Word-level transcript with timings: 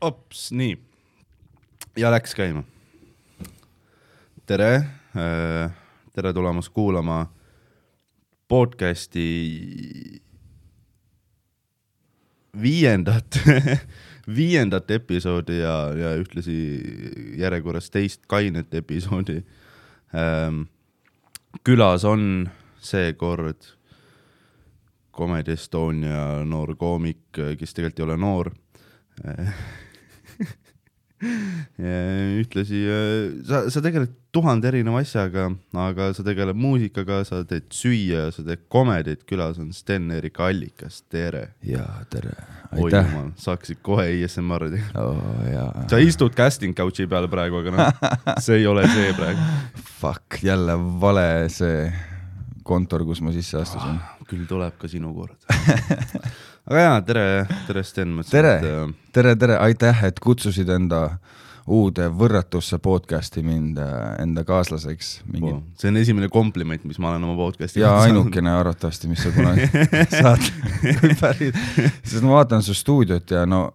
ops, 0.00 0.52
nii. 0.52 0.78
ja 1.96 2.10
läks 2.10 2.34
käima. 2.34 2.62
tere, 4.46 4.84
tere 6.14 6.32
tulemast 6.32 6.70
kuulama 6.72 7.26
podcast'i 8.48 9.24
viiendat, 12.62 13.40
viiendat 14.38 14.90
episoodi 14.90 15.58
ja, 15.58 15.74
ja 15.94 16.14
ühtlasi 16.16 16.56
järjekorras 17.36 17.90
teist 17.90 18.26
kainet 18.26 18.74
episoodi 18.74 19.42
ähm,. 20.14 20.62
külas 21.64 22.04
on 22.04 22.48
seekord 22.78 23.74
Comedy 25.12 25.52
Estonia 25.52 26.44
noor 26.46 26.76
koomik, 26.76 27.34
kes 27.34 27.74
tegelikult 27.74 27.98
ei 27.98 28.04
ole 28.04 28.16
noor. 28.16 28.52
ühtlasi 31.18 32.80
äh, 32.86 33.44
sa, 33.46 33.64
sa 33.72 33.82
tegeled 33.82 34.12
tuhande 34.34 34.68
erineva 34.70 35.00
asjaga, 35.02 35.48
aga 35.74 36.10
sa 36.14 36.24
tegeled 36.26 36.58
muusikaga, 36.58 37.22
sa 37.26 37.40
teed 37.48 37.66
süüa, 37.74 38.28
sa 38.34 38.44
teed 38.46 38.66
komedit, 38.70 39.24
külas 39.28 39.58
on 39.58 39.72
Sten-Erik 39.74 40.38
Allikas, 40.44 41.00
tere. 41.10 41.48
jaa, 41.66 42.04
tere, 42.12 42.34
aitäh. 42.70 43.16
saaksid 43.40 43.80
kohe 43.82 44.06
ISMR-i 44.20 44.70
teha. 44.76 45.06
jaa, 45.52 45.70
sa 45.90 46.02
istud 46.02 46.36
casting 46.38 46.76
couch'i 46.78 47.08
peal 47.10 47.26
praegu, 47.32 47.64
aga 47.64 47.74
noh, 47.74 48.12
see 48.44 48.60
ei 48.60 48.68
ole 48.70 48.86
see 48.92 49.10
praegu. 49.18 49.48
fuck, 49.98 50.38
jälle 50.44 50.78
vale 51.02 51.26
see 51.52 51.88
kontor, 52.68 53.06
kus 53.08 53.24
ma 53.24 53.32
sisse 53.34 53.58
astusin. 53.62 53.98
küll 54.28 54.44
tuleb 54.44 54.76
ka 54.76 54.90
sinu 54.92 55.14
kord. 55.16 55.40
aga 56.68 56.84
jaa, 56.84 57.00
tere, 57.06 57.24
tere 57.66 57.82
Sten. 57.86 58.18
tere, 58.28 58.54
tere, 59.16 59.34
tere, 59.40 59.56
aitäh, 59.64 60.04
et 60.08 60.20
kutsusid 60.20 60.68
enda 60.72 61.02
uude 61.68 62.06
võrratusse 62.12 62.78
podcast'i 62.80 63.42
mind 63.44 63.80
äh, 63.80 63.94
enda 64.22 64.44
kaaslaseks. 64.48 65.18
mingi 65.32 65.52
see 65.80 65.90
on 65.90 66.00
esimene 66.00 66.28
kompliment, 66.32 66.84
mis 66.88 67.00
ma 67.00 67.12
olen 67.12 67.24
oma 67.28 67.36
podcast'i 67.40 67.82
ja 67.82 67.94
ainukene 68.04 68.52
arvatavasti, 68.52 69.08
mis 69.08 69.24
sa 69.24 69.32
kunagi 69.32 69.68
saad, 70.22 70.44
sest 72.02 72.22
ma 72.24 72.38
vaatan 72.38 72.64
su 72.64 72.76
stuudiot 72.76 73.36
ja 73.36 73.44
no 73.48 73.66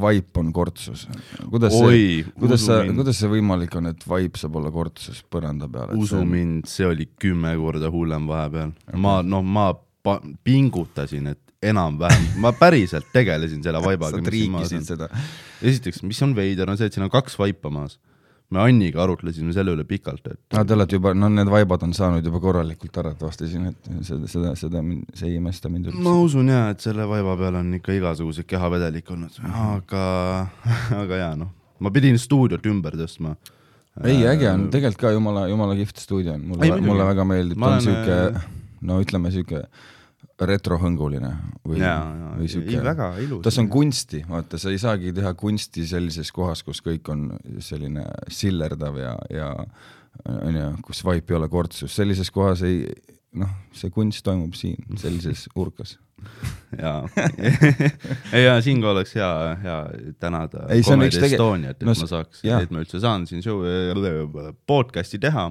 vaip 0.00 0.36
on 0.40 0.52
kortsus. 0.56 1.04
kuidas 1.48 1.76
see, 1.76 1.88
oi, 1.88 2.06
kuidas 2.36 2.64
usu 2.64 2.72
sa, 2.72 2.80
kuidas 2.92 3.20
see 3.20 3.32
võimalik 3.32 3.76
on, 3.80 3.92
et 3.92 4.08
vaip 4.08 4.40
saab 4.40 4.56
olla 4.60 4.72
kortsus 4.72 5.20
põranda 5.32 5.68
peal? 5.72 5.96
usu 6.00 6.24
mind, 6.28 6.68
see 6.68 6.88
oli 6.88 7.10
kümme 7.20 7.56
korda 7.60 7.92
hullem 7.92 8.28
vahepeal. 8.28 8.72
ma, 8.96 9.20
noh, 9.24 9.44
ma 9.44 9.70
pingutasin, 10.44 11.32
et 11.34 11.47
enam-vähem, 11.62 12.26
ma 12.42 12.52
päriselt 12.54 13.08
tegelesin 13.12 13.62
selle 13.62 13.80
vaibaga. 13.82 14.18
sa 14.18 14.30
triikisid 14.30 14.84
seda. 14.86 15.08
esiteks, 15.62 16.04
mis 16.06 16.20
on 16.22 16.36
veider, 16.36 16.70
on 16.70 16.78
see, 16.78 16.86
et 16.86 16.94
siin 16.94 17.06
on 17.06 17.10
kaks 17.10 17.38
vaipa 17.38 17.70
maas. 17.70 17.98
me 18.48 18.62
Anniga 18.62 19.02
arutlesime 19.02 19.52
selle 19.52 19.74
üle 19.74 19.84
pikalt, 19.84 20.24
et 20.30 20.56
no 20.56 20.62
te 20.64 20.72
olete 20.72 20.96
juba, 20.96 21.10
no 21.18 21.28
need 21.28 21.50
vaibad 21.52 21.82
on 21.84 21.90
saanud 21.92 22.24
juba 22.24 22.38
korralikult 22.40 22.94
arvatavasti 23.02 23.48
siin, 23.50 23.66
et 23.72 23.90
seda, 24.06 24.30
seda, 24.30 24.54
seda, 24.56 24.80
see 25.18 25.28
ei 25.28 25.36
imesta 25.36 25.68
mind 25.68 25.90
ma 25.90 26.14
üldse. 26.14 26.14
usun 26.30 26.48
jaa, 26.54 26.70
et 26.72 26.86
selle 26.86 27.04
vaiba 27.10 27.36
peal 27.42 27.58
on 27.60 27.74
ikka 27.76 27.98
igasuguseid 27.98 28.48
kehavedelikke 28.48 29.12
olnud, 29.18 29.36
aga, 29.66 30.06
aga 31.02 31.20
jaa, 31.24 31.34
noh, 31.42 31.52
ma 31.84 31.92
pidin 31.92 32.16
stuudiot 32.22 32.64
ümber 32.70 32.96
tõstma. 33.02 33.34
ei, 34.06 34.22
äge 34.30 34.48
on, 34.54 34.70
tegelikult 34.72 35.02
ka 35.02 35.12
jumala, 35.18 35.44
jumala 35.50 35.76
kihvt 35.76 36.06
stuudio 36.06 36.38
on, 36.38 36.48
mulle, 36.54 36.72
mulle 36.86 37.12
väga 37.12 37.28
meeldib, 37.34 37.60
Ma 37.60 37.74
ta 37.74 37.82
on 37.82 37.92
olen, 37.92 38.02
siuke, 38.06 38.48
no 38.88 39.02
ütleme 39.02 39.34
siuke 39.34 39.66
retrohõnguline 40.46 41.30
või, 41.66 41.80
või 42.38 42.48
siuke, 42.50 42.80
väga 42.84 43.10
ilus. 43.24 43.42
tas 43.46 43.58
on 43.58 43.68
kunsti, 43.72 44.22
vaata, 44.28 44.60
sa 44.60 44.70
ei 44.70 44.78
saagi 44.78 45.12
teha 45.16 45.32
kunsti 45.38 45.86
sellises 45.88 46.30
kohas, 46.34 46.62
kus 46.66 46.82
kõik 46.84 47.10
on 47.12 47.28
selline 47.64 48.04
sillerdav 48.30 48.98
ja, 49.00 49.14
ja 49.34 49.52
onju, 50.38 50.68
kus 50.86 51.02
vaip 51.06 51.30
ei 51.30 51.38
ole 51.38 51.48
kortsus, 51.50 51.94
sellises 51.94 52.30
kohas 52.34 52.62
ei, 52.66 52.84
noh, 53.38 53.50
see 53.74 53.90
kunst 53.94 54.24
toimub 54.26 54.54
siin, 54.58 54.78
sellises 55.00 55.48
urkas 55.62 55.98
ei 58.34 58.44
ja 58.44 58.56
siinkohal 58.62 58.96
oleks 58.96 59.14
hea, 59.14 59.30
hea 59.62 59.78
tänada 60.20 60.66
Comedy 60.84 61.20
Estoniat, 61.22 61.76
et 61.76 61.86
no 61.86 61.94
ma 61.94 62.08
saaks, 62.10 62.42
et 62.44 62.74
ma 62.74 62.82
üldse 62.82 63.00
saan 63.02 63.26
siin 63.30 63.42
show, 63.44 63.62
podcast'i 64.66 65.20
teha. 65.22 65.50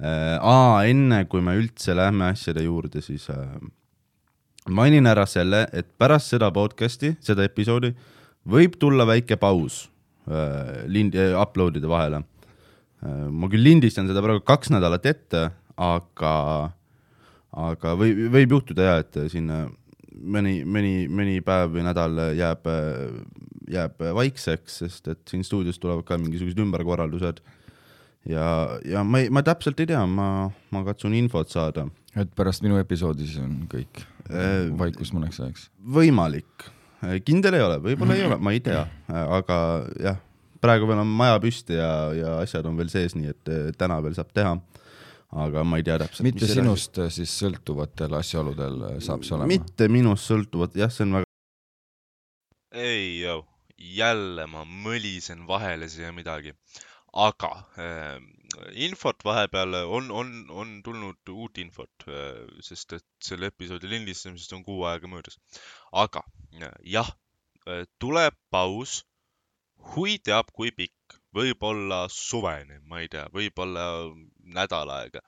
aa, 0.00 0.82
enne 0.88 1.24
kui 1.28 1.42
me 1.44 1.56
üldse 1.58 1.94
lähme 1.96 2.30
asjade 2.32 2.64
juurde, 2.64 3.02
siis 3.04 3.28
äh, 3.30 3.44
mainin 4.72 5.06
ära 5.10 5.26
selle, 5.28 5.66
et 5.72 5.90
pärast 6.00 6.32
seda 6.32 6.48
podcast'i, 6.54 7.14
seda 7.20 7.44
episoodi 7.44 7.92
võib 8.48 8.78
tulla 8.80 9.06
väike 9.08 9.36
paus 9.40 9.84
äh, 10.28 10.86
lind-, 10.88 11.18
upload'ide 11.38 11.90
vahele 11.90 12.22
äh,. 12.22 13.28
ma 13.28 13.50
küll 13.52 13.66
lindistan 13.68 14.08
seda 14.08 14.24
praegu 14.24 14.44
kaks 14.46 14.72
nädalat 14.72 15.06
ette, 15.06 15.50
aga 15.76 16.34
aga 17.52 17.96
või 18.00 18.30
võib 18.32 18.56
juhtuda 18.56 18.88
ja, 18.88 18.98
et 19.04 19.18
siin 19.28 19.50
äh, 19.52 19.66
mõni, 20.22 20.62
mõni, 20.64 20.94
mõni 21.08 21.40
päev 21.44 21.74
või 21.76 21.84
nädal 21.84 22.16
jääb, 22.36 22.68
jääb 23.72 24.04
vaikseks, 24.16 24.78
sest 24.82 25.10
et 25.12 25.20
siin 25.28 25.44
stuudios 25.44 25.80
tulevad 25.82 26.06
ka 26.08 26.18
mingisugused 26.20 26.60
ümberkorraldused. 26.64 27.42
ja, 28.28 28.46
ja 28.84 29.02
ma 29.04 29.24
ei, 29.24 29.30
ma 29.30 29.42
täpselt 29.46 29.80
ei 29.82 29.90
tea, 29.90 30.04
ma, 30.06 30.48
ma 30.70 30.84
katsun 30.86 31.14
infot 31.18 31.50
saada. 31.50 31.88
et 32.16 32.32
pärast 32.36 32.62
minu 32.62 32.78
episoodi 32.78 33.26
siis 33.26 33.42
on 33.42 33.62
kõik 33.70 34.04
Äh, 34.30 34.68
vaikus 34.78 35.10
mõneks 35.14 35.40
ajaks. 35.42 35.64
võimalik, 35.94 36.68
kindel 37.26 37.56
ei 37.58 37.64
ole, 37.64 37.78
võib-olla 37.82 38.14
ei 38.14 38.26
ole, 38.28 38.36
ma 38.38 38.52
ei 38.54 38.60
tea, 38.62 38.84
aga 39.10 39.56
jah, 39.98 40.20
praegu 40.62 40.86
veel 40.86 41.02
on 41.02 41.10
maja 41.10 41.40
püsti 41.42 41.74
ja, 41.74 41.90
ja 42.14 42.36
asjad 42.44 42.68
on 42.70 42.78
veel 42.78 42.92
sees, 42.92 43.16
nii 43.18 43.32
et 43.32 43.50
eh, 43.50 43.72
täna 43.78 43.98
veel 44.04 44.14
saab 44.14 44.30
teha. 44.36 44.54
aga 45.42 45.64
ma 45.64 45.78
ei 45.80 45.84
tea 45.84 45.96
täpselt. 45.98 46.26
mitte 46.28 46.46
sinust 46.46 46.98
äh, 47.02 47.10
siis 47.10 47.32
sõltuvatel 47.40 48.14
asjaoludel 48.18 48.82
äh, 48.90 48.96
saab 49.00 49.24
see 49.26 49.34
olema? 49.34 49.50
mitte 49.50 49.88
minust 49.88 50.30
sõltuvat, 50.30 50.76
jah, 50.78 50.92
see 50.92 51.08
on 51.08 51.18
väga 51.18 51.28
ei 52.72 53.18
joo, 53.24 53.42
jälle 53.76 54.46
ma 54.46 54.62
mõlisen 54.64 55.42
vahele 55.48 55.90
siia 55.90 56.12
midagi. 56.14 56.54
Aga 57.12 57.50
äh, 57.76 58.20
infot 58.72 59.24
vahepeal 59.24 59.74
on, 59.84 60.10
on, 60.10 60.28
on 60.50 60.82
tulnud 60.84 61.28
uut 61.28 61.58
infot 61.58 62.06
äh,, 62.08 62.46
sest 62.64 62.94
et 62.96 63.04
selle 63.20 63.50
episoodi 63.52 63.90
lindistamisest 63.90 64.54
on 64.56 64.64
kuu 64.64 64.84
aega 64.88 65.08
möödas. 65.12 65.36
aga 65.92 66.22
äh, 66.56 66.72
jah 66.94 67.10
äh,, 67.68 67.84
tuleb 67.98 68.34
paus. 68.50 69.04
hui 69.92 70.18
teab, 70.24 70.52
kui 70.54 70.70
pikk, 70.70 71.18
võib-olla 71.34 72.06
suveni, 72.08 72.78
ma 72.86 73.00
ei 73.02 73.08
tea, 73.10 73.26
võib-olla 73.34 73.84
nädal 74.38 74.92
aega. 74.94 75.20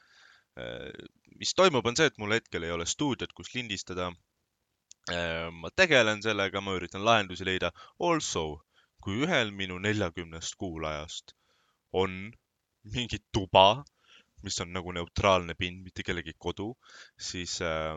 mis 1.40 1.54
toimub, 1.58 1.86
on 1.90 1.96
see, 1.98 2.06
et 2.06 2.20
mul 2.22 2.36
hetkel 2.36 2.62
ei 2.62 2.70
ole 2.70 2.86
stuudiot, 2.86 3.32
kus 3.34 3.50
lindistada 3.54 4.12
ma 5.50 5.72
tegelen 5.74 6.22
sellega, 6.22 6.60
ma 6.62 6.76
üritan 6.78 7.02
lahendusi 7.04 7.44
leida. 7.44 7.72
Also, 7.98 8.62
kui 9.02 9.26
ühel 9.26 9.50
minu 9.50 9.80
neljakümnest 9.82 10.54
kuulajast 10.54 11.34
on 11.94 12.32
mingi 12.94 13.20
tuba, 13.32 13.84
mis 14.44 14.60
on 14.60 14.72
nagu 14.76 14.92
neutraalne 14.92 15.56
pind, 15.58 15.84
mitte 15.86 16.04
kellegi 16.06 16.34
kodu, 16.38 16.72
siis 17.30 17.60
äh, 17.64 17.94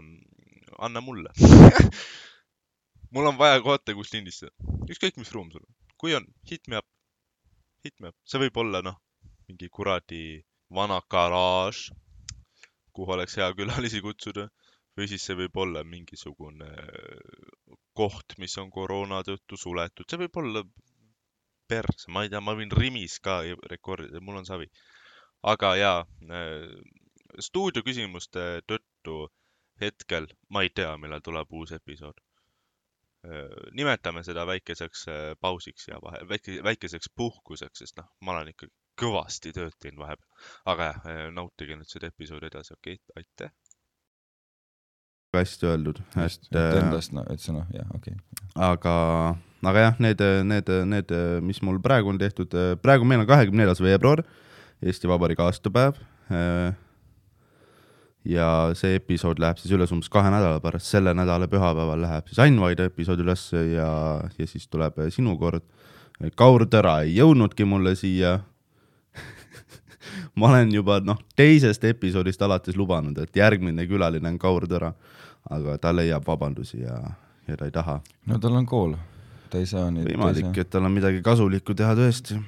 anna 0.78 1.02
mulle. 1.04 1.34
mul 3.14 3.32
on 3.32 3.40
vaja 3.40 3.60
kohta, 3.66 3.96
kus 3.98 4.14
lindistada. 4.14 4.54
ükskõik, 4.88 5.20
mis 5.20 5.34
ruum 5.36 5.52
sul 5.52 5.64
on. 5.64 5.74
kui 5.98 6.16
on, 6.16 6.28
hit 6.50 6.68
me 6.72 6.80
up, 6.80 6.88
hit 7.84 7.96
me 8.00 8.14
up. 8.14 8.18
see 8.28 8.42
võib 8.46 8.62
olla, 8.64 8.84
noh, 8.86 9.00
mingi 9.50 9.70
kuradi 9.74 10.24
vana 10.74 11.00
garaaž, 11.10 11.88
kuhu 12.94 13.16
oleks 13.18 13.38
hea 13.40 13.50
külalisi 13.58 14.02
kutsuda 14.04 14.48
või 14.98 15.08
siis 15.10 15.26
see 15.28 15.38
võib 15.38 15.58
olla 15.62 15.84
mingisugune 15.86 16.70
koht, 17.98 18.38
mis 18.42 18.56
on 18.62 18.72
koroona 18.74 19.22
tõttu 19.26 19.60
suletud, 19.60 20.08
see 20.10 20.22
võib 20.24 20.40
olla 20.42 20.64
perse, 21.68 22.12
ma 22.12 22.24
ei 22.24 22.32
tea, 22.34 22.42
ma 22.44 22.56
võin 22.58 22.72
Rimis 22.72 23.20
ka 23.24 23.42
rekordida, 23.72 24.22
mul 24.24 24.42
on 24.42 24.48
savi. 24.48 24.70
aga 25.44 25.76
jaa, 25.78 25.98
stuudio 27.40 27.84
küsimuste 27.86 28.46
tõttu 28.68 29.28
hetkel 29.82 30.28
ma 30.50 30.64
ei 30.66 30.72
tea, 30.74 30.96
millal 30.98 31.22
tuleb 31.24 31.54
uus 31.60 31.74
episood. 31.78 32.20
nimetame 33.76 34.22
seda 34.24 34.46
väikeseks 34.48 35.02
äh, 35.12 35.22
pausiks 35.42 35.88
ja 35.90 35.98
vahe, 36.02 36.22
väike, 36.30 36.62
väikeseks 36.64 37.10
puhkuseks, 37.16 37.82
sest 37.82 37.98
noh, 38.00 38.06
ma 38.22 38.36
olen 38.36 38.54
ikka 38.54 38.70
kõvasti 39.02 39.52
tööd 39.58 39.76
teinud 39.82 40.00
vahepeal. 40.00 40.46
aga 40.74 40.86
jah, 40.88 41.10
nautige 41.36 41.76
nüüd 41.76 41.90
seda 41.92 42.08
episoodi 42.14 42.48
edasi, 42.48 42.78
okei 42.78 42.96
okay,, 43.00 43.24
aitäh. 43.24 43.52
Hästi 45.42 45.70
öeldud, 45.70 46.02
et 46.16 46.50
äh, 46.56 46.80
endast, 46.82 47.14
no 47.16 47.24
et 47.32 47.44
see 47.44 47.56
noh, 47.56 47.68
jah, 47.74 47.88
okei 47.96 48.16
okay.. 48.16 48.42
aga, 48.70 48.96
aga 49.72 49.86
jah, 49.86 50.02
need, 50.04 50.24
need, 50.50 50.74
need, 50.94 51.14
mis 51.46 51.62
mul 51.66 51.80
praegu 51.84 52.12
on 52.14 52.20
tehtud, 52.22 52.54
praegu 52.84 53.08
meil 53.08 53.24
on 53.24 53.30
kahekümne 53.30 53.64
neljas 53.64 53.82
veebruar, 53.84 54.24
Eesti 54.86 55.10
Vabariigi 55.10 55.42
aastapäev. 55.42 55.96
ja 58.28 58.48
see 58.78 58.98
episood 59.00 59.40
läheb 59.40 59.58
siis 59.58 59.72
üles 59.74 59.94
umbes 59.96 60.12
kahe 60.12 60.30
nädala 60.30 60.60
pärast, 60.62 60.90
selle 60.92 61.14
nädala 61.16 61.48
pühapäeval 61.50 62.04
läheb 62.04 62.28
siis 62.30 62.42
Ain 62.44 62.60
Vaide 62.62 62.90
episood 62.92 63.24
üles 63.24 63.48
ja, 63.54 63.90
ja 64.38 64.48
siis 64.48 64.68
tuleb 64.68 65.00
sinu 65.16 65.38
kord. 65.40 65.64
Kaur 66.36 66.66
Tõra 66.66 67.00
ei 67.06 67.14
jõudnudki 67.20 67.66
mulle 67.70 67.94
siia. 67.96 68.40
ma 70.40 70.50
olen 70.52 70.72
juba 70.74 71.00
noh, 71.04 71.20
teisest 71.38 71.84
episoodist 71.88 72.42
alates 72.46 72.78
lubanud, 72.78 73.18
et 73.22 73.36
järgmine 73.36 73.86
külaline 73.90 74.30
on 74.30 74.40
Kaur 74.42 74.68
Tõra, 74.70 74.94
aga 75.54 75.78
ta 75.82 75.94
leiab 75.96 76.26
vabandusi 76.28 76.82
ja, 76.82 76.98
ja 77.48 77.58
ta 77.58 77.68
ei 77.68 77.74
taha. 77.76 78.00
no 78.28 78.40
tal 78.44 78.60
on 78.60 78.68
kool, 78.70 78.96
ta 79.52 79.62
ei 79.62 79.70
saa 79.70 79.90
nüüd. 79.94 80.10
võimalik, 80.12 80.52
et 80.58 80.72
tal 80.74 80.88
on 80.88 80.96
midagi 80.96 81.24
kasulikku 81.26 81.76
teha 81.78 81.96
tõesti. 81.98 82.40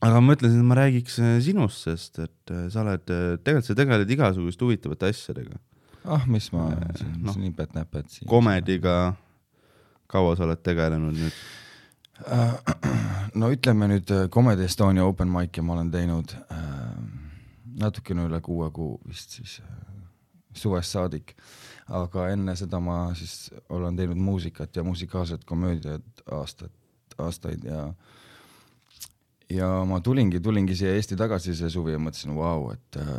aga 0.00 0.20
ma 0.20 0.32
mõtlesin, 0.32 0.60
et 0.60 0.70
ma 0.70 0.78
räägiks 0.82 1.18
äh, 1.22 1.38
sinust, 1.44 1.86
sest 1.88 2.22
et 2.24 2.54
äh, 2.54 2.68
sa 2.72 2.84
oled, 2.84 3.04
tegelikult 3.06 3.70
sa 3.70 3.78
tegeled 3.78 4.16
igasuguste 4.16 4.66
huvitavate 4.66 5.12
asjadega, 5.14 5.58
ah, 6.04 6.28
mis 6.30 6.50
ma 6.54 6.70
siin 6.98 7.18
no, 7.22 7.36
nipet-näpet 7.46 8.18
siin. 8.18 8.30
komediga. 8.30 9.14
kaua 10.12 10.36
sa 10.36 10.44
oled 10.44 10.60
tegelenud 10.60 11.16
nüüd? 11.16 11.42
no 13.40 13.50
ütleme 13.52 13.88
nüüd 13.90 14.10
äh, 14.12 14.28
Comedy 14.30 14.66
Estonia 14.66 15.04
open 15.06 15.30
mic'i 15.32 15.62
ma 15.64 15.76
olen 15.76 15.90
teinud 15.92 16.34
äh, 16.52 16.62
natukene 17.80 18.26
üle 18.28 18.40
kuue 18.44 18.68
kuu 18.74 18.98
vist 19.08 19.38
siis 19.38 19.58
äh, 19.62 19.70
suvest 20.54 20.94
saadik, 20.94 21.34
aga 21.92 22.28
enne 22.32 22.56
seda 22.56 22.80
ma 22.80 22.98
siis 23.18 23.52
olen 23.72 23.96
teinud 23.96 24.20
muusikat 24.20 24.76
ja 24.76 24.84
musikaalset 24.86 25.44
komöödiat 25.44 26.24
aastat, 26.30 26.72
aastaid 27.18 27.64
ja 27.68 27.90
ja 29.52 29.68
ma 29.88 29.98
tulingi, 30.00 30.40
tulingi 30.40 30.74
siia 30.76 30.94
Eesti 30.96 31.16
tagasi 31.18 31.54
see 31.56 31.68
suvi 31.72 31.92
ja 31.92 32.00
mõtlesin, 32.00 32.32
vau, 32.36 32.70
et 32.72 32.98
äh, 33.00 33.10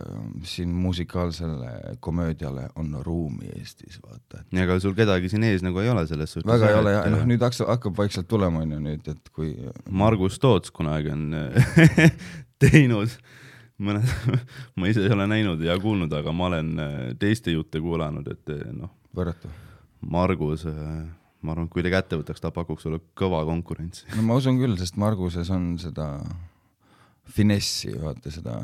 siin 0.49 0.71
musikaalsele 0.73 1.97
komöödiale 2.03 2.67
on 2.79 2.95
ruumi 3.05 3.51
Eestis, 3.59 3.99
vaata, 4.01 4.41
et 4.41 4.63
ega 4.63 4.79
sul 4.81 4.95
kedagi 4.97 5.29
siin 5.29 5.45
ees 5.47 5.61
nagu 5.65 5.83
ei 5.83 5.91
ole 5.93 6.07
selles 6.09 6.33
suhtes. 6.33 6.49
väga 6.49 6.71
ei 6.71 6.79
ole 6.79 6.95
ja 6.95 7.05
noh, 7.13 7.25
nüüd 7.29 7.43
hakkab, 7.43 7.69
hakkab 7.75 8.01
vaikselt 8.01 8.29
tulema, 8.31 8.63
on 8.65 8.75
ju 8.77 8.81
nüüd, 8.87 9.13
et 9.13 9.33
kui 9.35 9.53
Margus 9.89 10.39
Toots 10.41 10.73
kunagi 10.73 11.13
on 11.13 11.29
teinud 12.63 13.13
mõned, 13.81 14.05
ma 14.77 14.91
ise 14.91 15.05
ei 15.05 15.13
ole 15.13 15.27
näinud 15.29 15.63
ja 15.65 15.77
kuulnud, 15.81 16.13
aga 16.13 16.33
ma 16.35 16.49
olen 16.51 16.71
äh, 16.79 16.95
teiste 17.19 17.55
jutte 17.55 17.81
kuulanud, 17.83 18.27
et 18.35 18.53
äh, 18.53 18.69
noh, 18.75 18.93
võrratu 19.15 19.51
Margus, 20.03 20.65
ma 20.67 21.53
arvan, 21.53 21.67
kui 21.71 21.83
ta 21.85 21.91
kätte 21.93 22.19
võtaks, 22.19 22.41
ta 22.43 22.51
pakuks 22.53 22.83
sulle 22.85 22.99
kõva 23.17 23.43
konkurentsi. 23.47 24.07
no 24.17 24.25
ma 24.27 24.39
usun 24.39 24.59
küll, 24.59 24.75
sest 24.79 24.97
Marguses 24.99 25.51
on 25.53 25.73
seda 25.81 26.07
finessi, 27.33 27.93
vaata 28.01 28.31
seda, 28.33 28.57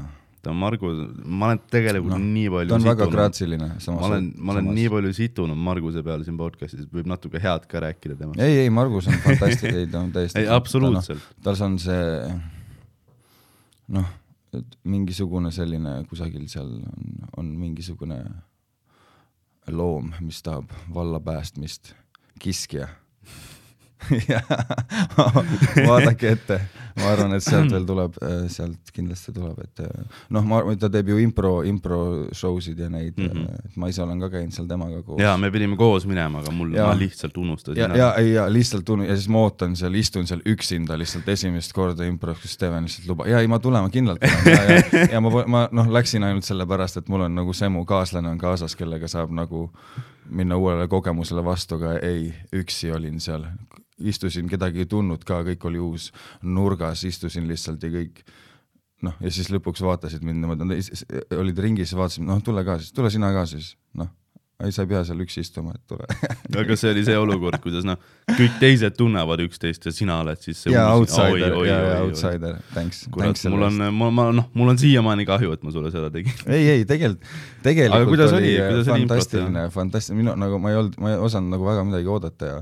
ta 0.43 0.51
on 0.51 0.59
Margus, 0.59 0.99
ma 1.23 1.49
olen 1.49 1.61
tegelikult 1.71 2.13
Noh, 2.13 2.21
no, 2.21 2.33
nii 2.35 2.51
palju 2.53 2.71
ta 2.73 2.77
on 2.77 2.87
väga 2.89 2.99
situnud, 2.99 3.15
graatsiline. 3.15 3.71
ma 3.95 4.09
olen, 4.09 4.29
ma 4.35 4.55
olen 4.55 4.69
nii 4.75 4.91
palju 4.95 5.15
situnud 5.15 5.63
Marguse 5.69 6.03
peale 6.05 6.27
siin 6.27 6.39
podcast'is, 6.39 6.87
võib 6.93 7.09
natuke 7.11 7.41
head 7.43 7.67
ka 7.71 7.83
rääkida 7.87 8.19
temast. 8.19 8.43
ei, 8.43 8.63
ei 8.65 8.73
Margus 8.73 9.09
on 9.11 9.19
fantastiline, 9.23 9.85
ei 9.85 9.91
ta 9.91 10.03
on 10.03 10.13
täiesti 10.15 10.43
ei, 10.43 10.49
absoluutselt. 10.59 11.27
tal 11.43 11.59
on 11.67 11.79
see 11.81 12.07
noh, 13.95 14.15
et 14.53 14.77
mingisugune 14.83 15.51
selline 15.53 16.03
kusagil 16.09 16.47
seal 16.49 16.71
on, 16.79 17.11
on 17.37 17.51
mingisugune 17.59 18.19
loom, 19.69 20.13
mis 20.25 20.41
tahab 20.43 20.71
valla 20.93 21.19
päästmist, 21.19 21.93
kiskja. 22.39 22.87
vaadake 25.89 26.31
ette, 26.33 26.57
ma 26.99 27.09
arvan, 27.11 27.33
et 27.35 27.43
sealt 27.43 27.71
veel 27.73 27.85
tuleb, 27.87 28.15
sealt 28.51 28.91
kindlasti 28.95 29.33
tuleb, 29.35 29.59
et 29.65 29.81
noh, 30.33 30.45
ma, 30.47 30.61
ta 30.79 30.89
teeb 30.91 31.11
ju 31.11 31.19
impro, 31.21 31.51
impro 31.67 31.99
show 32.35 32.57
sid 32.63 32.79
ja 32.79 32.89
neid 32.91 33.17
mm. 33.19 33.29
-hmm. 33.29 33.69
et 33.69 33.79
ma 33.79 33.89
ise 33.91 34.03
olen 34.03 34.21
ka 34.23 34.31
käinud 34.33 34.55
seal 34.55 34.67
temaga 34.69 35.01
koos. 35.03 35.21
ja 35.21 35.35
me 35.37 35.51
pidime 35.51 35.77
koos 35.77 36.07
minema, 36.09 36.39
aga 36.43 36.51
mul, 36.55 36.73
ma 36.75 36.93
lihtsalt 36.97 37.37
unustasin 37.37 37.81
ja, 37.83 37.89
ja, 37.97 38.09
ja 38.21 38.47
lihtsalt 38.51 38.85
tun- 38.87 39.05
ja 39.05 39.15
siis 39.15 39.29
ma 39.29 39.43
ootan 39.45 39.75
seal, 39.75 39.93
istun 39.93 40.27
seal 40.27 40.41
üksinda 40.45 40.97
lihtsalt 40.99 41.27
esimest 41.29 41.73
korda 41.73 42.07
impros, 42.07 42.39
kus 42.41 42.55
Steven 42.57 42.87
lihtsalt 42.87 43.07
lubab, 43.07 43.27
ja 43.27 43.39
ei, 43.39 43.47
ma 43.47 43.59
tulen, 43.59 43.83
ma 43.83 43.89
kindlalt 43.93 44.23
tulen 44.23 44.55
ja, 44.55 44.63
ja, 44.79 45.07
ja 45.11 45.21
ma, 45.21 45.43
ma 45.47 45.67
noh, 45.71 45.91
läksin 45.91 46.23
ainult 46.23 46.47
sellepärast, 46.47 46.97
et 47.03 47.09
mul 47.11 47.27
on 47.27 47.35
nagu 47.35 47.53
Semu 47.53 47.85
kaaslane 47.85 48.29
on 48.29 48.37
kaasas, 48.37 48.75
kellega 48.79 49.07
saab 49.11 49.31
nagu 49.35 49.69
minna 50.29 50.57
uuele 50.57 50.87
kogemusele 50.87 51.43
vastu, 51.45 51.79
aga 51.79 51.97
ei, 52.05 52.29
üksi 52.55 52.91
olin 52.95 53.19
seal, 53.23 53.45
istusin, 53.99 54.49
kedagi 54.49 54.85
ei 54.85 54.89
tundnud 54.89 55.25
ka, 55.27 55.41
kõik 55.47 55.65
oli 55.69 55.81
uus, 55.83 56.09
nurgas 56.43 57.03
istusin 57.07 57.47
lihtsalt 57.49 57.83
ja 57.83 57.91
kõik 57.93 58.23
noh, 59.05 59.15
ja 59.23 59.31
siis 59.31 59.49
lõpuks 59.53 59.83
vaatasid 59.83 60.23
mind 60.25 60.43
niimoodi, 60.43 60.67
nad 60.67 61.39
olid 61.39 61.59
ringis 61.63 61.95
vaatasid, 61.95 62.25
noh, 62.27 62.41
tule 62.43 62.63
ka 62.67 62.79
siis, 62.81 62.93
tule 62.95 63.11
sina 63.13 63.31
ka 63.35 63.45
siis, 63.49 63.73
noh, 63.99 64.11
ei, 64.65 64.71
sa 64.75 64.83
ei 64.83 64.89
pea 64.91 65.01
seal 65.07 65.21
üksi 65.23 65.39
istuma, 65.45 65.71
et 65.77 65.81
tule 65.87 66.05
aga 66.61 66.75
see 66.79 66.91
oli 66.91 67.03
see 67.07 67.15
olukord, 67.17 67.59
kuidas 67.63 67.85
noh, 67.87 67.99
kõik 68.33 68.57
teised 68.59 68.97
tunnevad 68.99 69.39
üksteist 69.45 69.85
ja 69.87 69.93
sina 69.95 70.17
oled 70.23 70.41
siis 70.43 70.59
see 70.65 70.73
ja 70.73 70.87
uus- 70.97 71.13
outsider 71.15 71.55
oi, 71.55 71.61
oi, 71.61 71.67
ja, 71.69 71.77
oi, 71.79 71.87
ja 71.89 71.97
oi. 72.01 72.09
outsider, 72.09 72.57
thanks. 72.73 73.05
kurat, 73.13 73.39
mul 73.53 73.67
on, 73.69 73.79
ma, 73.95 74.09
ma 74.19 74.27
noh, 74.35 74.49
mul 74.59 74.73
on 74.73 74.81
siiamaani 74.81 75.27
kahju, 75.29 75.53
et 75.55 75.63
ma 75.63 75.71
sulle 75.75 75.91
seda 75.95 76.11
tegin. 76.13 76.35
ei, 76.55 76.67
ei 76.77 76.85
tegelikult, 76.89 77.23
tegelikult 77.65 78.25
oli- 78.27 78.33
oli 78.35 78.55
improt 78.57 78.91
fantastiline, 78.93 79.67
fantastiline, 79.75 80.23
minu 80.23 80.35
nagu 80.43 80.59
ma 80.61 80.73
ei 80.73 80.81
olnud, 80.83 80.99
ma 80.99 81.13
ei 81.15 81.21
osanud 81.29 81.55
nagu 81.55 81.69
väga 81.71 81.85
midagi 81.87 82.11
oodata 82.17 82.51
ja 82.53 82.59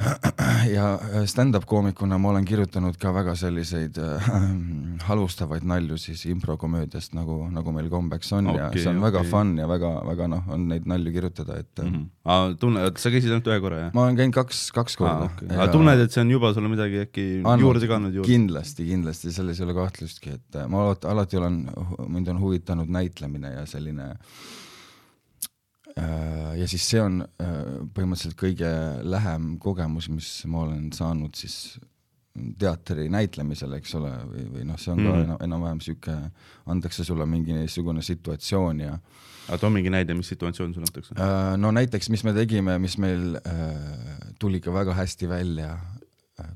ja 0.76 0.84
stand-up 1.28 1.66
koomikuna 1.68 2.18
ma 2.18 2.30
olen 2.32 2.44
kirjutanud 2.48 2.96
ka 3.00 3.12
väga 3.14 3.34
selliseid 3.38 3.98
äh, 4.00 4.30
halvustavaid 5.08 5.64
nalju 5.68 5.98
siis 6.00 6.24
improkomöödiast 6.30 7.14
nagu, 7.16 7.42
nagu 7.52 7.74
meil 7.76 7.90
kombeks 7.92 8.32
on 8.36 8.50
okay, 8.52 8.60
ja 8.60 8.70
see 8.84 8.92
on 8.92 9.02
väga 9.04 9.22
okei. 9.22 9.30
fun 9.32 9.52
ja 9.60 9.68
väga-väga 9.70 10.28
noh, 10.32 10.46
on 10.54 10.68
neid 10.72 10.88
nalju 10.90 11.12
kirjutada, 11.14 11.58
et 11.60 11.82
mm. 11.84 11.90
-hmm. 12.24 12.56
tunne, 12.60 12.86
sa 12.96 13.12
käisid 13.12 13.34
ainult 13.34 13.50
ühe 13.52 13.60
korra, 13.60 13.82
jah? 13.86 13.90
ma 13.94 14.06
olen 14.06 14.20
käinud 14.20 14.38
kaks, 14.40 14.62
kaks 14.76 14.96
korda 15.00 15.28
aa, 15.28 15.50
aga 15.56 15.68
tunned, 15.74 16.04
et 16.06 16.16
see 16.16 16.24
on 16.24 16.32
juba 16.36 16.54
sulle 16.54 16.72
midagi 16.72 17.04
äkki 17.04 17.26
Andnud. 17.44 17.66
juurde 17.66 17.90
kandnud 17.90 18.20
juurde? 18.20 18.32
kindlasti, 18.32 18.88
kindlasti, 18.88 19.34
selles 19.36 19.60
ei 19.60 19.68
ole 19.68 19.76
kahtlustki, 19.76 20.38
et 20.40 20.62
äh, 20.62 20.68
ma 20.70 20.86
alati, 20.86 21.10
alati 21.12 21.42
olen, 21.42 21.60
mind 22.08 22.32
on 22.32 22.40
huvitanud 22.40 22.88
näitlemine 22.88 23.52
ja 23.58 23.66
selline 23.68 24.10
äh, 24.14 24.58
ja 25.96 26.66
siis 26.68 26.84
see 26.90 27.00
on 27.02 27.20
äh, 27.22 27.54
põhimõtteliselt 27.94 28.36
kõige 28.38 28.70
lähem 29.02 29.56
kogemus, 29.62 30.08
mis 30.12 30.28
ma 30.46 30.64
olen 30.66 30.90
saanud 30.96 31.34
siis 31.38 31.78
teatri 32.58 33.08
näitlemisel, 33.10 33.72
eks 33.80 33.94
ole, 33.98 34.10
või, 34.30 34.44
või 34.54 34.64
noh, 34.68 34.78
see 34.78 34.92
on 34.92 35.00
ka 35.02 35.10
Mhm. 35.10 35.22
enam, 35.24 35.38
enam-vähem 35.48 35.80
sihuke, 35.82 36.14
antakse 36.66 37.04
sulle 37.04 37.26
mingisugune 37.26 38.02
situatsioon 38.06 38.80
ja 38.80 38.92
aga 39.48 39.58
too 39.58 39.70
mingi 39.70 39.90
näide, 39.90 40.14
mis 40.14 40.28
situatsioon 40.30 40.74
sulle 40.74 40.86
antakse? 40.86 41.14
Äh, 41.18 41.56
no 41.58 41.72
näiteks, 41.74 42.08
mis 42.10 42.22
me 42.24 42.32
tegime, 42.36 42.78
mis 42.78 42.96
meil 42.98 43.34
äh, 43.36 44.30
tuli 44.38 44.60
ka 44.60 44.72
väga 44.72 44.94
hästi 44.94 45.28
välja, 45.28 45.76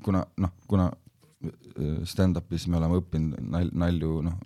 kuna 0.02 0.24
noh, 0.38 0.50
kuna 0.70 0.86
äh, 0.86 1.03
stand-up'is 2.08 2.66
me 2.70 2.78
oleme 2.78 3.00
õppinud 3.00 3.48
nal-, 3.50 3.72
nalju 3.84 4.20
noh, 4.26 4.36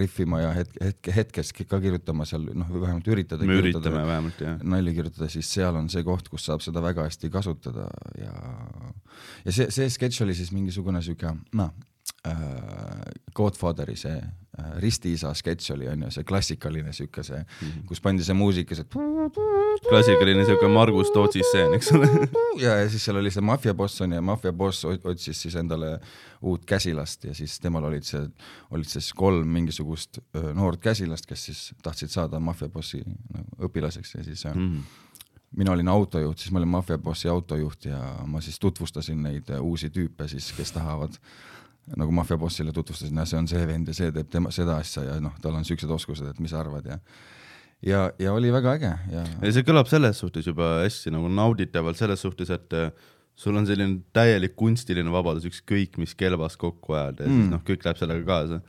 rihvima 0.00 0.42
ja 0.42 0.50
hetke, 0.56 0.82
hetke, 0.88 1.14
hetkes 1.14 1.52
ka 1.60 1.80
kirjutama 1.82 2.26
seal 2.28 2.48
noh, 2.58 2.72
vähemalt 2.74 3.08
üritada 3.12 3.46
me 3.46 3.60
kirjutada 3.60 3.92
üritame 3.92 4.08
vähemalt, 4.10 4.42
jah. 4.42 4.58
nalja 4.74 4.96
kirjutada, 4.96 5.30
siis 5.32 5.52
seal 5.52 5.78
on 5.78 5.90
see 5.92 6.02
koht, 6.06 6.30
kus 6.32 6.48
saab 6.48 6.64
seda 6.64 6.82
väga 6.84 7.06
hästi 7.06 7.30
kasutada 7.32 7.88
ja 8.18 8.34
ja 9.46 9.54
see, 9.54 9.70
see 9.74 9.88
sketš 9.92 10.24
oli 10.26 10.36
siis 10.38 10.52
mingisugune 10.54 11.02
sihuke 11.04 11.36
noh 11.58 11.70
äh,, 11.70 11.88
Godfatheri 13.34 13.96
see 13.98 14.14
äh, 14.14 14.66
ristiisa 14.78 15.32
sketš 15.34 15.72
oli 15.74 15.88
onju, 15.90 16.10
see 16.14 16.24
klassikaline 16.24 16.92
sihuke 16.94 17.22
see 17.26 17.38
mm, 17.40 17.68
-hmm. 17.68 17.86
kus 17.88 18.00
pandi 18.00 18.24
see 18.24 18.34
muusika, 18.34 18.76
see 18.78 18.84
klassikaline 19.88 20.44
siuke 20.46 20.68
Margus 20.68 21.10
Tootsi 21.10 21.42
stseen, 21.42 21.74
eks 21.74 21.92
ole. 21.92 22.08
ja, 22.64 22.76
ja 22.76 22.88
siis 22.90 23.04
seal 23.04 23.18
oli 23.18 23.30
see 23.30 23.42
maffiaboss 23.42 24.00
on 24.00 24.12
ju, 24.12 24.22
maffiaboss 24.22 24.84
ot- 24.84 25.10
otsis 25.10 25.42
siis 25.42 25.56
endale 25.56 25.98
uut 26.42 26.64
käsilast 26.64 27.24
ja 27.24 27.34
siis 27.34 27.58
temal 27.60 27.84
olid 27.90 28.06
see, 28.06 28.22
olid 28.70 28.86
siis 28.86 29.12
kolm 29.12 29.48
mingisugust 29.48 30.18
noort 30.54 30.80
käsilast, 30.80 31.26
kes 31.26 31.44
siis 31.44 31.74
tahtsid 31.82 32.08
saada 32.14 32.40
maffiabossi 32.40 33.02
nagu 33.06 33.66
õpilaseks 33.66 34.14
ja 34.14 34.24
siis 34.24 34.44
mm. 34.54 34.82
mina 35.56 35.72
olin 35.72 35.88
autojuht, 35.88 36.38
siis 36.38 36.52
ma 36.52 36.62
olin 36.62 36.76
maffiabossi 36.78 37.28
autojuht 37.28 37.90
ja 37.90 37.98
ma 38.26 38.40
siis 38.40 38.58
tutvustasin 38.62 39.22
neid 39.22 39.50
äh, 39.50 39.60
uusi 39.60 39.90
tüüpe 39.90 40.28
siis, 40.28 40.52
kes 40.52 40.72
tahavad 40.72 41.18
nagu 41.96 42.12
maffiabossile 42.14 42.72
tutvustasin, 42.72 43.22
see 43.26 43.38
on 43.38 43.48
see 43.50 43.62
vend 43.66 43.90
ja 43.90 43.94
see 43.96 44.12
teeb 44.14 44.28
tema 44.30 44.52
seda 44.54 44.78
asja 44.82 45.04
ja 45.08 45.20
noh, 45.22 45.34
tal 45.42 45.56
on 45.58 45.64
siuksed 45.66 45.90
oskused, 45.90 46.28
et 46.30 46.42
mis 46.42 46.52
sa 46.54 46.60
arvad 46.62 46.86
ja 46.86 46.98
ja, 47.82 48.02
ja 48.18 48.32
oli 48.32 48.52
väga 48.54 48.76
äge 48.78 48.92
ja 49.12 49.24
ja 49.26 49.54
see 49.54 49.66
kõlab 49.66 49.90
selles 49.90 50.20
suhtes 50.22 50.46
juba 50.46 50.76
hästi 50.84 51.10
nagu 51.14 51.30
nauditavalt 51.32 51.98
selles 51.98 52.22
suhtes, 52.22 52.52
et 52.54 52.78
äh, 52.78 52.92
sul 53.34 53.56
on 53.56 53.66
selline 53.66 54.02
täielik 54.14 54.54
kunstiline 54.58 55.10
vabadus 55.12 55.48
ükskõik 55.48 55.98
mis 56.00 56.14
kelbas 56.18 56.56
kokku 56.60 56.96
ajada 56.98 57.26
ja 57.26 57.32
mm. 57.32 57.40
siis 57.40 57.50
noh, 57.56 57.64
kõik 57.66 57.86
läheb 57.86 58.00
sellega 58.00 58.24
kaasa. 58.28 58.60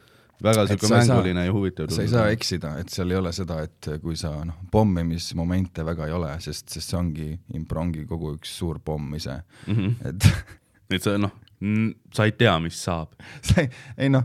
väga 0.43 0.65
siuke 0.71 0.89
mänguline 0.91 1.45
ja 1.45 1.53
huvitav. 1.53 1.91
sa 1.93 2.01
ei 2.01 2.11
saa 2.11 2.25
eksida, 2.33 2.73
et 2.81 2.89
seal 2.91 3.13
ei 3.13 3.19
ole 3.19 3.31
seda, 3.35 3.61
et 3.67 3.91
kui 4.01 4.17
sa 4.19 4.33
noh, 4.47 4.57
pommimismomente 4.71 5.85
väga 5.85 6.09
ei 6.09 6.17
ole, 6.17 6.33
sest, 6.43 6.67
sest 6.73 6.89
see 6.89 6.99
ongi, 6.99 7.29
impro 7.53 7.83
ongi 7.83 8.07
kogu 8.09 8.33
üks 8.39 8.57
suur 8.57 8.81
pomm 8.83 9.13
ise 9.19 9.37
mm. 9.67 9.75
-hmm. 9.75 9.95
et 10.09 10.97
et 10.97 11.03
sa 11.03 11.17
noh, 11.17 11.31
sa 12.13 12.25
ei 12.27 12.31
tea, 12.37 12.55
mis 12.59 12.77
saab. 12.83 13.13
sa 13.47 13.61
ei, 13.61 13.69
ei 13.97 14.09
noh, 14.09 14.23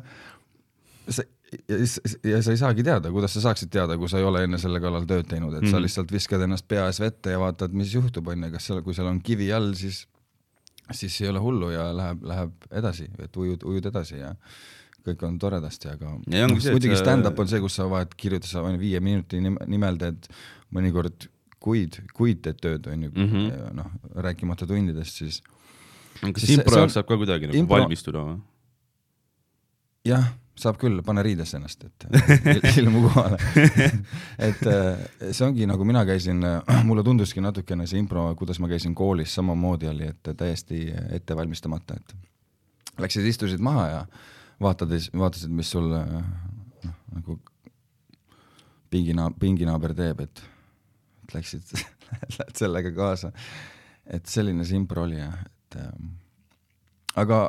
sa 1.08 1.22
ja, 1.68 1.78
s- 1.86 2.18
ja 2.26 2.42
sa 2.44 2.52
ei 2.52 2.60
saagi 2.60 2.84
teada, 2.84 3.10
kuidas 3.14 3.32
sa 3.36 3.40
saaksid 3.46 3.70
teada, 3.72 3.96
kui 4.00 4.08
sa 4.10 4.18
ei 4.20 4.26
ole 4.28 4.42
enne 4.44 4.58
selle 4.60 4.80
kallal 4.84 5.06
tööd 5.08 5.28
teinud, 5.30 5.54
et 5.56 5.62
mm 5.64 5.70
sa 5.72 5.76
Mhm. 5.78 5.84
lihtsalt 5.86 6.12
viskad 6.12 6.42
ennast 6.44 6.66
pea 6.68 6.86
ees 6.90 7.00
vette 7.00 7.30
ja 7.32 7.38
vaatad, 7.40 7.72
mis 7.72 7.92
juhtub, 7.94 8.26
onju, 8.28 8.50
kas 8.52 8.66
seal, 8.68 8.82
kui 8.82 8.94
seal 8.94 9.06
on 9.08 9.20
kivi 9.24 9.52
all, 9.52 9.72
siis 9.74 10.06
siis 10.92 11.20
ei 11.20 11.28
ole 11.28 11.38
hullu 11.44 11.70
ja 11.70 11.90
läheb, 11.92 12.22
läheb 12.24 12.68
edasi, 12.72 13.08
et 13.20 13.36
ujud, 13.36 13.62
ujud 13.68 13.86
edasi 13.90 14.18
ja 14.22 14.30
kõik 15.04 15.22
on 15.26 15.38
toredasti, 15.40 15.88
aga 15.88 16.14
et 16.48 16.52
muidugi 16.72 16.94
stand-up 17.04 17.38
on 17.38 17.48
see, 17.48 17.60
kus 17.60 17.74
sa 17.76 17.84
vahet 17.88 18.14
kirjutada, 18.16 18.48
sa 18.50 18.62
ainult 18.64 18.80
viie 18.80 19.00
minuti 19.00 19.40
nim- 19.40 19.58
nimel 19.68 19.96
teed 20.00 20.28
mõnikord 20.74 21.28
kuid, 21.60 21.98
kuid 22.16 22.40
teed 22.44 22.60
tööd, 22.60 22.86
onju 22.92 23.10
Mhm., 23.14 23.74
noh, 23.76 23.90
rääkimata 24.16 24.66
tundidest, 24.66 25.16
siis 25.20 25.42
kas 26.34 26.48
impro 26.54 26.82
jaoks 26.82 26.96
saab 26.98 27.08
ka 27.08 27.16
kuidagi 27.20 27.48
nagu 27.50 27.58
impro- 27.60 27.80
valmistuda 27.82 28.22
või? 28.26 28.36
jah, 30.08 30.30
saab 30.58 30.78
küll, 30.80 31.02
pane 31.06 31.22
riidesse 31.22 31.58
ennast, 31.58 31.84
et 31.86 32.06
il- 32.54 32.68
ilmu 32.84 33.02
kohale. 33.08 33.38
et 34.48 34.62
äh, 34.66 35.04
see 35.30 35.44
ongi 35.46 35.68
nagu 35.70 35.84
mina 35.86 36.02
käisin, 36.08 36.42
mulle 36.88 37.04
tunduski 37.06 37.42
natukene 37.44 37.86
see 37.86 38.00
impro, 38.02 38.28
kuidas 38.38 38.58
ma 38.62 38.70
käisin 38.70 38.94
koolis, 38.98 39.34
samamoodi 39.38 39.90
oli, 39.92 40.08
et 40.14 40.32
täiesti 40.40 40.86
ette 41.14 41.36
valmistamata, 41.38 41.98
et 42.00 42.16
läksid, 42.98 43.26
istusid 43.30 43.62
maha 43.62 43.86
ja 43.92 44.00
vaatad, 44.62 44.90
vaatasid, 45.14 45.52
mis 45.54 45.70
sul 45.70 45.92
äh, 45.94 46.16
noh, 46.88 46.96
nagu 47.14 47.38
pingina-, 48.90 49.30
pinginaaber 49.38 49.94
teeb, 49.94 50.24
et 50.26 50.42
et 51.28 51.34
läksid, 51.36 51.76
lähed 52.38 52.56
sellega 52.56 52.90
kaasa. 52.96 53.30
et 54.08 54.26
selline 54.26 54.64
see 54.64 54.78
impro 54.80 55.04
oli 55.04 55.18
jah, 55.20 55.36
et 55.68 55.78
ähm, 55.82 56.16
aga, 57.18 57.44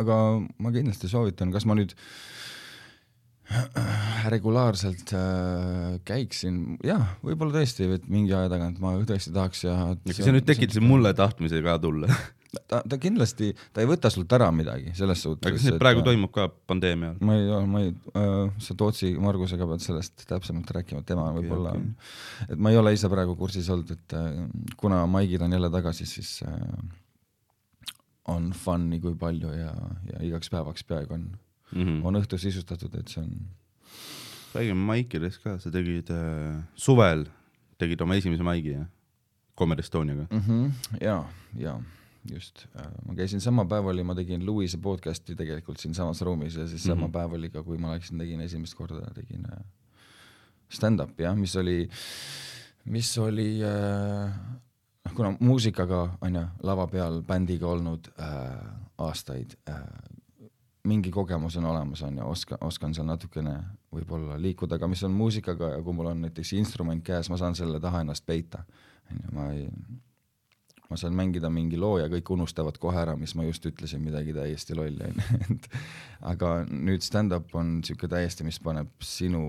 aga 0.00 0.20
ma 0.62 0.72
kindlasti 0.74 1.10
soovitan, 1.10 1.52
kas 1.54 1.66
ma 1.68 1.76
nüüd 1.78 1.96
regulaarselt 4.32 5.10
äh, 5.12 5.98
käiksin, 6.08 6.78
jah, 6.84 7.10
võib-olla 7.24 7.58
tõesti, 7.58 7.90
et 7.98 8.06
mingi 8.08 8.32
aja 8.32 8.48
tagant 8.52 8.80
ma 8.80 8.94
tõesti 9.04 9.34
tahaks 9.34 9.66
ja 9.66 9.74
kas 10.00 10.22
sa 10.24 10.32
nüüd 10.32 10.46
tekitasid 10.48 10.84
mulle 10.84 11.12
tahtmise 11.16 11.60
ka 11.64 11.76
tulla? 11.82 12.08
ta, 12.70 12.80
ta 12.80 12.98
kindlasti, 13.00 13.50
ta 13.74 13.84
ei 13.84 13.90
võta 13.90 14.08
sult 14.12 14.32
ära 14.36 14.48
midagi 14.54 14.94
selles 14.96 15.20
suhtes. 15.26 15.44
aga 15.44 15.58
kas 15.58 15.66
see 15.66 15.82
praegu 15.82 16.06
toimub 16.06 16.32
ka 16.34 16.48
pandeemia 16.70 17.12
ajal? 17.12 17.20
ma 17.28 17.36
ei, 17.36 17.68
ma 17.74 17.84
ei 17.84 17.92
äh,, 17.92 18.64
sa 18.64 18.78
Tootsi 18.80 19.12
Margusega 19.20 19.68
pead 19.68 19.84
sellest 19.84 20.24
täpsemalt 20.30 20.72
rääkima, 20.78 21.04
tema 21.04 21.28
Okei, 21.28 21.42
võib-olla 21.42 21.76
okay., 21.76 22.48
et 22.48 22.58
ma 22.64 22.72
ei 22.72 22.80
ole 22.80 22.94
ise 22.96 23.12
praegu 23.12 23.36
kursis 23.36 23.68
olnud, 23.74 23.92
et 23.92 24.16
äh, 24.16 24.44
kuna 24.80 25.04
maigid 25.10 25.44
on 25.44 25.52
jälle 25.52 25.72
tagasi, 25.74 26.08
siis 26.08 26.38
äh, 26.48 26.62
on 28.28 28.52
fun'i 28.52 29.00
kui 29.00 29.14
palju 29.14 29.48
ja, 29.52 29.72
ja 30.12 30.22
igaks 30.26 30.50
päevaks 30.50 30.84
peaaegu 30.84 31.14
on 31.14 31.20
mm, 31.20 31.38
Mhm. 31.80 31.88
-hmm. 31.88 32.06
on 32.06 32.14
õhtu 32.16 32.38
sisustatud, 32.38 32.94
et 32.94 33.08
see 33.08 33.22
on 33.22 33.30
räägime 34.54 34.74
maikidest 34.86 35.42
ka, 35.42 35.58
sa 35.58 35.70
tegid 35.70 36.10
äh, 36.10 36.62
suvel, 36.74 37.24
tegid 37.78 38.00
oma 38.00 38.14
esimese 38.14 38.42
maigi, 38.42 38.70
jah? 38.70 38.86
Comedy 39.58 39.80
Estoniaga. 39.80 40.26
mm. 40.30 40.40
-hmm. 40.40 40.70
ja, 41.00 41.24
ja 41.58 41.80
just, 42.32 42.66
ma 43.06 43.14
käisin 43.14 43.40
sama 43.40 43.64
päev 43.64 43.86
oli, 43.86 44.02
ma 44.02 44.14
tegin 44.14 44.46
Louise 44.46 44.78
podcast'i 44.78 45.34
tegelikult 45.36 45.78
siinsamas 45.78 46.20
ruumis 46.22 46.54
ja 46.56 46.66
siis 46.66 46.82
sama 46.82 46.94
mm 46.94 47.00
Mhm. 47.00 47.08
-hmm. 47.08 47.12
päev 47.12 47.32
oli 47.32 47.50
ka, 47.50 47.62
kui 47.62 47.78
ma 47.78 47.94
läksin, 47.94 48.18
tegin 48.18 48.40
esimest 48.40 48.74
korda, 48.74 49.10
tegin 49.14 49.44
äh, 49.52 49.64
stand-up'i 50.68 51.22
jah, 51.22 51.36
mis 51.36 51.56
oli, 51.56 51.88
mis 52.84 53.18
oli 53.18 53.60
äh, 53.62 54.30
kuna 55.16 55.34
muusikaga 55.40 56.02
on 56.20 56.34
ju 56.34 56.46
lava 56.62 56.86
peal 56.86 57.22
bändiga 57.22 57.66
olnud 57.66 58.10
äh, 58.18 58.58
aastaid 58.98 59.56
äh,, 59.68 59.80
mingi 60.84 61.10
kogemus 61.10 61.56
on 61.56 61.64
olemas, 61.64 62.02
on 62.02 62.18
ju, 62.18 62.26
oskan, 62.28 62.58
oskan 62.60 62.94
seal 62.94 63.06
natukene 63.08 63.54
võib-olla 63.94 64.36
liikuda, 64.40 64.76
aga 64.76 64.88
mis 64.90 65.02
on 65.06 65.14
muusikaga 65.16 65.74
ja 65.76 65.82
kui 65.82 65.96
mul 65.96 66.10
on 66.10 66.26
näiteks 66.26 66.52
instrument 66.58 67.04
käes, 67.04 67.30
ma 67.30 67.38
saan 67.40 67.56
selle 67.56 67.80
taha 67.80 68.02
ennast 68.04 68.26
peita, 68.26 68.64
on 69.10 69.22
ju, 69.22 69.34
ma 69.36 69.46
ei, 69.54 69.68
ma 70.90 70.98
saan 71.00 71.14
mängida 71.16 71.48
mingi 71.52 71.78
loo 71.80 71.96
ja 71.98 72.08
kõik 72.12 72.28
unustavad 72.34 72.76
kohe 72.80 72.98
ära, 73.00 73.14
mis 73.16 73.34
ma 73.38 73.46
just 73.46 73.64
ütlesin, 73.68 74.02
midagi 74.04 74.34
täiesti 74.36 74.76
lolli, 74.76 75.08
on 75.08 75.20
ju, 75.20 75.38
et 75.54 75.68
aga 76.32 76.50
nüüd 76.68 77.04
stand-up 77.04 77.54
on 77.56 77.78
niisugune 77.78 78.12
täiesti, 78.16 78.46
mis 78.46 78.60
paneb 78.62 78.90
sinu 79.04 79.42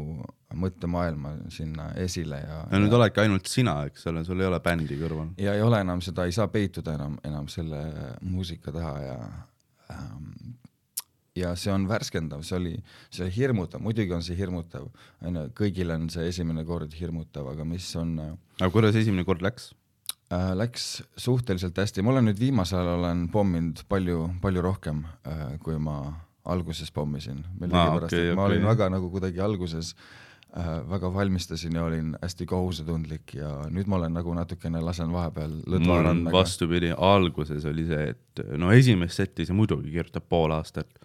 mõttemaailma 0.55 1.35
sinna 1.51 1.89
esile 1.99 2.39
ja 2.39 2.61
ja 2.71 2.81
nüüd 2.81 2.93
oledki 2.95 3.25
ainult 3.25 3.51
sina, 3.51 3.81
eks 3.89 4.07
ole, 4.11 4.23
sul 4.27 4.41
ei 4.41 4.49
ole 4.49 4.61
bändi 4.63 4.99
kõrval. 4.99 5.33
ja 5.41 5.57
ei 5.57 5.65
ole 5.65 5.81
enam 5.83 6.03
seda, 6.05 6.27
ei 6.27 6.35
saa 6.35 6.47
peituda 6.51 6.95
enam, 6.95 7.19
enam 7.27 7.49
selle 7.51 7.81
muusika 8.23 8.71
taha 8.75 8.95
ja 9.03 9.17
ähm, 9.91 10.55
ja 11.35 11.51
see 11.59 11.73
on 11.73 11.87
värskendav, 11.89 12.43
see 12.47 12.57
oli, 12.57 12.75
see 13.11 13.25
oli 13.25 13.35
hirmutav, 13.35 13.81
muidugi 13.83 14.13
on 14.15 14.23
see 14.23 14.37
hirmutav, 14.39 14.87
on 15.25 15.41
ju, 15.41 15.47
kõigil 15.57 15.91
on 15.95 16.07
see 16.13 16.29
esimene 16.31 16.63
kord 16.67 16.95
hirmutav, 16.95 17.51
aga 17.51 17.67
mis 17.67 17.89
on 17.99 18.15
äh, 18.23 18.37
aga 18.61 18.71
kuidas 18.71 18.95
esimene 18.95 19.27
kord 19.27 19.43
läks? 19.43 19.73
Äh, 20.34 20.51
läks 20.58 21.03
suhteliselt 21.17 21.77
hästi, 21.77 22.03
ma 22.05 22.13
olen 22.15 22.29
nüüd 22.29 22.39
viimasel 22.41 22.82
ajal 22.82 23.00
olen 23.00 23.25
pomminud 23.34 23.86
palju, 23.89 24.29
palju 24.41 24.63
rohkem 24.65 25.03
äh,, 25.27 25.58
kui 25.63 25.79
ma 25.82 26.00
alguses 26.46 26.91
pommisin. 26.91 27.44
millegipärast 27.60 28.13
okei, 28.13 28.29
okay,, 28.29 28.36
ma 28.36 28.46
okei. 28.46 28.58
olin 28.58 28.70
väga 28.70 28.89
nagu 28.94 29.10
kuidagi 29.13 29.41
alguses 29.41 29.96
äh, 30.58 30.72
väga 30.89 31.13
valmistasin 31.13 31.75
ja 31.75 31.84
olin 31.84 32.13
hästi 32.22 32.46
kohusetundlik 32.50 33.36
ja 33.39 33.51
nüüd 33.70 33.89
ma 33.89 34.00
olen 34.00 34.13
nagu 34.17 34.34
natukene 34.38 34.82
lasen 34.82 35.13
vahepeal 35.13 35.60
lõdva 35.65 36.01
rannaga. 36.10 36.38
vastupidi, 36.38 36.94
alguses 36.98 37.65
oli 37.65 37.88
see, 37.89 38.13
et 38.15 38.46
no 38.58 38.72
esimest 38.72 39.22
setti 39.22 39.46
see 39.46 39.58
muidugi 39.58 39.94
kirjutab 39.94 40.29
pool 40.29 40.53
aastat, 40.55 41.00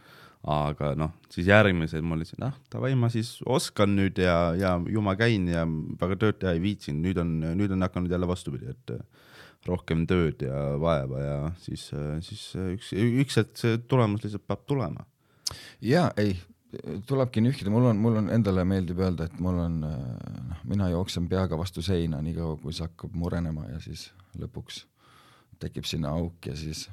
aga 0.48 0.94
noh, 0.96 1.12
siis 1.32 1.50
järgmised 1.50 2.04
ma 2.04 2.16
olin, 2.16 2.44
ah 2.46 2.54
davai, 2.72 2.94
ma 2.96 3.10
siis 3.12 3.34
oskan 3.44 3.92
nüüd 3.96 4.20
ja, 4.22 4.54
ja 4.56 4.76
ju 4.88 5.02
ma 5.04 5.16
käin 5.20 5.48
ja 5.50 5.66
väga 6.00 6.16
tööd 6.22 6.38
teha 6.40 6.54
ei 6.56 6.62
viitsinud, 6.64 7.02
nüüd 7.04 7.20
on, 7.20 7.34
nüüd 7.58 7.74
on 7.76 7.84
hakanud 7.84 8.12
jälle 8.12 8.28
vastupidi, 8.28 8.72
et 8.72 8.94
äh, 8.94 9.26
rohkem 9.68 10.06
tööd 10.08 10.40
ja 10.46 10.62
vaeva 10.80 11.20
ja 11.20 11.34
siis, 11.60 11.90
siis 12.24 12.46
äh, 12.56 12.70
üks, 12.76 12.94
üks 12.96 13.40
hetk 13.42 13.60
see 13.60 13.82
tulemus 13.90 14.24
lihtsalt 14.24 14.46
peab 14.48 14.64
tulema. 14.68 15.04
jaa, 15.84 16.08
ei, 16.16 16.38
tulebki 17.06 17.42
nühkida, 17.44 17.72
mul 17.72 17.90
on, 17.90 18.00
mul 18.00 18.16
on 18.22 18.30
endale 18.32 18.64
meeldib 18.68 19.02
öelda, 19.02 19.26
et 19.28 19.40
mul 19.42 19.58
on 19.60 19.82
äh, 19.84 19.98
noh, 20.48 20.64
mina 20.72 20.88
jooksen 20.92 21.28
peaga 21.28 21.58
vastu 21.60 21.84
seina 21.84 22.22
niikaua, 22.24 22.56
kui 22.62 22.72
see 22.72 22.86
hakkab 22.86 23.12
murenema 23.12 23.68
ja 23.74 23.82
siis 23.84 24.08
lõpuks 24.40 24.86
tekib 25.60 25.84
sinna 25.84 26.14
auk 26.16 26.48
ja 26.48 26.56
siis 26.56 26.86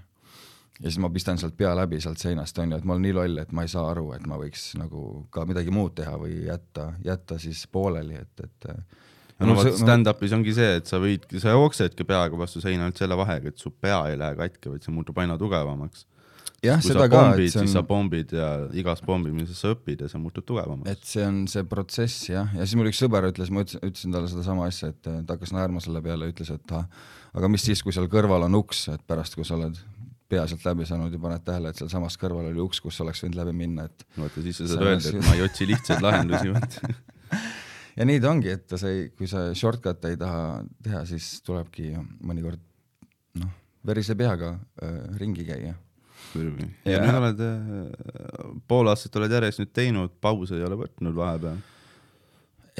ja 0.81 0.89
siis 0.89 0.99
ma 1.01 1.09
pistan 1.13 1.39
sealt 1.41 1.57
pea 1.57 1.73
läbi 1.77 1.99
sealt 2.03 2.21
seinast 2.21 2.57
onju, 2.61 2.77
et 2.77 2.85
ma 2.85 2.95
olen 2.95 3.07
nii 3.07 3.15
loll, 3.17 3.41
et 3.41 3.53
ma 3.55 3.65
ei 3.65 3.71
saa 3.71 3.87
aru, 3.91 4.11
et 4.17 4.25
ma 4.29 4.37
võiks 4.39 4.69
nagu 4.79 5.03
ka 5.33 5.45
midagi 5.49 5.73
muud 5.73 5.95
teha 5.97 6.17
või 6.21 6.43
jätta, 6.45 6.91
jätta 7.05 7.39
siis 7.41 7.63
pooleli, 7.71 8.19
et, 8.21 8.45
et 8.45 8.69
no 9.45 9.57
vot, 9.57 9.71
stand-up'is 9.79 10.35
ongi 10.37 10.53
see, 10.57 10.77
et 10.81 10.89
sa 10.89 11.01
võid, 11.01 11.25
sa 11.41 11.55
jooksedki 11.55 12.05
peaga 12.07 12.37
vastu 12.39 12.61
seina 12.63 12.85
ainult 12.85 13.01
selle 13.01 13.17
vahega, 13.17 13.53
et 13.53 13.61
su 13.61 13.73
pea 13.73 14.03
ei 14.11 14.19
lähe 14.19 14.37
katki, 14.37 14.75
vaid 14.75 14.85
see 14.85 14.93
muutub 14.93 15.17
aina 15.21 15.37
tugevamaks. 15.41 16.05
jah, 16.65 16.81
seda 16.81 17.09
ka, 17.09 17.23
see 17.37 17.51
siis 17.53 17.73
sa 17.73 17.83
on, 17.83 17.89
pommid 17.89 18.37
ja 18.37 18.47
igas 18.77 19.01
pommimises 19.05 19.59
sa 19.61 19.73
õpid 19.73 20.05
ja 20.05 20.09
sa 20.13 20.21
muutud 20.21 20.45
tugevamaks. 20.45 20.93
et 20.93 21.09
see 21.09 21.25
on 21.25 21.43
see 21.49 21.65
protsess 21.69 22.29
jah, 22.29 22.53
ja 22.53 22.65
siis 22.65 22.77
mul 22.77 22.93
üks 22.93 23.01
sõber 23.01 23.29
ütles, 23.31 23.49
ma 23.53 23.65
ütlesin, 23.65 23.81
ütlesin 23.81 24.13
talle 24.13 24.29
sedasama 24.29 24.69
asja, 24.69 24.93
et 24.93 25.01
ta 25.05 25.33
hakkas 25.33 25.57
naerma 25.57 25.81
selle 25.81 26.05
peale, 26.05 26.29
ütles, 26.33 26.53
et 26.53 26.77
ah, 26.77 26.85
aga 27.33 27.49
mis 27.49 27.65
siis, 27.65 27.81
kui 27.85 27.93
seal 27.93 28.09
kõrval 28.13 28.45
on 28.45 28.61
uks, 28.61 28.87
et 28.93 29.05
pärast, 29.09 29.37
kui 29.37 29.45
sa 29.45 29.57
oled 29.57 29.77
pea 30.29 30.43
sealt 30.49 30.65
läbi 30.67 30.85
saanud 30.87 31.13
ja 31.13 31.19
paned 31.21 31.43
tähele, 31.47 31.71
et 31.71 31.79
sealsamas 31.79 32.17
kõrval 32.19 32.49
oli 32.51 32.61
uks, 32.63 32.81
kus 32.83 32.99
oleks 33.03 33.23
võinud 33.23 33.39
läbi 33.39 33.53
minna, 33.55 33.87
et 33.87 34.05
vaata, 34.17 34.43
siis 34.43 34.59
sa 34.59 34.69
saad 34.73 34.85
öelda, 34.89 35.11
et 35.13 35.23
ma 35.23 35.35
ei 35.37 35.43
otsi 35.45 35.67
lihtsaid 35.69 36.03
lahendusi, 36.03 36.51
vaata. 36.55 36.93
ja 37.99 38.07
nii 38.09 38.21
ta 38.23 38.31
ongi, 38.33 38.51
et 38.57 38.75
sa 38.75 38.91
ei, 38.91 39.07
kui 39.15 39.29
sa 39.31 39.47
shortcut'e 39.55 40.13
ei 40.13 40.19
taha 40.19 40.41
teha, 40.83 41.03
siis 41.09 41.29
tulebki 41.47 41.93
mõnikord 42.27 42.61
noh, 43.41 43.53
verise 43.87 44.17
peaga 44.19 44.55
äh, 44.83 44.99
ringi 45.21 45.47
käia. 45.47 45.77
ja 46.35 46.99
nüüd 47.05 47.17
oled, 47.21 47.41
pool 48.67 48.91
aastat 48.91 49.15
oled 49.19 49.31
järjest 49.31 49.63
nüüd 49.63 49.73
teinud, 49.75 50.19
pause 50.21 50.57
ei 50.57 50.65
ole 50.67 50.79
võtnud 50.81 51.15
vahepeal. 51.15 51.61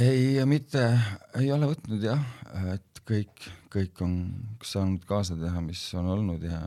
ei, 0.04 0.44
mitte, 0.50 0.90
ei 1.40 1.52
ole 1.56 1.72
võtnud 1.72 2.04
jah, 2.04 2.28
et 2.74 3.02
kõik, 3.08 3.48
kõik 3.72 4.04
on 4.04 4.18
saanud 4.66 5.08
kaasa 5.08 5.38
teha, 5.40 5.64
mis 5.64 5.86
on 5.96 6.12
olnud 6.18 6.44
ja 6.44 6.60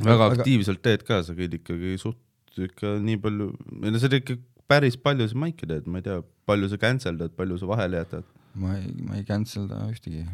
väga 0.00 0.18
Aga- 0.28 0.38
aktiivselt 0.40 0.82
teed 0.82 1.02
ka, 1.08 1.22
sa 1.26 1.34
käid 1.38 1.54
ikkagi 1.60 1.96
suht 2.00 2.18
ikka 2.58 2.98
nii 3.00 3.16
palju, 3.22 3.50
või 3.80 3.92
no 3.94 3.98
sa 4.02 4.08
teed 4.12 4.22
ikka 4.26 4.38
päris 4.68 4.96
palju 5.00 5.26
sa 5.28 5.36
maiki 5.40 5.66
teed, 5.68 5.86
ma 5.90 5.98
ei 6.00 6.06
tea, 6.06 6.20
palju 6.48 6.68
sa 6.72 6.78
cancel 6.80 7.16
dad, 7.20 7.32
palju 7.36 7.58
sa 7.60 7.66
vahele 7.70 8.00
jätad. 8.04 8.24
ma 8.54 8.74
ei, 8.76 8.90
ma 9.08 9.14
ei 9.16 9.22
cancel 9.24 9.64
da 9.68 9.78
ühtegi 9.88 10.26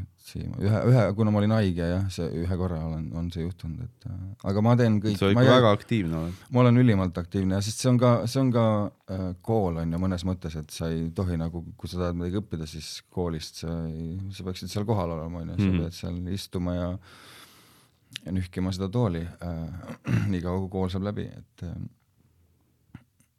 ühe, 0.59 0.79
ühe, 0.91 1.03
kuna 1.15 1.31
ma 1.31 1.39
olin 1.39 1.53
haige 1.55 1.87
jah, 1.87 2.09
see 2.11 2.27
ühe 2.43 2.57
korra 2.59 2.81
olen, 2.89 3.05
on 3.15 3.29
see 3.31 3.45
juhtunud, 3.45 3.85
et 3.87 4.09
äh, 4.11 4.17
aga 4.51 4.61
ma 4.67 4.73
teen 4.77 4.97
kõik, 5.05 5.15
sa 5.21 5.29
ma, 5.31 5.45
ikka 5.45 5.55
väga 5.55 5.71
aktiivne 5.77 6.19
oled. 6.19 6.41
ma 6.51 6.61
olen 6.65 6.81
ülimalt 6.83 7.21
aktiivne 7.23 7.61
sest 7.63 7.79
see 7.85 7.93
on 7.93 8.01
ka, 8.03 8.11
see 8.27 8.41
on 8.43 8.51
ka 8.57 8.65
äh, 9.15 9.23
kool 9.47 9.79
on 9.85 9.95
ju 9.95 10.01
mõnes 10.03 10.27
mõttes, 10.27 10.59
et 10.59 10.75
sa 10.75 10.91
ei 10.91 11.07
tohi 11.15 11.39
nagu, 11.39 11.63
kui 11.79 11.89
sa 11.93 12.01
tahad 12.03 12.19
midagi 12.19 12.43
õppida, 12.43 12.67
siis 12.67 12.91
koolist 13.15 13.63
sa 13.63 13.79
ei, 13.87 14.19
sa 14.35 14.43
peaksid 14.51 14.75
seal 14.75 14.85
kohal 14.91 15.15
olema, 15.15 15.45
on 15.47 15.55
ju, 15.55 15.61
sa 15.63 15.69
Mhm. 15.71 15.79
pead 15.87 15.99
seal 16.03 16.19
istuma 16.35 16.75
ja 16.75 16.89
ja 16.91 16.99
nühkima 18.33 18.73
seda 18.75 18.89
tooli 18.93 19.23
äh, 19.23 19.89
nii 20.33 20.41
kaua, 20.45 20.61
kui 20.65 20.73
kool 20.77 20.91
saab 20.93 21.07
läbi, 21.09 21.27
et 21.31 21.65
äh, 21.67 21.75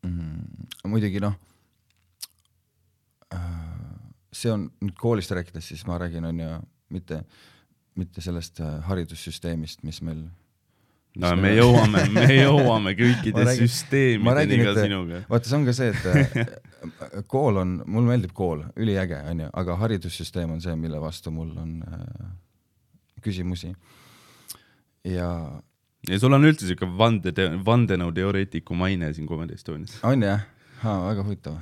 mm, 0.07 0.67
muidugi 0.89 1.21
noh 1.23 1.35
äh, 3.33 3.39
see 4.33 4.51
on 4.53 4.67
nüüd 4.81 4.95
koolist 4.99 5.31
rääkides, 5.35 5.71
siis 5.73 5.85
ma 5.89 5.97
räägin, 6.01 6.25
on 6.29 6.39
ju, 6.43 6.49
mitte, 6.93 7.23
mitte 7.99 8.21
sellest 8.23 8.61
äh, 8.63 8.77
haridussüsteemist, 8.89 9.83
mis 9.87 10.01
meil 10.05 10.23
no 11.19 11.31
me 11.35 11.51
jõuame, 11.57 12.03
me 12.13 12.25
jõuame 12.43 12.93
kõikide 12.97 13.43
räägin- 13.43 13.65
et- 14.77 14.83
sinuga. 14.87 15.21
vaata, 15.29 15.49
see 15.49 15.57
on 15.59 15.65
ka 15.67 15.73
see, 15.75 15.93
et 15.93 16.09
äh, 16.13 17.23
kool 17.27 17.57
on, 17.61 17.79
mulle 17.85 18.13
meeldib 18.13 18.33
kool, 18.37 18.63
üliäge 18.79 19.17
onju, 19.33 19.49
aga 19.63 19.79
haridussüsteem 19.83 20.53
on 20.55 20.61
see, 20.63 20.75
mille 20.79 21.01
vastu 21.03 21.33
mul 21.35 21.51
on 21.59 21.73
äh, 21.83 22.29
küsimusi. 23.25 23.73
Ja 25.07 25.29
ja 26.07 26.19
sul 26.19 26.33
on 26.35 26.47
üldse 26.47 26.67
siuke 26.69 26.87
vande, 26.99 27.33
vandenõuteoreetiku 27.65 28.77
maine 28.77 29.11
siin 29.13 29.27
Comedy 29.27 29.57
Estonias. 29.57 29.97
on 30.03 30.23
jah, 30.23 30.45
väga 30.83 31.25
huvitav. 31.25 31.57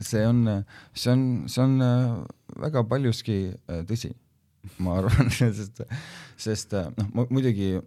see 0.00 0.26
on, 0.26 0.64
see 0.94 1.12
on, 1.12 1.22
see 1.48 1.62
on 1.62 1.80
äh, 1.82 2.24
väga 2.62 2.84
paljuski 2.86 3.38
äh, 3.50 3.82
tõsi, 3.88 4.12
ma 4.78 4.98
arvan, 5.00 5.30
sest, 5.38 5.82
sest 6.38 6.74
äh, 6.78 6.90
noh, 6.96 7.26
muidugi 7.30 7.78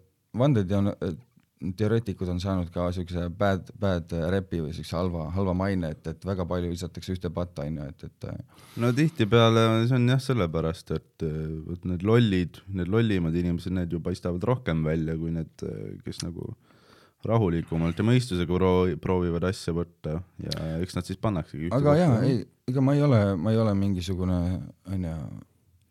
vandeteoreetikud 1.62 2.30
on 2.34 2.40
saanud 2.42 2.72
ka 2.74 2.88
siukse 2.96 3.28
bad, 3.38 3.70
bad 3.80 4.12
rep'i 4.34 4.62
või 4.64 4.74
siukse 4.74 4.96
halva, 4.98 5.28
halva 5.36 5.54
maine, 5.58 5.92
et, 5.94 6.08
et 6.10 6.26
väga 6.26 6.46
palju 6.50 6.72
visatakse 6.72 7.14
ühte 7.14 7.30
patta, 7.34 7.68
onju, 7.70 7.88
et, 7.92 8.08
et 8.10 8.80
no 8.82 8.92
tihtipeale 8.98 9.66
see 9.86 10.00
on 10.00 10.10
jah 10.10 10.24
sellepärast, 10.24 10.92
et 10.98 11.28
vot 11.68 11.86
need 11.92 12.06
lollid, 12.08 12.62
need 12.74 12.92
lollimad 12.92 13.38
inimesed, 13.38 13.76
need 13.78 13.94
ju 13.94 14.02
paistavad 14.04 14.44
rohkem 14.50 14.84
välja 14.88 15.18
kui 15.20 15.34
need, 15.36 15.66
kes 16.06 16.24
nagu 16.26 16.50
rahulikumalt 17.28 18.00
ja 18.02 18.06
mõistusega 18.06 18.58
proo- 18.58 18.98
proovivad 19.02 19.46
asja 19.52 19.74
võtta 19.78 20.18
ja 20.42 20.72
eks 20.82 20.98
nad 20.98 21.06
siis 21.06 21.20
pannaksegi 21.22 21.70
aga 21.76 21.94
jaa, 22.00 22.18
ei, 22.26 22.42
ega 22.72 22.82
ma 22.82 22.96
ei 22.98 23.06
ole, 23.06 23.22
ma 23.38 23.54
ei 23.54 23.62
ole 23.62 23.76
mingisugune, 23.78 24.40
onju, 24.90 25.16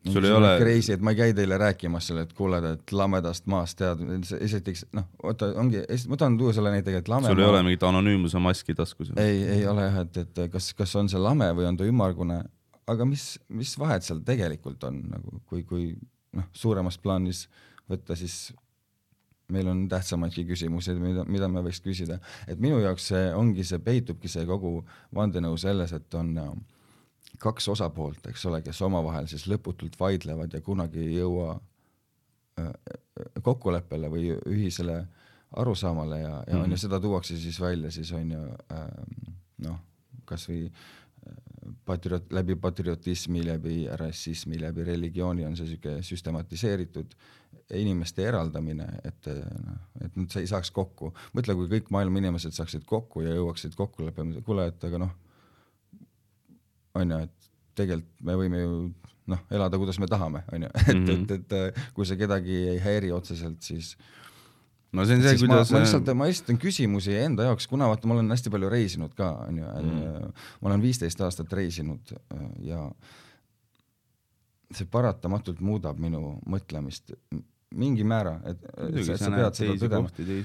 Sul 0.08 0.24
ei 0.24 0.30
ole- 0.32 0.54
crazy, 0.58 0.94
et 0.94 1.02
ma 1.04 1.12
ei 1.12 1.18
käi 1.18 1.34
teile 1.36 1.58
rääkimas 1.60 2.06
selle, 2.08 2.22
et 2.24 2.32
kuule, 2.32 2.60
et 2.72 2.92
lamedast 2.96 3.44
maast 3.52 3.76
tead, 3.76 4.00
esiteks 4.40 4.86
noh, 4.96 5.04
oota, 5.22 5.50
ongi, 5.60 5.82
ma 6.08 6.16
tahan 6.16 6.38
tuua 6.40 6.54
selle 6.56 6.72
näitega, 6.72 7.02
et 7.02 7.10
lame 7.12 7.28
sul 7.28 7.42
ei 7.42 7.48
ole 7.50 7.60
mingit 7.66 7.84
anonüümsuse 7.84 8.40
maski 8.40 8.74
taskus? 8.78 9.10
ei, 9.20 9.42
ei 9.58 9.66
ole 9.68 9.84
jah, 9.84 9.98
et, 10.06 10.16
et 10.24 10.40
kas, 10.54 10.70
kas 10.78 10.96
on 10.96 11.12
see 11.12 11.20
lame 11.20 11.50
või 11.58 11.68
on 11.68 11.76
ta 11.76 11.84
ümmargune, 11.84 12.40
aga 12.88 13.08
mis, 13.08 13.34
mis 13.52 13.74
vahet 13.78 14.06
seal 14.06 14.24
tegelikult 14.24 14.88
on 14.88 15.02
nagu, 15.10 15.42
kui, 15.50 15.66
kui 15.68 15.92
noh, 16.32 16.48
suuremas 16.56 16.96
plaanis 16.98 17.44
võtta, 17.90 18.16
siis 18.16 18.54
meil 19.52 19.68
on 19.68 19.84
tähtsamaidki 19.90 20.46
küsimusi, 20.48 20.94
mida, 20.96 21.24
mida 21.28 21.48
me 21.50 21.60
võiks 21.66 21.82
küsida, 21.84 22.20
et 22.48 22.60
minu 22.62 22.80
jaoks 22.80 23.10
see 23.12 23.24
ongi 23.36 23.66
see, 23.66 23.82
peitubki 23.84 24.30
see 24.32 24.46
kogu 24.48 24.78
vandenõu 25.16 25.58
selles, 25.60 25.92
et 25.92 26.14
on 26.16 26.36
äh, 26.38 26.52
kaks 27.38 27.68
osapoolt, 27.68 28.26
eks 28.30 28.46
ole, 28.50 28.62
kes 28.62 28.82
omavahel 28.82 29.28
siis 29.30 29.46
lõputult 29.50 29.98
vaidlevad 30.00 30.54
ja 30.54 30.60
kunagi 30.64 31.02
ei 31.04 31.18
jõua 31.18 31.54
äh, 32.60 32.72
kokkuleppele 33.42 34.10
või 34.12 34.30
ühisele 34.48 35.02
arusaamale 35.56 36.20
ja, 36.20 36.34
ja 36.46 36.62
on 36.62 36.70
ju, 36.70 36.78
seda 36.78 37.00
tuuakse 37.00 37.38
siis 37.38 37.60
välja 37.60 37.90
siis 37.90 38.12
on 38.16 38.32
ju 38.36 38.42
ähm, 38.74 39.34
noh, 39.66 39.80
kasvõi 40.28 40.66
äh, 40.68 41.36
patrioot, 41.84 42.30
läbi 42.32 42.56
patriotismi, 42.56 43.44
läbi 43.46 43.82
rassismi, 44.00 44.60
läbi 44.60 44.84
religiooni 44.84 45.46
on 45.46 45.56
see 45.58 45.72
sihuke 45.72 45.98
süstematiseeritud 46.06 47.16
inimeste 47.74 48.24
eraldamine, 48.26 48.86
et 49.06 49.26
noh, 49.30 49.80
et 50.02 50.16
nad 50.18 50.36
ei 50.40 50.46
saaks 50.50 50.72
kokku. 50.74 51.12
mõtle, 51.36 51.54
kui 51.54 51.68
kõik 51.70 51.90
maailma 51.94 52.18
inimesed 52.18 52.54
saaksid 52.56 52.86
kokku 52.86 53.22
ja 53.22 53.34
jõuaksid 53.36 53.76
kokkuleppele, 53.78 54.42
kuule, 54.46 54.66
et 54.72 54.86
aga 54.86 54.98
noh, 55.04 55.12
on 56.94 57.10
ju, 57.10 57.18
et 57.26 57.50
tegelikult 57.74 58.24
me 58.26 58.34
võime 58.40 58.60
ju 58.62 58.72
noh, 59.30 59.38
elada, 59.50 59.78
kuidas 59.78 59.98
me 60.02 60.06
tahame, 60.10 60.42
on 60.52 60.62
ju, 60.66 60.70
et 60.74 60.94
mm, 60.94 61.04
Mhm. 61.04 61.24
-hmm. 61.24 61.34
et, 61.34 61.52
et 61.52 61.94
kui 61.94 62.06
see 62.06 62.16
kedagi 62.16 62.56
ei 62.74 62.78
häiri 62.82 63.12
otseselt, 63.12 63.62
siis 63.62 63.96
no 64.92 65.04
see 65.06 65.14
on 65.16 65.22
see, 65.22 65.36
siis 65.36 65.42
ma, 65.48 65.54
kuidas 65.54 65.70
ma 65.70 65.78
lihtsalt, 65.84 66.10
ma 66.18 66.26
esitan 66.26 66.58
küsimusi 66.58 67.14
enda 67.14 67.42
jaoks, 67.46 67.66
kuna 67.70 67.86
vaata, 67.88 68.08
ma 68.08 68.14
olen 68.14 68.30
hästi 68.30 68.50
palju 68.50 68.68
reisinud 68.68 69.14
ka, 69.14 69.30
onju, 69.48 69.64
Mm. 69.82 70.32
ma 70.60 70.68
olen 70.68 70.82
viisteist 70.82 71.20
aastat 71.20 71.52
reisinud 71.52 72.00
ja 72.66 72.90
see 74.74 74.86
paratamatult 74.86 75.60
muudab 75.60 75.98
minu 75.98 76.38
mõtlemist 76.46 77.14
mingi 77.76 78.02
määra, 78.02 78.32
et, 78.50 78.62
et 78.82 78.96
sa, 79.06 79.16
sa 79.20 79.30
pead 79.30 79.58
seda 79.58 80.00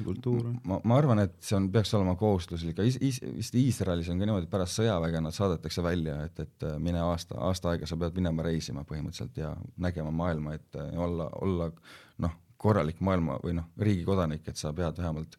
kultuure. 0.06 0.52
ma, 0.70 0.78
ma 0.86 0.98
arvan, 1.00 1.24
et 1.24 1.34
see 1.42 1.56
on, 1.58 1.70
peaks 1.74 1.94
olema 1.98 2.14
kohustuslik, 2.20 2.78
is, 2.86 3.00
is, 3.02 3.18
vist 3.34 3.56
Iisraelis 3.58 4.10
on 4.14 4.20
ka 4.22 4.28
niimoodi, 4.30 4.50
pärast 4.52 4.78
sõjaväge 4.78 5.22
nad 5.26 5.34
saadetakse 5.34 5.84
välja, 5.86 6.20
et, 6.28 6.44
et 6.46 6.66
äh, 6.68 6.76
mine 6.82 7.02
aasta, 7.02 7.40
aasta 7.48 7.72
aega 7.72 7.90
sa 7.90 7.98
pead 7.98 8.18
minema 8.20 8.46
reisima 8.46 8.84
põhimõtteliselt 8.86 9.40
ja 9.42 9.56
nägema 9.82 10.12
maailma, 10.14 10.54
et 10.60 10.78
äh, 10.78 10.92
olla, 11.02 11.30
olla 11.42 11.72
noh, 12.22 12.36
korralik 12.62 13.02
maailma 13.02 13.40
või 13.44 13.58
noh, 13.58 13.72
riigi 13.82 14.06
kodanik, 14.06 14.46
et 14.48 14.62
sa 14.62 14.70
pead 14.78 15.02
vähemalt, 15.02 15.34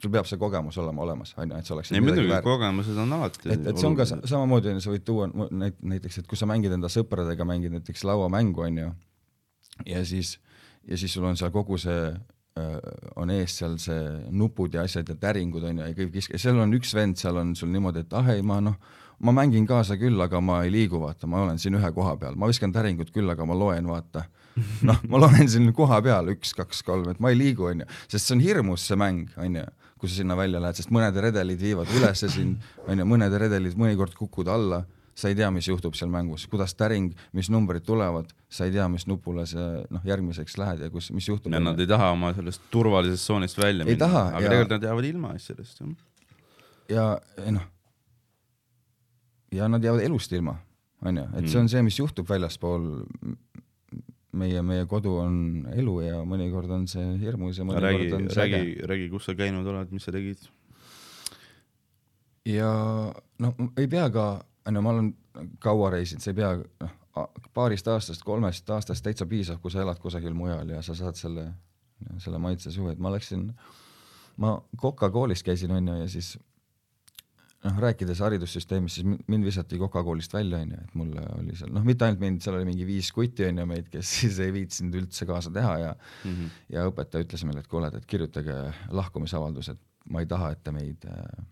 sul 0.00 0.12
peab 0.14 0.28
see 0.30 0.38
kogemus 0.40 0.78
olema 0.80 1.02
olemas, 1.02 1.34
on 1.36 1.50
ju, 1.50 1.58
et 1.58 1.66
see 1.66 1.74
oleks 1.74 1.90
ei 1.92 2.04
muidugi, 2.04 2.38
kogemused 2.46 3.00
on 3.02 3.16
alati 3.18 3.50
et, 3.50 3.66
et 3.72 3.82
see 3.82 3.88
on 3.90 3.98
ka 3.98 4.06
sa- 4.08 4.20
samamoodi, 4.30 4.76
sa 4.80 4.94
võid 4.94 5.02
tuua 5.04 5.26
näiteks, 5.50 6.22
et 6.22 6.30
kui 6.30 6.38
sa 6.38 6.46
mängid 6.48 6.72
enda 6.78 6.88
sõpradega, 6.92 7.44
mängid 7.50 7.74
näiteks 7.74 8.06
lauamängu, 8.08 8.62
on 8.68 8.78
ju, 8.84 8.94
ja 9.90 10.04
siis, 10.06 10.36
ja 10.88 10.96
siis 10.98 11.12
sul 11.14 11.26
on 11.28 11.36
seal 11.36 11.52
kogu 11.54 11.78
see 11.80 12.12
on 13.16 13.30
ees 13.30 13.54
seal 13.60 13.76
see 13.80 14.00
nupud 14.36 14.74
ja 14.74 14.84
asjad 14.86 15.08
ja 15.08 15.16
täringud 15.20 15.64
on 15.64 15.78
ju, 15.78 15.86
ja 15.86 15.96
kõik 15.96 16.10
kisk-, 16.16 16.36
seal 16.40 16.58
on 16.60 16.74
üks 16.76 16.92
vend, 16.96 17.18
seal 17.20 17.38
on 17.40 17.54
sul 17.58 17.70
niimoodi, 17.72 18.04
et 18.04 18.16
ah 18.18 18.32
ei, 18.34 18.42
ma 18.46 18.58
noh, 18.64 18.76
ma 19.24 19.34
mängin 19.36 19.66
kaasa 19.68 19.96
küll, 20.00 20.18
aga 20.24 20.40
ma 20.44 20.60
ei 20.64 20.72
liigu, 20.72 21.00
vaata, 21.02 21.28
ma 21.30 21.44
olen 21.44 21.60
siin 21.60 21.76
ühe 21.78 21.90
koha 21.96 22.16
peal, 22.20 22.36
ma 22.40 22.48
viskan 22.50 22.72
täringut 22.74 23.12
küll, 23.14 23.28
aga 23.30 23.46
ma 23.48 23.56
loen, 23.56 23.88
vaata. 23.90 24.26
noh, 24.88 25.02
ma 25.08 25.20
loen 25.22 25.48
siin 25.48 25.70
koha 25.76 26.00
peal 26.04 26.32
üks, 26.32 26.54
kaks, 26.58 26.82
kolm, 26.86 27.10
et 27.12 27.20
ma 27.22 27.32
ei 27.32 27.38
liigu, 27.38 27.68
onju, 27.70 27.86
sest 28.08 28.26
see 28.26 28.38
on 28.38 28.44
hirmus, 28.44 28.86
see 28.88 28.98
mäng, 28.98 29.28
onju, 29.40 29.66
kui 30.00 30.10
sa 30.10 30.20
sinna 30.22 30.36
välja 30.38 30.62
lähed, 30.62 30.80
sest 30.80 30.92
mõned 30.94 31.16
redelid 31.22 31.60
viivad 31.60 31.92
ülesse 31.96 32.30
sind, 32.32 32.64
onju, 32.88 33.06
mõned 33.08 33.36
redelid 33.44 33.76
mõnikord 33.78 34.16
kukud 34.18 34.50
alla, 34.50 34.82
sa 35.20 35.28
ei 35.28 35.36
tea, 35.36 35.50
mis 35.52 35.66
juhtub 35.68 35.94
seal 35.98 36.08
mängus, 36.12 36.46
kuidas 36.48 36.72
täring, 36.78 37.10
mis 37.36 37.50
numbrid 37.52 37.84
tulevad, 37.84 38.30
sa 38.48 38.64
ei 38.64 38.72
tea, 38.72 38.86
mis 38.88 39.04
nupule 39.10 39.44
sa 39.50 39.66
noh, 39.92 40.04
järgmiseks 40.08 40.56
lähed 40.60 40.80
ja 40.86 40.88
kus, 40.92 41.10
mis 41.12 41.28
juhtub. 41.28 41.52
ja 41.52 41.60
nad 41.60 41.80
ei 41.80 41.86
taha 41.90 42.10
oma 42.14 42.32
sellest 42.36 42.62
turvalisest 42.72 43.26
tsoonist 43.28 43.58
välja 43.60 43.84
Ei 43.86 43.96
taha, 44.00 44.22
aga 44.30 44.40
ja- 44.40 44.48
tegelikult 44.54 44.76
nad 44.78 44.88
jäävad 44.88 45.10
ilma 45.10 45.34
asjadest, 45.36 45.82
ja 46.90 47.04
noh, 47.52 47.68
ja 49.52 49.68
nad 49.68 49.84
jäävad 49.84 50.02
elust 50.08 50.32
ilma, 50.32 50.56
onju, 51.04 51.26
et 51.36 51.48
see 51.48 51.58
Mm. 51.58 51.62
on 51.64 51.68
see, 51.68 51.82
mis 51.82 51.98
juhtub 51.98 52.28
väljaspool 52.28 52.88
meie, 54.32 54.62
meie 54.62 54.84
kodu 54.86 55.16
on 55.18 55.66
elu 55.74 55.94
ja 56.04 56.20
mõnikord 56.24 56.70
on 56.70 56.84
see 56.88 57.02
hirmus 57.18 57.58
ja 57.58 57.64
mõnikord 57.66 57.82
räägi 57.82 58.12
on, 58.14 58.28
see 58.30 58.40
räägi 58.44 58.58
äge., 58.60 58.86
räägi, 58.86 59.08
kus 59.10 59.24
sa 59.26 59.34
käinud 59.34 59.66
oled, 59.66 59.90
mis 59.92 60.04
sa 60.06 60.12
tegid? 60.14 60.38
ja 62.46 62.70
noh, 63.42 63.54
ei 63.78 63.86
pea 63.90 64.06
ka, 64.14 64.26
onju, 64.68 64.82
ma 64.82 64.90
olen 64.90 65.12
kaua 65.62 65.90
reisinud, 65.96 66.22
sa 66.24 66.30
ei 66.30 66.38
pea, 66.40 66.50
noh, 66.84 67.28
paarist 67.54 67.88
aastast, 67.88 68.22
kolmest 68.26 68.68
aastast 68.70 69.04
täitsa 69.04 69.26
piisab, 69.26 69.60
kui 69.62 69.70
sa 69.72 69.82
elad 69.82 69.98
kusagil 70.02 70.34
mujal 70.36 70.68
ja 70.76 70.82
sa 70.82 70.94
saad 70.94 71.16
selle, 71.18 71.48
selle 72.18 72.38
maitse 72.38 72.70
suhu, 72.70 72.88
et 72.92 72.98
ma 73.02 73.10
läksin, 73.14 73.48
ma 74.40 74.54
Coca 74.80 75.10
koolis 75.10 75.42
käisin, 75.46 75.70
onju, 75.76 75.96
ja 76.02 76.06
siis 76.08 76.36
noh, 77.64 77.76
rääkides 77.82 78.22
haridussüsteemist, 78.24 78.94
siis 79.00 79.04
min- 79.06 79.20
mind 79.28 79.44
visati 79.44 79.78
Coca 79.78 80.00
koolist 80.06 80.32
välja, 80.32 80.62
onju, 80.64 80.78
et 80.86 80.94
mul 80.96 81.10
oli 81.38 81.56
seal, 81.58 81.72
noh, 81.76 81.84
mitte 81.84 82.06
ainult 82.06 82.22
mind, 82.22 82.40
seal 82.44 82.56
oli 82.56 82.68
mingi 82.70 82.86
viis 82.88 83.10
kutti, 83.12 83.44
onju, 83.50 83.66
meid, 83.68 83.90
kes 83.92 84.12
siis 84.20 84.38
ei 84.40 84.52
viitsinud 84.54 84.96
üldse 85.02 85.26
kaasa 85.28 85.52
teha 85.52 85.78
ja 85.82 85.94
Mhm. 86.24 86.46
ja 86.72 86.86
õpetaja 86.88 87.24
ütles 87.26 87.44
meile, 87.44 87.60
et 87.64 87.68
kuule, 87.68 87.90
et 87.96 88.06
kirjutage 88.08 88.54
lahkumisavaldus, 88.96 89.68
et 89.74 89.80
ma 90.08 90.20
ei 90.24 90.26
taha, 90.26 90.52
et 90.56 90.62
te 90.64 90.72
meid 90.72 91.04
äh, 91.04 91.18
äh, 91.20 91.44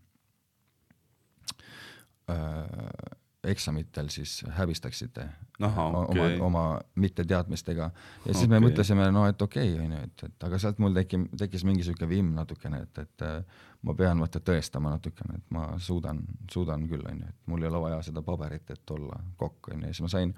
eksamitel 3.44 4.08
siis 4.10 4.44
häbistaksite 4.48 5.28
Ahah, 5.60 5.94
o- 5.94 6.02
okei. 6.02 6.40
oma, 6.40 6.46
oma 6.46 6.80
mitteteadmistega 6.94 7.90
ja 8.26 8.34
siis 8.34 8.48
me 8.48 8.56
Okei. 8.58 8.68
mõtlesime, 8.68 9.06
no 9.14 9.24
et 9.28 9.42
okei 9.42 9.72
okay,, 9.74 9.84
onju, 9.84 10.00
et, 10.04 10.24
et 10.26 10.46
aga 10.48 10.58
sealt 10.58 10.78
mul 10.82 10.94
teki-, 10.96 11.20
tekkis 11.38 11.64
mingi 11.66 11.86
sihuke 11.86 12.08
vimm 12.08 12.34
natukene, 12.34 12.82
et, 12.86 12.98
et 13.04 13.24
äh, 13.26 13.62
ma 13.86 13.94
pean 13.98 14.20
vaata 14.22 14.42
tõestama 14.44 14.92
natukene, 14.96 15.38
et 15.38 15.54
ma 15.54 15.68
suudan, 15.82 16.20
suudan 16.50 16.86
küll, 16.90 17.06
onju, 17.10 17.30
et 17.30 17.52
mul 17.52 17.62
ei 17.62 17.70
ole 17.70 17.82
vaja 17.86 18.00
seda 18.10 18.22
paberit, 18.26 18.70
et 18.74 18.94
olla 18.96 19.20
kokk, 19.38 19.70
onju, 19.74 19.86
ja 19.86 19.94
siis 19.94 20.06
ma 20.06 20.12
sain, 20.16 20.34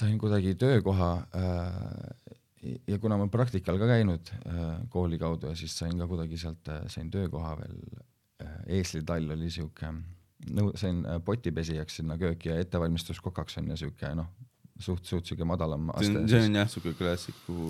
sain 0.00 0.20
kuidagi 0.20 0.54
töökoha 0.60 1.10
äh, 1.40 2.36
ja 2.88 2.98
kuna 3.00 3.16
ma 3.16 3.30
praktikal 3.32 3.80
ka 3.80 3.88
käinud 3.88 4.28
äh, 4.44 4.68
kooli 4.92 5.18
kaudu 5.18 5.52
ja 5.52 5.56
siis 5.56 5.76
sain 5.78 5.96
ka 5.98 6.08
kuidagi 6.10 6.38
sealt 6.40 6.68
äh,, 6.68 6.84
sain 6.92 7.10
töökoha 7.10 7.56
veel 7.62 7.80
äh,, 7.96 8.06
eeslitall 8.66 9.34
oli 9.34 9.50
siuke, 9.50 9.92
nõu-, 10.54 10.74
sain 10.78 11.02
äh, 11.06 11.20
potipesijaks 11.24 12.00
sinna 12.00 12.18
kööki 12.20 12.52
ja 12.52 12.58
ettevalmistus 12.62 13.20
kokaks 13.24 13.58
on 13.62 13.72
ju 13.72 13.78
siuke 13.84 14.14
noh, 14.18 14.30
suht, 14.78 15.06
suht 15.08 15.26
siuke 15.26 15.46
madalam 15.48 15.90
see 15.90 16.10
aste 16.10 16.20
on, 16.22 16.28
see 16.30 16.42
on 16.46 16.58
jah, 16.60 16.68
siuke 16.70 16.94
klassiku, 16.98 17.68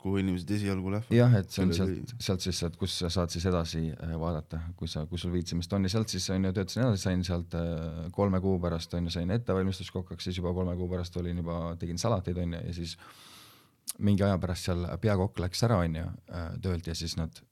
kuhu 0.00 0.22
inimesed 0.22 0.50
esialgu 0.56 0.94
lähevad. 0.94 1.14
jah, 1.14 1.34
et 1.38 1.54
see 1.54 1.64
on 1.66 1.74
sealt, 1.76 2.14
sealt 2.18 2.46
siis, 2.46 2.62
et 2.66 2.78
kus 2.80 2.96
sa 3.02 3.10
saad 3.12 3.32
siis 3.34 3.46
edasi 3.50 3.84
äh, 3.92 4.14
vaadata, 4.20 4.62
kui 4.78 4.90
sa, 4.90 5.04
kui 5.10 5.20
sul 5.20 5.34
viitsimist 5.34 5.72
on 5.76 5.86
ja 5.86 5.92
sealt 5.92 6.12
siis 6.12 6.28
on 6.34 6.48
ju 6.48 6.54
töötasin 6.56 6.86
edasi, 6.86 7.04
sain 7.06 7.24
sealt 7.26 7.56
äh, 7.58 8.06
kolme 8.16 8.40
kuu 8.42 8.56
pärast 8.62 8.94
on 8.98 9.06
ju 9.06 9.14
sain 9.14 9.30
ettevalmistuskokkaks, 9.36 10.30
siis 10.30 10.40
juba 10.40 10.54
kolme 10.56 10.74
kuu 10.80 10.88
pärast 10.90 11.20
olin 11.20 11.42
juba, 11.44 11.60
tegin 11.80 12.00
salateid 12.00 12.40
on 12.42 12.58
ju 12.58 12.64
ja 12.66 12.74
siis 12.80 12.96
mingi 14.00 14.24
aja 14.24 14.38
pärast 14.40 14.70
seal 14.70 14.86
peakokk 15.02 15.38
läks 15.44 15.62
ära 15.68 15.80
on 15.84 16.02
ju 16.02 16.08
äh, 16.08 16.50
töölt 16.62 16.90
ja 16.90 16.96
siis 16.98 17.16
nad 17.20 17.42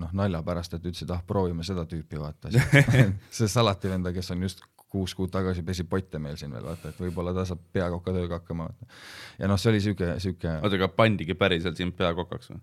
noh, 0.00 0.10
nalja 0.16 0.42
pärast, 0.46 0.74
et 0.76 0.84
ütlesid, 0.84 1.10
ah 1.14 1.22
proovime 1.26 1.64
seda 1.66 1.84
tüüpi 1.88 2.20
vaata, 2.20 2.50
see 3.38 3.48
salativenda, 3.50 4.12
kes 4.16 4.32
on 4.34 4.46
just 4.48 4.64
kuus 4.90 5.14
kuud 5.14 5.30
tagasi 5.30 5.62
pesi 5.62 5.84
potte 5.86 6.18
meil 6.18 6.36
siin 6.40 6.50
veel 6.54 6.66
vaata, 6.66 6.90
et 6.90 6.98
võib-olla 7.00 7.34
ta 7.36 7.44
saab 7.46 7.60
peakoka 7.72 8.14
tööga 8.16 8.40
hakkama 8.40 8.66
ja 9.38 9.48
noh, 9.50 9.58
see 9.60 9.70
oli 9.70 9.82
siuke, 9.84 10.12
siuke 10.22 10.56
oota, 10.58 10.76
aga 10.80 10.88
pandigi 10.98 11.36
päriselt 11.38 11.78
sind 11.78 11.94
peakokaks 11.98 12.50
või? 12.50 12.62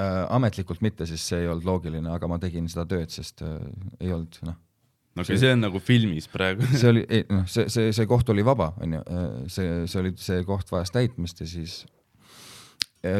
äh, 0.00 0.22
ametlikult 0.36 0.80
mitte, 0.84 1.08
sest 1.08 1.32
see 1.32 1.42
ei 1.44 1.50
olnud 1.52 1.68
loogiline, 1.68 2.08
aga 2.12 2.30
ma 2.30 2.40
tegin 2.40 2.70
seda 2.72 2.86
tööd, 2.88 3.12
sest 3.12 3.44
äh, 3.44 3.58
ei 4.00 4.14
olnud 4.16 4.38
noh, 4.48 4.56
no 5.16 5.24
See- 5.26 5.34
see, 5.36 5.42
see 5.44 5.52
on 5.56 5.62
nagu 5.64 5.80
filmis 5.80 6.28
praegu. 6.32 6.64
see 6.80 6.88
oli, 6.92 7.04
noh, 7.32 7.44
see, 7.52 7.68
see, 7.72 7.92
see 7.96 8.08
koht 8.08 8.32
oli 8.32 8.44
vaba, 8.44 8.70
onju, 8.84 9.02
see, 9.52 9.82
see 9.88 10.00
oli, 10.02 10.14
see 10.20 10.40
koht 10.48 10.72
vajas 10.72 10.92
täitmist 10.96 11.44
ja 11.44 11.48
siis 11.48 11.82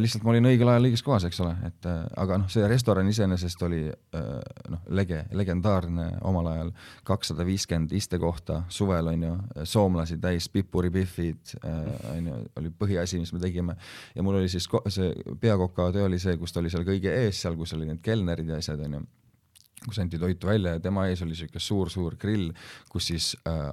lihtsalt 0.01 0.25
ma 0.25 0.33
olin 0.33 0.49
õigel 0.51 0.71
ajal 0.71 0.89
õiges 0.89 1.03
kohas, 1.05 1.27
eks 1.29 1.39
ole, 1.45 1.53
et 1.69 1.89
äh, 1.89 2.03
aga 2.23 2.39
noh, 2.43 2.51
see 2.53 2.67
restoran 2.71 3.09
iseenesest 3.11 3.63
oli 3.67 3.83
äh, 3.89 4.31
noh, 4.73 4.83
lege, 4.99 5.23
legendaarne 5.37 6.07
omal 6.29 6.51
ajal, 6.53 6.73
kakssada 7.07 7.47
viiskümmend 7.47 7.93
istekohta 7.97 8.63
suvel 8.73 9.13
onju, 9.13 9.33
soomlasi 9.69 10.19
täis, 10.23 10.49
pipuripihvid 10.53 11.57
äh, 11.63 11.83
onju, 12.15 12.41
oli 12.61 12.73
põhiasi, 12.85 13.21
mis 13.23 13.35
me 13.37 13.43
tegime. 13.43 13.77
Ja 14.15 14.25
mul 14.27 14.41
oli 14.41 14.51
siis 14.53 14.69
see 14.93 15.13
peakoka 15.41 15.91
töö 15.95 16.09
oli 16.11 16.21
see, 16.23 16.39
kus 16.41 16.55
ta 16.55 16.63
oli 16.63 16.73
seal 16.73 16.87
kõige 16.89 17.13
ees, 17.25 17.43
seal, 17.43 17.59
kus 17.59 17.77
oli 17.77 17.89
need 17.89 18.03
kelnerid 18.05 18.55
ja 18.55 18.63
asjad 18.63 18.83
onju 18.89 19.05
kus 19.87 19.99
anti 20.03 20.19
toitu 20.19 20.49
välja 20.49 20.73
ja 20.75 20.81
tema 20.83 21.05
ees 21.07 21.21
oli 21.23 21.37
siuke 21.37 21.61
suur-suur 21.63 22.17
grill, 22.19 22.49
kus 22.91 23.13
siis 23.13 23.35
äh, 23.47 23.71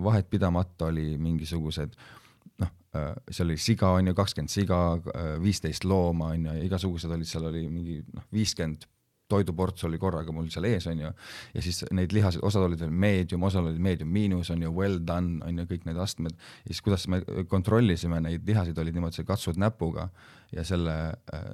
vahet 0.00 0.28
pidamata 0.30 0.86
oli 0.92 1.16
mingisugused 1.20 1.96
äh,, 1.96 2.21
seal 2.92 3.48
oli 3.48 3.56
siga 3.56 3.92
on 3.96 4.10
ju, 4.10 4.14
kakskümmend 4.14 4.52
siga, 4.52 4.78
viisteist 5.42 5.84
looma 5.88 6.32
on 6.36 6.50
ju, 6.50 6.56
igasugused 6.66 7.10
olid, 7.14 7.28
seal 7.28 7.46
oli 7.48 7.66
mingi 7.72 8.02
noh, 8.12 8.26
viiskümmend 8.32 8.84
toiduports 9.32 9.86
oli 9.88 9.96
korraga 9.96 10.32
mul 10.34 10.50
seal 10.52 10.66
ees 10.68 10.84
on 10.90 10.98
ju. 11.00 11.10
Ja 11.54 11.62
siis 11.64 11.78
neid 11.96 12.12
lihaseid, 12.12 12.42
osad 12.44 12.66
olid 12.66 12.82
veel 12.82 12.92
medium, 12.92 13.46
osad 13.48 13.64
olid 13.64 13.80
medium 13.80 14.10
miinus 14.12 14.50
on 14.52 14.60
ju, 14.60 14.72
well 14.76 14.98
done 15.08 15.40
on 15.46 15.62
ju, 15.62 15.64
kõik 15.70 15.86
need 15.88 16.00
astmed. 16.04 16.36
Ja 16.66 16.74
siis 16.74 16.82
kuidas 16.84 17.06
me 17.08 17.22
kontrollisime 17.48 18.20
neid 18.20 18.44
lihaseid, 18.48 18.78
olid 18.82 18.98
niimoodi, 18.98 19.22
sa 19.22 19.24
katsud 19.28 19.60
näpuga 19.60 20.10
ja 20.52 20.64
selle 20.68 20.96
äh, 21.32 21.48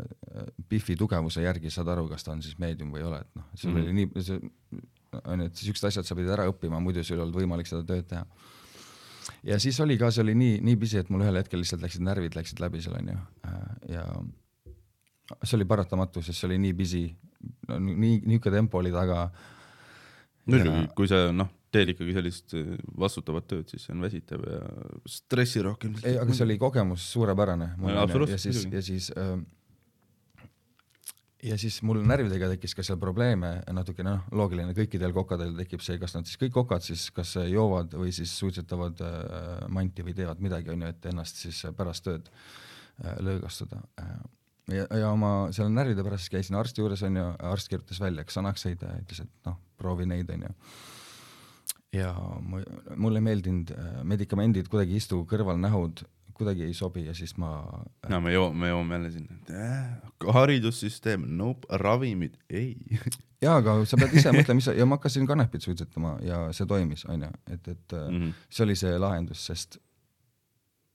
Biffi 0.68 0.96
tugevuse 0.98 1.44
järgi 1.44 1.70
saad 1.70 1.92
aru, 1.94 2.08
kas 2.10 2.26
ta 2.26 2.34
on 2.34 2.42
siis 2.42 2.58
medium 2.58 2.90
või 2.94 3.04
ei 3.04 3.10
ole, 3.12 3.22
et 3.22 3.38
noh, 3.38 3.46
sul 3.54 3.70
Mhm. 3.70 3.82
oli 3.84 3.92
nii, 4.00 4.26
see 4.26 4.40
on 5.22 5.40
ju, 5.40 5.46
et 5.46 5.62
siuksed 5.62 5.86
asjad 5.92 6.08
sa 6.08 6.18
pidid 6.18 6.34
ära 6.34 6.48
õppima, 6.50 6.82
muidu 6.82 7.04
sul 7.04 7.20
ei 7.20 7.22
olnud 7.28 7.38
võimalik 7.38 7.70
seda 7.70 7.86
tööd 7.86 8.10
teha 8.10 8.26
ja 9.46 9.58
siis 9.62 9.78
oli 9.80 9.98
ka, 10.00 10.10
see 10.14 10.24
oli 10.24 10.34
nii, 10.38 10.58
nii 10.66 10.76
pisi, 10.80 10.98
et 11.02 11.10
mul 11.12 11.22
ühel 11.26 11.38
hetkel 11.40 11.62
lihtsalt 11.62 11.84
läksid 11.84 12.04
närvid 12.06 12.38
läksid 12.38 12.62
läbi 12.62 12.82
seal 12.84 12.98
onju 12.98 13.18
ja 13.92 14.04
see 15.42 15.58
oli 15.58 15.68
paratamatu, 15.68 16.22
sest 16.24 16.40
see 16.40 16.48
oli 16.48 16.58
nii 16.62 16.74
pisi, 16.78 17.04
no 17.68 17.78
nii, 17.82 18.22
niisugune 18.24 18.56
tempo 18.56 18.80
oli 18.80 18.92
taga. 18.94 19.28
muidugi, 20.48 20.86
kui 20.96 21.10
sa 21.10 21.26
noh, 21.34 21.50
teed 21.74 21.92
ikkagi 21.92 22.14
sellist 22.16 22.54
äh, 22.56 22.72
vastutavat 23.00 23.48
tööd, 23.50 23.68
siis 23.68 23.84
see 23.84 23.94
on 23.94 24.04
väsitav 24.04 24.44
ja 24.48 24.62
stressirohkem. 25.08 25.98
ei, 26.02 26.16
aga 26.20 26.36
see 26.36 26.46
oli 26.46 26.56
kogemus 26.60 27.04
suurepärane. 27.12 27.74
Ja 27.84 28.38
siis, 28.40 28.64
ja 28.72 28.82
siis 28.84 29.10
äh, 29.12 29.36
ja 31.42 31.58
siis 31.60 31.80
mul 31.86 32.00
närvidega 32.06 32.48
tekkis 32.54 32.74
ka 32.74 32.84
seal 32.86 32.98
probleeme 32.98 33.58
natukene, 33.74 34.16
noh, 34.16 34.24
loogiline, 34.34 34.74
kõikidel 34.76 35.14
kokadel 35.14 35.54
tekib 35.60 35.84
see, 35.84 35.98
kas 36.02 36.16
nad 36.16 36.26
siis 36.26 36.40
kõik 36.40 36.56
kokad 36.56 36.82
siis 36.84 37.08
kas 37.14 37.36
joovad 37.46 37.94
või 37.98 38.14
siis 38.14 38.32
suitsetavad 38.40 39.04
äh, 39.06 39.68
manti 39.74 40.06
või 40.06 40.16
teevad 40.18 40.42
midagi, 40.42 40.72
on 40.74 40.82
ju, 40.82 40.90
et 40.96 41.12
ennast 41.12 41.44
siis 41.44 41.62
pärast 41.78 42.08
tööd 42.08 42.26
äh, 42.32 43.14
lõõgastuda 43.22 43.84
äh, 44.02 44.18
ja, 44.72 44.84
ja 45.00 45.10
oma 45.12 45.32
selle 45.54 45.72
närvide 45.72 46.04
pärast 46.06 46.30
käisin 46.32 46.58
arsti 46.58 46.82
juures 46.82 47.02
onju, 47.06 47.24
arst 47.50 47.70
kirjutas 47.70 48.00
välja 48.02 48.24
Xanaxeid 48.28 48.84
ja 48.84 48.94
ütles, 49.00 49.24
et 49.24 49.48
noh, 49.48 49.58
proovi 49.80 50.08
neid 50.08 50.30
onju. 50.34 50.52
ja 51.96 52.12
mu- 52.44 52.64
mulle 52.96 53.22
ei 53.22 53.28
meeldinud 53.30 53.72
äh, 53.74 53.90
medikamendid, 54.04 54.68
kuidagi 54.68 54.96
ei 54.96 55.02
istu 55.02 55.22
kõrval 55.28 55.60
nähud, 55.60 56.04
kuidagi 56.38 56.66
ei 56.66 56.74
sobi 56.76 57.06
ja 57.06 57.14
siis 57.14 57.36
ma 57.40 57.52
no 58.08 58.20
me 58.24 58.32
joome, 58.32 58.60
me 58.60 58.68
joome 58.72 58.94
jälle 58.94 59.10
sinna 59.14 59.38
äh,, 59.50 60.34
haridussüsteem, 60.34 61.26
nope, 61.38 61.66
ravimid, 61.70 62.38
ei. 62.50 62.76
jaa, 63.44 63.58
aga 63.58 63.80
sa 63.88 63.98
pead 64.00 64.16
ise 64.18 64.32
mõtlema, 64.34 64.58
mis 64.60 64.70
sa, 64.70 64.76
ja 64.76 64.86
ma 64.88 64.98
hakkasin 64.98 65.28
kanepit 65.28 65.66
suitsetama 65.66 66.16
ja 66.26 66.46
see 66.56 66.66
toimis 66.70 67.04
onju, 67.08 67.30
et, 67.46 67.68
et 67.68 67.98
mm. 67.98 68.16
-hmm. 68.16 68.48
see 68.50 68.64
oli 68.66 68.78
see 68.78 68.96
lahendus, 68.98 69.44
sest 69.50 69.78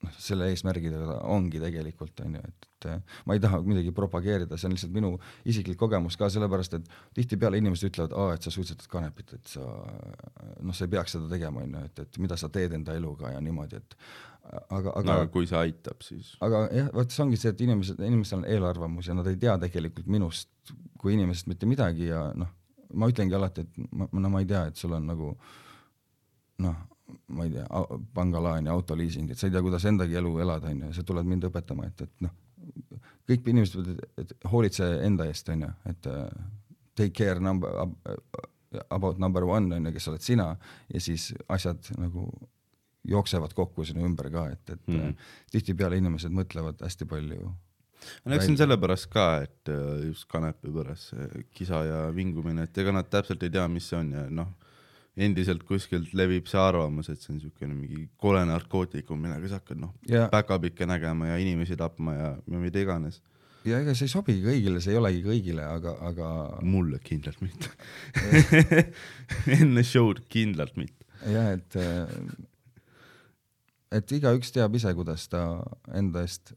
noh, 0.03 0.13
selle 0.19 0.49
eesmärgidega 0.51 1.19
ongi 1.31 1.61
tegelikult 1.63 2.23
onju, 2.25 2.41
et, 2.49 2.67
et 2.67 2.89
äh, 2.91 3.21
ma 3.27 3.37
ei 3.37 3.41
taha 3.43 3.61
midagi 3.65 3.93
propageerida, 3.95 4.57
see 4.57 4.67
on 4.69 4.75
lihtsalt 4.75 4.93
minu 4.95 5.13
isiklik 5.49 5.79
kogemus 5.79 6.17
ka 6.19 6.29
sellepärast, 6.33 6.77
et 6.79 6.91
tihtipeale 7.19 7.61
inimesed 7.61 7.91
ütlevad, 7.91 8.15
et 8.35 8.45
sa 8.45 8.53
suitsetad 8.53 8.89
kanepit, 8.91 9.35
et 9.37 9.55
sa 9.55 9.63
noh, 9.63 10.75
sa 10.75 10.85
ei 10.85 10.93
peaks 10.95 11.17
seda 11.17 11.31
tegema 11.31 11.63
onju, 11.63 11.85
et, 11.87 12.05
et 12.05 12.21
mida 12.23 12.39
sa 12.39 12.51
teed 12.53 12.75
enda 12.79 12.95
eluga 12.99 13.33
ja 13.35 13.41
niimoodi, 13.43 13.79
et 13.79 13.97
aga, 14.43 14.91
aga 14.91 15.03
no 15.07 15.15
aga 15.17 15.27
kui 15.33 15.47
see 15.49 15.59
aitab, 15.59 16.03
siis 16.05 16.33
aga 16.43 16.65
jah, 16.75 16.89
vot 16.95 17.13
see 17.13 17.23
ongi 17.25 17.39
see, 17.39 17.53
et 17.53 17.61
inimesed, 17.65 18.01
inimestel 18.03 18.41
on 18.41 18.47
eelarvamus 18.49 19.09
ja 19.09 19.15
nad 19.17 19.27
ei 19.31 19.39
tea 19.39 19.55
tegelikult 19.61 20.09
minust 20.11 20.73
kui 20.99 21.15
inimesest 21.15 21.49
mitte 21.51 21.69
midagi 21.69 22.09
ja 22.09 22.25
noh, 22.37 22.51
ma 22.99 23.09
ütlengi 23.11 23.35
alati, 23.37 23.65
et 23.65 23.85
ma, 23.91 24.07
no 24.11 24.31
ma 24.33 24.43
ei 24.43 24.49
tea, 24.49 24.65
et 24.69 24.79
sul 24.79 24.95
on 24.95 25.07
nagu 25.09 25.33
noh, 26.63 26.81
ma 27.35 27.47
ei 27.47 27.53
tea, 27.55 27.65
pangalaen 28.15 28.69
ja 28.69 28.75
autoliising, 28.75 29.31
et 29.31 29.39
sa 29.39 29.49
ei 29.49 29.55
tea, 29.55 29.63
kuidas 29.65 29.85
endagi 29.89 30.19
elu 30.19 30.33
elada, 30.45 30.71
onju, 30.71 30.89
ja 30.91 30.97
sa 30.97 31.05
tuled 31.07 31.27
mind 31.27 31.47
õpetama, 31.49 31.89
et, 31.89 32.05
et 32.05 32.25
noh, 32.27 32.35
kõik 33.29 33.49
inimesed 33.51 33.79
ütlevad, 33.81 34.23
et 34.23 34.35
hoolitse 34.51 34.89
enda 35.07 35.27
eest, 35.31 35.51
onju, 35.55 35.71
et 35.91 36.11
uh, 36.11 36.27
take 36.99 37.15
care 37.17 37.43
number 37.43 37.83
about 38.89 39.19
number 39.21 39.45
one 39.47 39.75
onju, 39.75 39.93
kes 39.95 40.09
oled 40.11 40.23
sina 40.25 40.53
ja 40.89 41.01
siis 41.03 41.31
asjad 41.51 41.91
nagu 41.99 42.29
jooksevad 43.07 43.53
kokku 43.57 43.85
sinu 43.87 44.05
ümber 44.07 44.29
ka, 44.33 44.47
et, 44.55 44.75
et 44.77 44.89
mm. 44.91 45.13
tihtipeale 45.51 45.99
inimesed 45.99 46.33
mõtlevad 46.33 46.81
hästi 46.85 47.07
palju 47.09 47.51
no 48.23 48.35
eks 48.35 48.47
see 48.47 48.53
on 48.53 48.59
sellepärast 48.63 49.09
ka, 49.13 49.27
et 49.45 49.71
äh, 49.71 50.07
just 50.09 50.27
kanepi 50.31 50.71
pärast 50.73 51.13
see 51.13 51.45
kisa 51.55 51.83
ja 51.87 52.03
vingumine, 52.15 52.67
et 52.67 52.83
ega 52.83 52.93
nad 52.95 53.09
täpselt 53.11 53.43
ei 53.45 53.53
tea, 53.53 53.65
mis 53.71 53.87
see 53.89 53.99
on 53.99 54.13
ja 54.15 54.23
noh, 54.41 54.53
endiselt 55.27 55.65
kuskilt 55.67 56.15
levib 56.17 56.47
see 56.49 56.61
arvamus, 56.61 57.11
et 57.11 57.21
see 57.21 57.33
on 57.33 57.37
niisugune 57.39 57.75
mingi 57.75 58.07
kole 58.21 58.41
narkootikum, 58.49 59.19
millega 59.21 59.51
sa 59.51 59.61
hakkad 59.61 59.83
noh, 59.83 59.93
ja, 60.09 60.25
päkapikke 60.33 60.87
nägema 60.89 61.33
ja 61.33 61.37
inimesi 61.41 61.77
tapma 61.79 62.17
ja, 62.17 62.31
ja 62.49 62.63
mida 62.63 62.81
iganes. 62.81 63.21
ja 63.67 63.81
ega 63.83 63.95
see 63.97 64.09
ei 64.09 64.15
sobigi 64.15 64.41
kõigile, 64.45 64.81
see 64.83 64.95
ei 64.95 65.01
olegi 65.01 65.21
kõigile, 65.27 65.67
aga, 65.67 65.97
aga 66.09 66.31
mulle 66.65 66.99
kindlalt 67.03 67.43
mitte. 67.45 67.69
enne 69.59 69.85
show'd 69.87 70.25
kindlalt 70.33 70.75
mitte. 70.79 71.05
jah, 71.29 71.53
et 71.59 71.79
et 73.93 74.11
igaüks 74.17 74.51
teab 74.55 74.75
ise, 74.75 74.93
kuidas 74.97 75.27
ta 75.31 75.43
enda 75.93 76.23
eest 76.25 76.53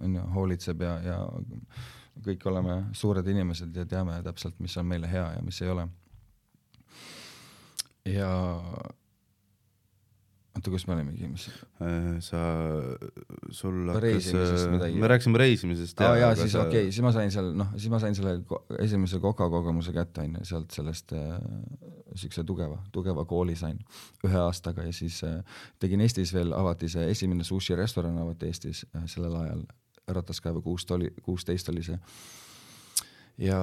onju 0.00 0.22
hoolitseb 0.34 0.82
ja, 0.84 0.94
ja 1.04 1.18
kõik 2.24 2.44
oleme 2.48 2.76
suured 2.96 3.26
inimesed 3.28 3.76
ja 3.76 3.86
teame 3.88 4.18
täpselt, 4.24 4.58
mis 4.60 4.76
on 4.80 4.88
meile 4.88 5.08
hea 5.10 5.26
ja 5.36 5.42
mis 5.44 5.60
ei 5.62 5.72
ole. 5.72 5.88
ja 8.08 8.30
oota, 10.60 10.72
kus 10.76 10.86
me 10.86 10.98
olimegi, 10.98 11.28
mis 11.32 11.48
Äh, 11.80 12.18
sa, 12.20 12.38
sul 13.50 13.88
hakkas 13.88 14.66
midagi. 14.68 14.98
me 15.00 15.08
rääkisime 15.08 15.38
reisimisest. 15.38 16.00
aa 16.00 16.16
jaa, 16.16 16.34
siis 16.36 16.54
okei 16.54 16.68
okay,, 16.68 16.90
siis 16.92 17.00
ma 17.00 17.12
sain 17.12 17.30
seal, 17.32 17.54
noh, 17.56 17.70
siis 17.76 17.88
ma 17.88 18.00
sain 18.02 18.14
selle 18.14 18.34
esimese 18.84 19.20
koka 19.22 19.46
kogemuse 19.48 19.94
kätte, 19.96 20.26
onju, 20.26 20.44
sealt 20.44 20.76
sellest 20.76 21.14
äh, 21.16 21.38
siukse 22.14 22.44
tugeva, 22.44 22.82
tugeva 22.92 23.24
kooli 23.24 23.56
sain 23.56 23.78
ühe 24.28 24.42
aastaga 24.42 24.84
ja 24.84 24.92
siis 24.92 25.22
äh, 25.24 25.40
tegin 25.80 26.04
Eestis 26.04 26.34
veel, 26.36 26.52
avati 26.52 26.90
see 26.92 27.08
esimene 27.14 27.48
sushi 27.48 27.78
restoran 27.80 28.20
avati 28.20 28.52
Eestis 28.52 28.84
äh, 28.92 29.08
sellel 29.08 29.40
ajal, 29.40 29.64
Rataskaeva 30.10 30.60
kuust 30.60 30.90
oli, 30.90 31.08
kuusteist 31.22 31.72
oli 31.72 31.86
see. 31.86 31.96
Ja 33.40 33.58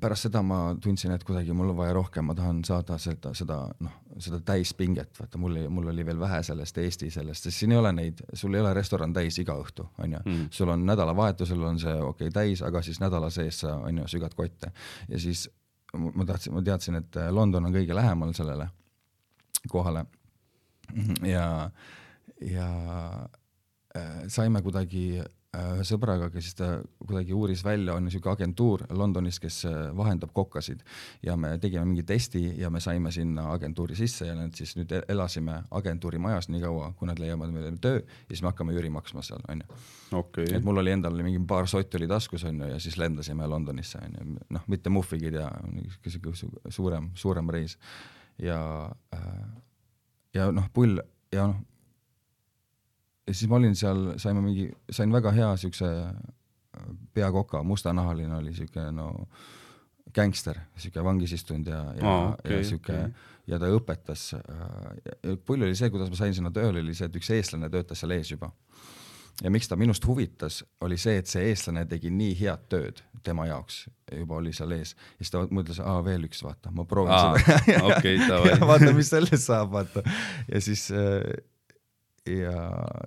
pärast 0.00 0.26
seda 0.26 0.42
ma 0.42 0.58
tundsin, 0.82 1.12
et 1.14 1.24
kuidagi 1.24 1.54
mul 1.54 1.70
on 1.70 1.78
vaja 1.78 1.94
rohkem, 1.94 2.26
ma 2.26 2.34
tahan 2.34 2.62
saada 2.66 2.98
seda, 2.98 3.32
seda 3.38 3.58
noh, 3.84 3.98
seda 4.22 4.40
täispinget, 4.44 5.12
vaata 5.20 5.38
mul, 5.38 5.60
mul 5.72 5.92
oli 5.92 6.06
veel 6.06 6.18
vähe 6.20 6.40
sellest 6.46 6.78
Eesti 6.82 7.10
sellest, 7.14 7.46
sest 7.46 7.62
siin 7.62 7.74
ei 7.76 7.78
ole 7.78 7.92
neid, 7.94 8.24
sul 8.34 8.56
ei 8.56 8.64
ole 8.64 8.72
restoran 8.74 9.14
täis 9.14 9.38
iga 9.42 9.54
õhtu, 9.62 9.86
onju 10.02 10.24
Mm. 10.26 10.48
sul 10.50 10.68
on 10.72 10.86
nädalavahetusel 10.86 11.62
on 11.62 11.78
see 11.78 11.92
okei 11.92 12.28
okay, 12.28 12.30
täis, 12.34 12.62
aga 12.66 12.82
siis 12.82 12.98
nädala 13.00 13.30
sees 13.30 13.60
sa 13.60 13.76
on 13.76 13.98
ju 13.98 14.08
sügad 14.08 14.34
kotte. 14.34 14.72
Ja 15.08 15.20
siis 15.20 15.46
ma 15.94 16.24
tahtsin, 16.26 16.54
ma 16.54 16.62
teadsin, 16.62 16.98
et 16.98 17.18
London 17.30 17.68
on 17.68 17.74
kõige 17.74 17.94
lähemal 17.94 18.32
sellele 18.34 18.68
kohale. 19.68 20.06
Ja, 21.26 21.70
ja 22.40 22.68
äh, 23.96 24.26
saime 24.28 24.62
kuidagi 24.62 25.22
sõbraga, 25.86 26.28
kes 26.32 26.54
ta 26.58 26.68
kuidagi 27.06 27.34
uuris 27.36 27.62
välja, 27.64 27.94
on 27.94 28.06
niisugune 28.06 28.32
agentuur 28.32 28.84
Londonis, 28.96 29.38
kes 29.42 29.58
äh, 29.68 29.76
vahendab 29.96 30.32
kokkasid. 30.36 30.82
Ja 31.24 31.36
me 31.36 31.54
tegime 31.62 31.84
mingi 31.88 32.02
testi 32.06 32.42
ja 32.60 32.70
me 32.70 32.80
saime 32.80 33.12
sinna 33.14 33.48
agentuuri 33.52 33.96
sisse 33.96 34.28
ja 34.28 34.34
nüüd 34.38 34.56
siis 34.58 34.76
nüüd 34.78 34.92
e-, 34.92 35.02
elasime 35.12 35.62
agentuuri 35.70 36.20
majas 36.22 36.50
nii 36.52 36.62
kaua, 36.64 36.90
kui 36.98 37.10
nad 37.10 37.20
leiavad 37.22 37.52
meile 37.54 37.72
töö 37.82 38.00
ja 38.00 38.30
siis 38.32 38.42
me 38.42 38.50
hakkame 38.50 38.76
üüri 38.76 38.90
maksma 38.92 39.24
seal, 39.26 39.44
onju. 39.52 39.78
okei. 40.20 40.48
Et 40.56 40.66
mul 40.66 40.82
oli 40.82 40.94
endal 40.96 41.16
mingi 41.22 41.42
paar 41.48 41.68
sotti 41.70 42.00
oli 42.00 42.10
taskus, 42.10 42.44
onju, 42.48 42.72
ja 42.74 42.80
siis 42.82 42.98
lendasime 43.00 43.46
Londonisse, 43.50 44.02
onju, 44.02 44.40
noh, 44.56 44.66
mitte 44.72 44.92
muhvigid 44.92 45.38
ja 45.40 45.50
sihuke 46.06 46.34
suurem, 46.70 47.10
suurem 47.14 47.54
reis. 47.54 47.78
Ja 48.42 48.58
äh, 49.14 49.46
ja 50.36 50.50
noh, 50.52 50.68
pull 50.74 51.00
ja 51.32 51.48
noh 51.48 51.64
ja 53.26 53.34
siis 53.34 53.50
ma 53.50 53.56
olin 53.56 53.76
seal, 53.76 54.12
saime 54.22 54.42
mingi, 54.44 54.70
sain 54.90 55.12
väga 55.12 55.32
hea 55.34 55.52
siukse 55.60 55.86
äh, 56.06 56.90
peakoka, 57.14 57.62
mustanahaline 57.62 58.36
oli 58.36 58.54
siuke 58.54 58.90
no 58.94 59.10
gängster, 60.14 60.58
siuke 60.78 61.04
vangis 61.04 61.32
istunud 61.36 61.66
ja, 61.70 61.80
ja 61.98 62.10
Aa, 62.10 62.28
okei, 62.32 62.58
ja 62.58 62.64
siuke 62.64 62.92
okei. 62.92 63.32
ja 63.52 63.58
ta 63.62 63.70
õpetas 63.74 64.28
äh,. 64.38 65.38
pull 65.44 65.62
oli 65.66 65.74
see, 65.78 65.90
kuidas 65.90 66.12
ma 66.12 66.20
sain 66.20 66.36
sinna 66.36 66.52
tööle, 66.54 66.84
oli 66.84 66.94
see, 66.94 67.08
et 67.10 67.18
üks 67.18 67.32
eestlane 67.34 67.70
töötas 67.72 68.02
seal 68.02 68.14
ees 68.16 68.30
juba. 68.30 68.52
ja 69.42 69.50
miks 69.52 69.68
ta 69.68 69.76
minust 69.76 70.06
huvitas, 70.06 70.62
oli 70.80 70.96
see, 71.00 71.18
et 71.20 71.28
see 71.28 71.50
eestlane 71.50 71.84
tegi 71.90 72.10
nii 72.10 72.38
head 72.38 72.68
tööd 72.72 73.02
tema 73.26 73.48
jaoks, 73.50 73.82
juba 74.12 74.38
oli 74.38 74.54
seal 74.56 74.72
ees. 74.78 74.94
ja 75.18 75.26
siis 75.26 75.34
ta 75.34 75.42
mõtles, 75.50 75.82
aa 75.82 75.98
veel 76.06 76.30
üks, 76.30 76.44
vaata, 76.46 76.70
ma 76.72 76.86
proovin 76.88 77.12
Aa, 77.16 77.34
seda 77.42 77.60
ja 78.52 78.60
vaata, 78.62 78.94
mis 78.96 79.10
sellest 79.12 79.50
saab, 79.50 79.74
vaata. 79.74 80.06
ja 80.48 80.62
siis 80.62 80.88
äh, 80.94 81.20
ja 82.26 82.56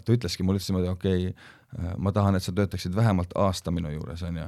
ta 0.06 0.16
ütleski 0.16 0.46
mulle 0.46 0.62
ütles 0.62 0.72
niimoodi, 0.72 0.92
okei 0.92 1.30
okay,, 1.30 1.94
ma 1.98 2.14
tahan, 2.16 2.38
et 2.38 2.46
sa 2.46 2.54
töötaksid 2.56 2.96
vähemalt 2.96 3.36
aasta 3.38 3.72
minu 3.72 3.92
juures, 3.94 4.24
onju. 4.26 4.48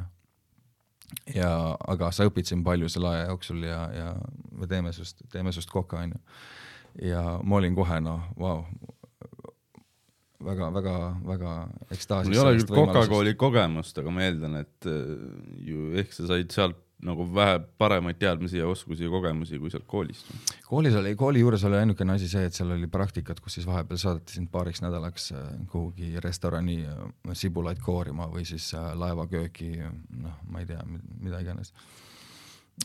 ja, 1.36 1.52
aga 1.94 2.12
sa 2.16 2.28
õpid 2.30 2.50
siin 2.50 2.64
palju 2.66 2.90
selle 2.90 3.12
aja 3.12 3.28
jooksul 3.30 3.64
ja, 3.68 3.82
ja 3.96 4.16
me 4.58 4.70
teeme 4.72 4.94
sinust, 4.96 5.22
teeme 5.34 5.54
sinust 5.54 5.72
koka, 5.74 6.02
onju. 6.06 6.22
ja 7.08 7.26
ma 7.44 7.60
olin 7.62 7.78
kohe 7.78 8.00
noh, 8.04 8.26
vau, 8.40 8.64
väga-väga-väga 10.42 11.56
ekstaasis. 11.94 12.30
mul 12.32 12.38
ei 12.38 12.44
ole 12.44 12.62
küll 12.62 12.80
Coca-Cooli 12.80 13.36
kogemust, 13.40 13.98
aga 14.02 14.14
ma 14.14 14.26
eeldan, 14.26 14.62
et 14.64 14.90
äh, 14.90 15.12
ju 15.68 15.92
ehk 16.02 16.16
sa 16.16 16.30
said 16.32 16.56
sealt 16.56 16.80
nagu 17.06 17.26
vähe 17.36 17.60
paremaid 17.78 18.20
teadmisi 18.22 18.58
ja 18.58 18.68
oskusi 18.68 19.04
ja 19.04 19.10
kogemusi 19.10 19.60
kui 19.60 19.72
sealt 19.72 19.86
koolist. 19.88 20.30
koolis 20.68 20.96
oli, 20.96 21.16
kooli 21.16 21.40
juures 21.40 21.64
oli 21.64 21.78
ainukene 21.78 22.14
asi 22.14 22.30
see, 22.30 22.46
et 22.46 22.58
seal 22.58 22.72
oli 22.76 22.88
praktikat, 22.92 23.40
kus 23.40 23.58
siis 23.58 23.68
vahepeal 23.68 24.00
saadeti 24.02 24.38
sind 24.38 24.52
paariks 24.52 24.84
nädalaks 24.86 25.32
äh, 25.38 25.48
kuhugi 25.72 26.14
restorani 26.24 26.78
äh, 26.86 27.34
sibulaid 27.34 27.82
koorima 27.82 28.30
või 28.32 28.46
siis 28.48 28.72
äh, 28.78 28.92
laevakööki, 28.98 29.72
noh, 30.22 30.38
ma 30.50 30.62
ei 30.62 30.70
tea, 30.70 30.84
mida 31.20 31.42
iganes. 31.42 31.74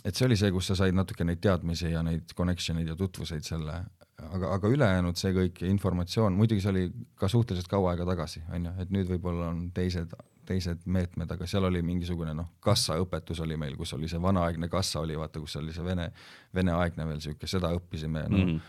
et 0.05 0.14
see 0.14 0.26
oli 0.26 0.37
see, 0.37 0.52
kus 0.52 0.72
sa 0.72 0.79
said 0.79 0.96
natuke 0.96 1.24
neid 1.24 1.42
teadmisi 1.44 1.92
ja 1.92 2.02
neid 2.02 2.33
connection 2.37 2.81
eid 2.81 2.88
ja 2.92 2.96
tutvuseid 2.96 3.44
selle, 3.44 3.83
aga, 4.31 4.55
aga 4.55 4.72
ülejäänud 4.72 5.20
see 5.20 5.35
kõik 5.37 5.61
informatsioon, 5.68 6.37
muidugi 6.37 6.64
see 6.64 6.72
oli 6.72 6.87
ka 7.20 7.29
suhteliselt 7.29 7.68
kaua 7.68 7.92
aega 7.92 8.09
tagasi, 8.09 8.42
onju, 8.52 8.72
et 8.81 8.96
nüüd 8.96 9.12
võib-olla 9.12 9.52
on 9.52 9.68
teised 9.76 10.16
teised 10.46 10.85
meetmed, 10.90 11.30
aga 11.32 11.48
seal 11.50 11.66
oli 11.68 11.82
mingisugune 11.85 12.35
noh, 12.37 12.48
kassaõpetus 12.64 13.40
oli 13.44 13.59
meil, 13.61 13.76
kus 13.78 13.94
oli 13.96 14.11
see 14.11 14.20
vanaaegne 14.22 14.68
kassa 14.72 15.02
oli, 15.02 15.16
vaata, 15.18 15.42
kus 15.42 15.59
oli 15.61 15.74
see 15.74 15.85
vene, 15.85 16.11
veneaegne 16.56 17.06
veel 17.09 17.22
siuke, 17.24 17.48
seda 17.50 17.72
õppisime 17.76 18.24
noh. 18.32 18.44
Mm. 18.44 18.61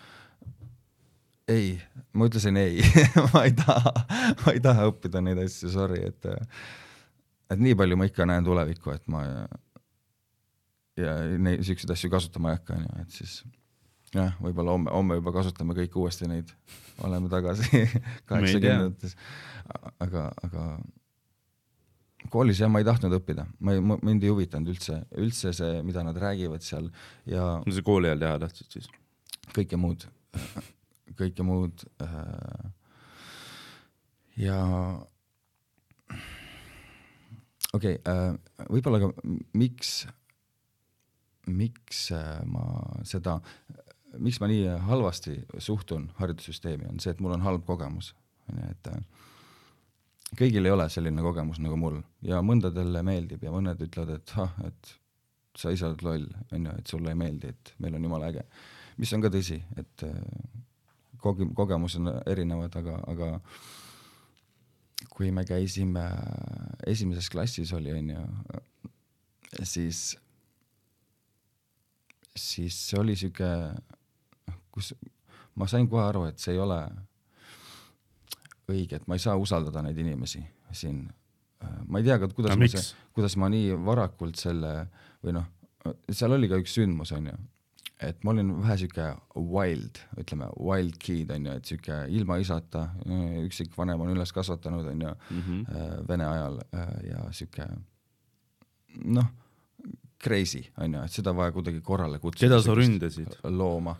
ei, 1.53 1.75
ma 2.17 2.27
ütlesin 2.29 2.59
ei 2.61 2.81
ma 3.33 3.45
ei 3.47 3.55
taha, 3.57 3.93
ma 4.43 4.55
ei 4.55 4.63
taha 4.63 4.89
õppida 4.91 5.23
neid 5.23 5.43
asju, 5.45 5.71
sorry, 5.73 6.01
et, 6.09 6.31
et 7.53 7.61
nii 7.61 7.77
palju 7.79 7.99
ma 7.99 8.09
ikka 8.09 8.27
näen 8.29 8.47
tulevikku, 8.47 8.95
et 8.95 9.05
ma 9.13 9.23
ja, 9.27 9.45
ja 11.03 11.15
neid 11.37 11.63
siukseid 11.67 11.93
asju 11.95 12.11
kasutama 12.13 12.51
ei 12.51 12.59
hakka, 12.59 12.81
onju, 12.81 13.05
et 13.05 13.21
siis 13.21 13.39
jah, 14.15 14.35
võib-olla 14.41 14.75
homme, 14.75 14.91
homme 14.93 15.17
juba 15.19 15.33
kasutame 15.35 15.75
kõik 15.77 15.95
uuesti 15.99 16.29
neid, 16.29 16.51
oleme 17.05 17.29
tagasi 17.31 17.83
kaheksakümnendates, 18.29 19.17
aga, 20.03 20.29
aga 20.45 20.69
koolis 22.31 22.61
jah, 22.61 22.71
ma 22.71 22.81
ei 22.81 22.87
tahtnud 22.87 23.13
õppida, 23.19 23.45
ma 23.63 23.75
ei, 23.75 23.81
mind 23.81 24.25
ei 24.25 24.31
huvitanud 24.31 24.71
üldse, 24.73 25.01
üldse 25.21 25.53
see, 25.55 25.81
mida 25.85 26.03
nad 26.05 26.17
räägivad 26.19 26.65
seal 26.65 26.89
ja. 27.29 27.57
mis 27.65 27.77
sa 27.77 27.85
kooli 27.85 28.09
ajal 28.09 28.23
teha 28.23 28.39
tahtsid 28.45 28.77
siis? 28.77 28.89
kõike 29.55 29.79
muud, 29.79 30.07
kõike 31.19 31.45
muud 31.47 31.85
äh,. 32.03 32.65
ja 34.43 34.59
okei 37.77 37.95
okay, 37.95 38.01
äh,, 38.03 38.33
võib-olla 38.67 39.05
ka 39.05 39.11
miks, 39.57 39.93
miks 41.47 42.07
äh, 42.17 42.41
ma 42.49 42.65
seda, 43.07 43.39
miks 44.17 44.41
ma 44.43 44.49
nii 44.51 44.67
halvasti 44.89 45.37
suhtun 45.63 46.09
haridussüsteemi, 46.19 46.89
on 46.91 46.99
see, 47.03 47.13
et 47.13 47.23
mul 47.23 47.37
on 47.37 47.45
halb 47.45 47.65
kogemus, 47.69 48.13
onju, 48.51 48.73
et 48.73 48.93
kõigil 50.35 50.65
ei 50.65 50.73
ole 50.73 50.89
selline 50.91 51.23
kogemus 51.23 51.59
nagu 51.63 51.77
mul 51.79 52.01
ja 52.25 52.41
mõndadele 52.43 53.03
meeldib 53.05 53.43
ja 53.45 53.53
mõned 53.53 53.81
ütlevad, 53.85 54.17
et 54.17 54.33
ah, 54.41 54.55
et 54.67 54.93
sa 55.57 55.71
ise 55.73 55.87
oled 55.87 56.03
loll, 56.05 56.27
onju, 56.53 56.75
et 56.77 56.91
sulle 56.91 57.13
ei 57.13 57.17
meeldi, 57.17 57.49
et 57.53 57.73
meil 57.81 57.95
on 57.97 58.03
jumala 58.03 58.29
äge. 58.29 58.43
mis 58.97 59.13
on 59.13 59.21
ka 59.21 59.31
tõsi, 59.33 59.57
et 59.77 60.03
äh, 60.05 60.13
koge-, 61.21 61.49
kogemused 61.57 62.01
on 62.01 62.21
erinevad, 62.29 62.75
aga, 62.77 62.99
aga 63.09 63.31
kui 65.13 65.31
me 65.33 65.45
käisime 65.45 66.05
esimeses 66.85 67.29
klassis 67.33 67.73
oli, 67.73 67.93
onju, 67.93 68.23
siis, 69.63 70.01
siis 72.35 72.77
see 72.89 72.99
oli 73.01 73.15
sihuke, 73.17 73.49
kus 74.73 74.93
ma 75.57 75.69
sain 75.69 75.89
kohe 75.89 76.05
aru, 76.05 76.27
et 76.29 76.41
see 76.41 76.53
ei 76.53 76.61
ole 76.61 76.81
õige, 78.71 78.99
et 78.99 79.07
ma 79.07 79.17
ei 79.17 79.23
saa 79.23 79.37
usaldada 79.39 79.83
neid 79.85 79.97
inimesi 80.01 80.41
siin. 80.75 81.05
Äh, 81.63 81.77
ma 81.87 82.01
ei 82.01 82.07
tea 82.07 82.19
ka, 82.21 82.29
kuidas 82.35 82.57
ma, 82.59 82.87
kuidas 83.15 83.37
ma 83.39 83.51
nii 83.51 83.77
varakult 83.85 84.39
selle 84.39 84.73
või 85.23 85.37
noh, 85.39 85.47
seal 86.11 86.35
oli 86.35 86.49
ka 86.51 86.59
üks 86.61 86.75
sündmus, 86.77 87.13
onju, 87.15 87.33
et 88.03 88.19
ma 88.25 88.33
olin 88.33 88.51
vähe 88.61 88.77
sihuke 88.81 89.07
wild, 89.39 90.01
ütleme 90.21 90.49
wild 90.59 90.99
kid 91.01 91.31
onju, 91.33 91.55
et 91.57 91.71
sihuke 91.71 92.03
ilma 92.13 92.37
isata, 92.43 92.89
üksikvanem 93.45 94.03
on 94.03 94.13
üles 94.13 94.33
kasvatanud 94.35 94.91
onju 94.93 95.15
mm 95.15 95.41
-hmm. 95.41 96.07
vene 96.09 96.25
ajal 96.25 96.61
äh, 96.67 96.93
ja 97.09 97.25
sihuke 97.31 97.67
noh, 99.05 99.31
crazy 100.23 100.63
onju, 100.77 101.03
et 101.03 101.11
seda 101.11 101.33
vaja 101.35 101.51
kuidagi 101.51 101.81
korrale 101.81 102.19
kutsuda. 102.19 102.45
keda 102.45 102.61
sa 102.61 102.75
ründasid? 102.75 103.39
looma 103.43 103.95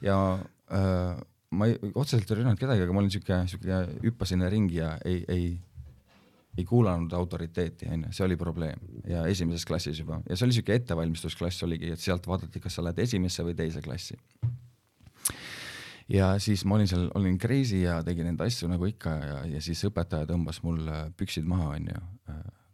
ja 0.00 0.38
äh, 0.72 1.20
ma 1.54 1.68
ei, 1.70 1.76
otseselt 1.94 2.30
ei 2.30 2.40
rünnanud 2.40 2.60
kedagi, 2.60 2.84
aga 2.84 2.94
ma 2.94 3.02
olin 3.02 3.12
siuke, 3.12 3.38
siuke, 3.50 3.78
hüppasin 4.04 4.44
ringi 4.52 4.80
ja 4.80 4.94
ei, 5.06 5.22
ei, 5.30 5.46
ei 6.58 6.66
kuulanud 6.68 7.12
autoriteeti, 7.16 7.88
onju, 7.94 8.12
see 8.14 8.26
oli 8.26 8.38
probleem. 8.40 8.82
Ja 9.10 9.24
esimeses 9.30 9.66
klassis 9.68 10.00
juba. 10.02 10.20
Ja 10.28 10.38
see 10.38 10.48
oli 10.48 10.58
siuke 10.58 10.76
ettevalmistusklass 10.78 11.66
oligi, 11.66 11.92
et 11.94 12.02
sealt 12.02 12.28
vaadati, 12.30 12.62
kas 12.62 12.78
sa 12.78 12.84
lähed 12.86 13.02
esimesse 13.06 13.46
või 13.46 13.56
teise 13.58 13.82
klassi. 13.84 14.18
ja 16.08 16.34
siis 16.42 16.64
ma 16.68 16.76
olin 16.78 16.88
seal, 16.90 17.08
olin 17.16 17.38
crazy 17.40 17.84
ja 17.84 18.00
tegin 18.04 18.28
enda 18.32 18.44
asju 18.44 18.68
nagu 18.68 18.86
ikka 18.86 19.14
ja, 19.24 19.38
ja 19.56 19.62
siis 19.64 19.80
õpetaja 19.88 20.28
tõmbas 20.28 20.60
mul 20.62 20.90
püksid 21.16 21.46
maha, 21.48 21.74
onju, 21.78 22.02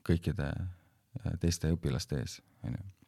kõikide 0.07 0.51
teiste 1.43 1.71
õpilaste 1.75 2.19
ees, 2.23 2.40
onju 2.66 2.99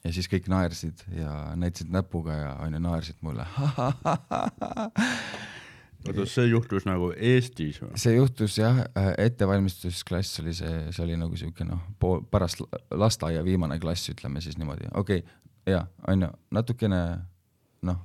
ja 0.00 0.12
siis 0.12 0.28
kõik 0.30 0.48
naersid 0.50 1.04
ja 1.16 1.52
näitasid 1.58 1.92
näpuga 1.92 2.36
ja 2.36 2.52
onju 2.64 2.80
naersid 2.82 3.18
mulle. 3.20 3.46
oota, 6.08 6.26
see 6.26 6.46
juhtus 6.50 6.86
nagu 6.88 7.12
Eestis 7.16 7.80
või? 7.82 7.92
see 8.00 8.16
juhtus 8.16 8.58
jah, 8.58 8.82
ettevalmistusklass 9.18 10.42
oli 10.42 10.54
see, 10.58 10.74
see 10.90 11.04
oli 11.04 11.18
nagu 11.20 11.38
siuke 11.38 11.66
noh, 11.68 11.84
pool, 12.02 12.24
pärast 12.30 12.64
lasteaia 12.90 13.44
viimane 13.46 13.78
klass, 13.82 14.10
ütleme 14.14 14.42
siis 14.44 14.58
niimoodi, 14.58 14.90
okei 14.98 15.22
okay,, 15.22 15.38
ja 15.74 15.84
onju, 16.08 16.32
natukene 16.50 17.02
noh, 17.86 18.02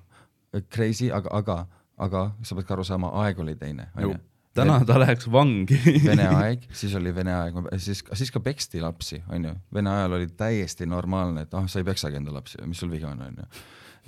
crazy, 0.74 1.10
aga, 1.14 1.34
aga, 1.42 1.60
aga 1.98 2.26
sa 2.44 2.58
pead 2.58 2.70
ka 2.70 2.78
aru 2.78 2.86
saama, 2.88 3.14
aeg 3.24 3.40
oli 3.46 3.58
teine, 3.58 3.90
onju 3.98 4.18
täna 4.58 4.78
ta 4.88 4.98
läheks 5.00 5.28
vangi 5.32 5.78
Vene 6.06 6.28
aeg, 6.36 6.68
siis 6.76 6.96
oli 7.00 7.14
Vene 7.16 7.36
aeg, 7.36 7.60
siis, 7.84 8.04
siis 8.20 8.32
ka 8.34 8.42
peksti 8.44 8.82
lapsi, 8.84 9.22
onju. 9.34 9.54
Vene 9.74 9.94
ajal 9.94 10.18
oli 10.20 10.32
täiesti 10.38 10.88
normaalne, 10.90 11.46
et 11.48 11.54
ah, 11.58 11.68
sa 11.70 11.82
ei 11.82 11.88
peksagi 11.88 12.20
enda 12.20 12.34
lapsi, 12.36 12.60
mis 12.68 12.82
sul 12.82 12.92
viga 12.92 13.12
on, 13.12 13.24
onju. 13.30 13.48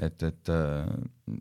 et, 0.08 0.28
et 0.30 0.54
äh, 0.56 1.38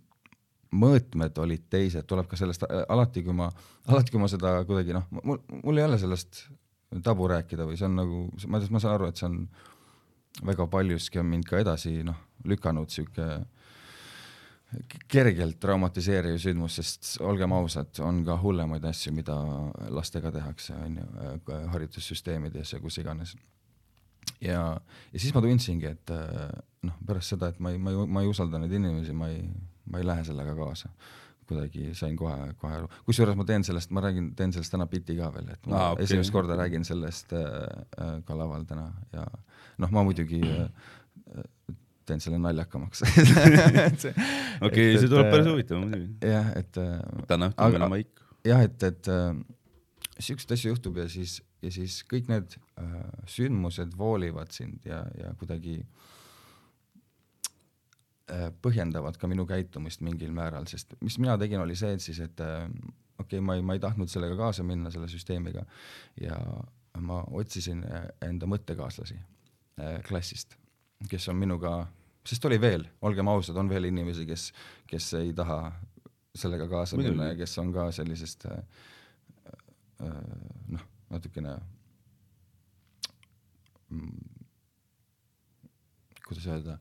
mõõtmed 0.79 1.42
olid 1.42 1.66
teised, 1.73 2.07
tuleb 2.09 2.29
ka 2.31 2.38
sellest 2.40 2.66
äh, 2.68 2.85
alati, 2.92 3.25
kui 3.27 3.37
ma, 3.37 3.49
alati 3.88 4.14
kui 4.14 4.23
ma 4.23 4.31
seda 4.31 4.59
kuidagi 4.68 4.97
noh, 4.97 5.09
mul, 5.23 5.40
mul 5.62 5.81
ei 5.81 5.88
ole 5.88 6.01
sellest 6.01 6.44
tabu 7.05 7.29
rääkida 7.29 7.66
või 7.68 7.77
see 7.77 7.88
on 7.88 7.99
nagu, 8.01 8.23
ma, 8.49 8.61
ma 8.61 8.81
saan 8.81 8.97
aru, 8.97 9.11
et 9.11 9.21
see 9.21 9.29
on 9.29 9.42
väga 10.49 10.68
paljuski 10.71 11.21
on 11.21 11.31
mind 11.31 11.49
ka 11.49 11.61
edasi 11.61 11.99
noh, 12.07 12.18
lükanud 12.49 12.92
sihuke 12.92 13.27
kergelt 15.09 15.57
traumatiseeriv 15.62 16.37
sündmus, 16.42 16.78
sest 16.78 17.14
olgem 17.24 17.52
ausad, 17.57 17.92
on 18.04 18.20
ka 18.26 18.37
hullemaid 18.42 18.85
asju, 18.90 19.14
mida 19.16 19.37
lastega 19.94 20.33
tehakse, 20.35 20.76
on 20.76 20.98
ju, 21.00 21.07
haridussüsteemides 21.72 22.74
ja 22.74 22.81
kus 22.83 22.98
iganes. 23.00 23.37
ja, 24.44 24.61
ja 25.12 25.20
siis 25.20 25.33
ma 25.35 25.42
tundsingi, 25.44 25.94
et 25.94 26.12
noh, 26.85 26.98
pärast 27.07 27.35
seda, 27.35 27.48
et 27.48 27.62
ma 27.64 27.72
ei, 27.72 27.81
ma 27.81 27.94
ei, 27.94 28.04
ma 28.18 28.24
ei 28.24 28.28
usalda 28.28 28.61
neid 28.61 28.76
inimesi, 28.76 29.16
ma 29.16 29.31
ei, 29.33 29.40
ma 29.88 30.02
ei 30.02 30.07
lähe 30.07 30.28
sellega 30.28 30.54
kaasa 30.59 30.92
kuidagi 31.48 31.94
sain 31.96 32.16
kohe, 32.16 32.52
kohe 32.61 32.74
aru, 32.76 32.88
kusjuures 33.07 33.37
ma 33.38 33.46
teen 33.48 33.64
sellest, 33.64 33.92
ma 33.96 34.02
räägin, 34.04 34.35
teen 34.37 34.52
sellest 34.52 34.74
täna 34.74 34.85
biti 34.90 35.16
ka 35.16 35.31
veel, 35.33 35.48
et 35.54 35.68
ma 35.70 35.78
ah, 35.78 35.92
okay. 35.94 36.04
esimest 36.04 36.33
korda 36.35 36.59
räägin 36.61 36.85
sellest 36.85 37.33
äh, 37.33 38.18
ka 38.28 38.37
laval 38.37 38.66
täna 38.68 38.90
ja 39.14 39.24
noh, 39.81 39.94
ma 39.94 40.04
muidugi 40.04 40.42
äh, 40.44 40.68
teen 42.09 42.23
selle 42.25 42.40
naljakamaks 42.42 43.05
okei, 44.66 44.97
see 44.99 45.11
tuleb 45.11 45.31
päris 45.33 45.51
huvitav 45.51 45.83
muidugi. 45.83 46.09
jah, 46.25 46.51
et 46.59 46.81
äh, 46.83 46.99
täna 47.31 47.51
õhtul 47.53 47.77
meil 47.77 47.87
on 47.88 47.94
maik. 47.97 48.25
jah, 48.49 48.64
et, 48.66 48.88
et 48.88 49.11
äh, 49.12 49.33
siukseid 50.18 50.57
asju 50.57 50.75
juhtub 50.75 50.99
ja 51.03 51.07
siis, 51.12 51.38
ja 51.64 51.71
siis 51.75 52.01
kõik 52.11 52.31
need 52.33 52.59
äh, 52.81 52.94
sündmused 53.31 53.97
voolivad 53.99 54.53
sind 54.55 54.87
ja, 54.88 55.03
ja 55.18 55.33
kuidagi 55.38 55.77
äh, 58.33 58.49
põhjendavad 58.64 59.18
ka 59.21 59.31
minu 59.31 59.47
käitumist 59.49 60.03
mingil 60.07 60.33
määral, 60.37 60.66
sest 60.71 60.97
mis 61.05 61.18
mina 61.23 61.38
tegin, 61.40 61.62
oli 61.64 61.77
see, 61.79 61.92
et 61.97 62.05
siis, 62.05 62.21
et 62.25 62.40
äh, 62.44 62.66
okei 63.18 63.38
okay,, 63.38 63.44
ma 63.44 63.59
ei, 63.59 63.62
ma 63.66 63.79
ei 63.79 63.83
tahtnud 63.83 64.11
sellega 64.11 64.37
kaasa 64.38 64.66
minna, 64.66 64.92
selle 64.94 65.09
süsteemiga 65.11 65.64
ja 66.21 66.38
ma 67.01 67.23
otsisin 67.38 67.85
äh, 67.87 68.09
enda 68.29 68.49
mõttekaaslasi 68.51 69.18
äh, 69.18 70.01
klassist, 70.07 70.57
kes 71.11 71.29
on 71.31 71.38
minuga 71.38 71.87
sest 72.29 72.45
oli 72.49 72.59
veel, 72.61 72.85
olgem 73.09 73.29
ausad, 73.33 73.57
on 73.61 73.71
veel 73.71 73.88
inimesi, 73.88 74.27
kes, 74.29 74.51
kes 74.88 75.12
ei 75.21 75.33
taha 75.37 75.61
sellega 76.38 76.69
kaasa 76.71 76.99
Muidugi. 76.99 77.17
minna 77.17 77.33
ja 77.33 77.38
kes 77.38 77.57
on 77.62 77.73
ka 77.75 77.88
sellisest 77.95 78.47
äh, 78.51 78.59
äh, 80.05 80.19
noh, 80.75 80.85
natukene 81.11 81.55
mm, 83.88 84.35
kuidas 86.29 86.47
öelda, 86.53 86.77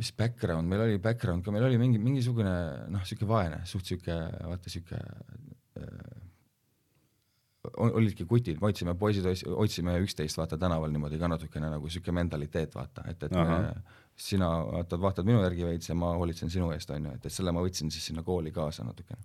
mis 0.00 0.10
background, 0.18 0.68
meil 0.68 0.86
oli 0.88 0.98
background 1.02 1.44
ka, 1.46 1.54
meil 1.54 1.68
oli 1.68 1.78
mingi, 1.80 2.00
mingisugune 2.02 2.54
noh, 2.90 3.06
sihuke 3.06 3.28
vaene, 3.30 3.62
suht 3.70 3.86
sihuke, 3.86 4.18
vaata 4.50 4.72
sihuke 4.72 4.98
äh, 4.98 6.21
olidki 7.78 8.24
kutid, 8.26 8.58
me 8.60 8.70
otsime, 8.72 8.94
poisid 8.98 9.26
otsime 9.54 9.94
üksteist 10.02 10.38
vaata 10.38 10.58
tänaval 10.58 10.90
niimoodi 10.90 11.18
ka 11.18 11.28
natukene 11.30 11.70
nagu 11.70 11.90
sihuke 11.90 12.14
mentaliteet 12.14 12.74
vaata, 12.74 13.04
et, 13.10 13.22
et 13.22 13.36
Aha. 13.38 13.58
me, 13.60 14.00
sina 14.18 14.48
vaatad, 14.66 14.98
vaatad 15.00 15.28
minu 15.28 15.42
järgi 15.44 15.68
veits 15.68 15.92
ja 15.92 15.94
ma 15.94 16.10
hoolitsen 16.18 16.50
sinu 16.50 16.72
eest, 16.74 16.90
on 16.90 17.06
ju, 17.06 17.14
et, 17.14 17.28
et 17.30 17.34
selle 17.34 17.54
ma 17.54 17.62
võtsin 17.62 17.92
siis 17.94 18.10
sinna 18.10 18.26
kooli 18.26 18.50
kaasa 18.54 18.84
natukene 18.88 19.22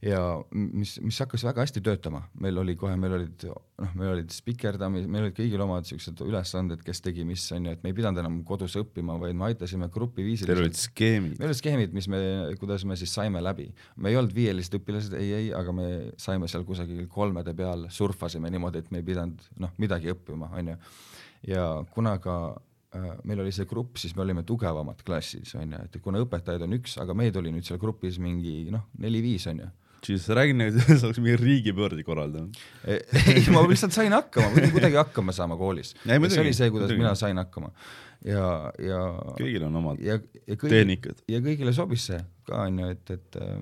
ja 0.00 0.20
mis, 0.52 0.94
mis 1.04 1.18
hakkas 1.20 1.42
väga 1.44 1.64
hästi 1.64 1.82
töötama, 1.84 2.22
meil 2.40 2.56
oli 2.62 2.72
kohe, 2.80 2.94
meil 3.00 3.18
olid 3.18 3.42
noh, 3.44 3.90
meil 3.98 4.14
olid 4.14 4.32
spikerdamid, 4.32 5.04
meil 5.10 5.26
olid 5.26 5.36
kõigil 5.36 5.60
omad 5.60 5.88
siuksed 5.88 6.22
ülesanded, 6.24 6.80
kes 6.84 7.02
tegi 7.04 7.24
mis 7.28 7.44
on 7.56 7.68
ju, 7.68 7.74
et 7.76 7.82
me 7.84 7.92
ei 7.92 7.96
pidanud 7.96 8.22
enam 8.22 8.38
kodus 8.48 8.78
õppima, 8.80 9.18
vaid 9.20 9.36
me 9.36 9.50
aitasime 9.50 9.90
grupiviisil. 9.92 10.48
Teil 10.48 10.62
olid 10.62 10.78
skeemid? 10.80 11.36
meil 11.36 11.50
olid 11.50 11.60
skeemid, 11.60 11.92
mis 11.96 12.08
me, 12.12 12.22
kuidas 12.60 12.86
me 12.88 12.96
siis 13.00 13.12
saime 13.16 13.42
läbi. 13.44 13.68
me 13.96 14.12
ei 14.12 14.16
olnud 14.20 14.32
viielised 14.36 14.78
õpilased, 14.80 15.18
ei, 15.20 15.34
ei, 15.36 15.52
aga 15.56 15.74
me 15.76 15.90
saime 16.20 16.48
seal 16.48 16.64
kusagil 16.68 17.04
kolmede 17.12 17.54
peal, 17.56 17.84
surfasime 17.92 18.52
niimoodi, 18.52 18.80
et 18.80 18.90
me 18.94 19.02
ei 19.02 19.06
pidanud 19.10 19.52
noh, 19.60 19.76
midagi 19.82 20.14
õppima, 20.14 20.48
on 20.56 20.72
ju. 20.72 20.78
ja 21.52 21.66
kuna 21.92 22.16
ka 22.24 22.38
äh, 22.96 23.12
meil 23.28 23.44
oli 23.44 23.52
see 23.52 23.68
grupp, 23.68 24.00
siis 24.00 24.16
me 24.16 24.24
olime 24.24 24.46
tugevamad 24.48 25.04
klassis, 25.04 25.52
on 25.60 25.76
ju, 25.76 25.84
et 25.84 26.00
kuna 26.00 26.24
õpetajaid 26.24 26.64
on 26.64 26.80
üks, 26.80 26.96
aga 27.04 27.12
meid 27.12 27.36
oli 27.36 27.52
nüüd 27.52 27.68
seal 27.68 27.82
grupis 27.82 28.16
mingi 28.16 28.62
noh, 28.72 28.88
neli-viis 28.96 29.44
on 29.52 29.64
ju 29.66 29.70
siis 30.06 30.28
räägi 30.28 30.54
nagu 30.56 30.84
sa 31.00 31.08
oleks 31.08 31.20
mingi 31.20 31.36
riigipöörde 31.40 32.04
korraldanud. 32.06 32.56
ei, 32.86 33.42
ma 33.52 33.64
lihtsalt 33.68 33.96
sain 33.96 34.12
hakkama, 34.16 34.48
ma 34.48 34.54
pidin 34.54 34.72
kuidagi 34.74 35.00
hakkama 35.00 35.32
saama 35.36 35.58
koolis. 35.60 35.94
see 36.04 36.40
oli 36.40 36.54
see, 36.56 36.70
kuidas 36.70 36.94
mina 36.96 37.14
sain 37.18 37.38
hakkama 37.38 37.72
ja, 38.24 38.72
ja. 38.78 39.00
kõigil 39.38 39.64
on 39.66 39.76
omad 39.80 40.00
ja, 40.04 40.18
ja 40.46 40.56
kõigil, 40.56 40.76
tehnikad. 40.76 41.22
ja 41.30 41.40
kõigile 41.44 41.72
sobis 41.76 42.06
see 42.10 42.20
ka 42.48 42.64
onju, 42.66 42.90
et, 42.94 43.12
et 43.16 43.40
äh, 43.40 43.60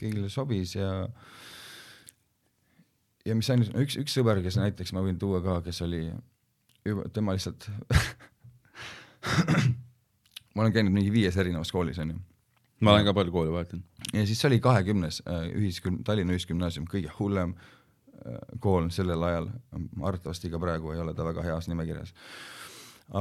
kõigile 0.00 0.30
sobis 0.32 0.76
ja 0.76 0.90
ja 3.26 3.38
mis 3.38 3.50
ainult, 3.54 3.74
üks, 3.78 3.98
üks 4.02 4.18
sõber, 4.18 4.42
kes 4.44 4.58
näiteks 4.58 4.94
ma 4.96 5.04
võin 5.04 5.18
tuua 5.20 5.42
ka, 5.44 5.60
kes 5.66 5.82
oli 5.86 6.04
juba, 6.86 7.06
tema 7.14 7.36
lihtsalt 7.36 7.68
ma 10.54 10.64
olen 10.64 10.74
käinud 10.74 10.94
mingi 10.94 11.14
viies 11.14 11.38
erinevas 11.38 11.70
koolis 11.74 12.00
onju 12.02 12.18
ma 12.82 12.96
olen 12.96 13.06
ka 13.06 13.14
palju 13.16 13.32
kooli 13.34 13.52
vahetanud. 13.52 13.84
ja 14.12 14.24
siis 14.26 14.40
see 14.40 14.48
oli 14.50 14.60
kahekümnes 14.62 15.22
äh, 15.26 15.46
ühisgüm-, 15.58 16.02
Tallinna 16.06 16.34
Ühisgümnaasium, 16.36 16.86
kõige 16.90 17.12
hullem 17.18 17.54
äh, 17.54 18.38
kool 18.60 18.90
sellel 18.94 19.22
ajal, 19.28 19.50
arvatavasti 20.00 20.50
ka 20.52 20.60
praegu 20.62 20.94
ei 20.94 21.02
ole 21.02 21.14
ta 21.14 21.26
väga 21.26 21.44
heas 21.46 21.68
nimekirjas. 21.70 22.14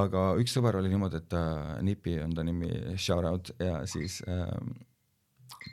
aga 0.02 0.32
üks 0.42 0.56
sõber 0.58 0.80
oli 0.80 0.92
niimoodi, 0.92 1.22
et 1.22 1.30
ta, 1.32 1.44
Nipi 1.86 2.18
on 2.24 2.36
ta 2.38 2.46
nimi, 2.48 2.72
shout 2.98 3.28
out 3.28 3.54
ja 3.60 3.84
siis 3.90 4.22
äh, 4.28 4.48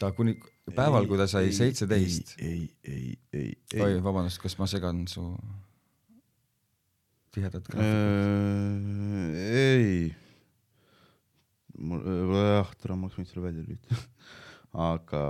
ta 0.01 0.13
kuni 0.13 0.37
päeval, 0.75 1.09
kui 1.09 1.21
ta 1.21 1.27
sai 1.31 1.53
seitseteist. 1.57 2.37
ei, 2.43 2.69
ei, 2.85 3.17
ei, 3.33 3.51
ei. 3.73 3.83
oi, 3.83 3.99
vabandust, 4.05 4.43
kas 4.43 4.59
ma 4.61 4.69
segan 4.71 5.07
su 5.09 5.31
tihedat 7.35 7.69
graafikut 7.69 7.95
äh,? 7.95 9.45
ei 9.59 10.17
mul, 11.79 12.03
jah, 12.35 12.71
tere, 12.81 12.97
ma 12.99 13.08
oleks 13.19 13.33
võinud 13.33 13.33
selle 13.33 13.47
välja 13.47 13.65
lülitada 13.67 14.01
aga, 14.89 15.23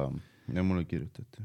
ja 0.55 0.65
mulle 0.65 0.85
kirjutati. 0.85 1.45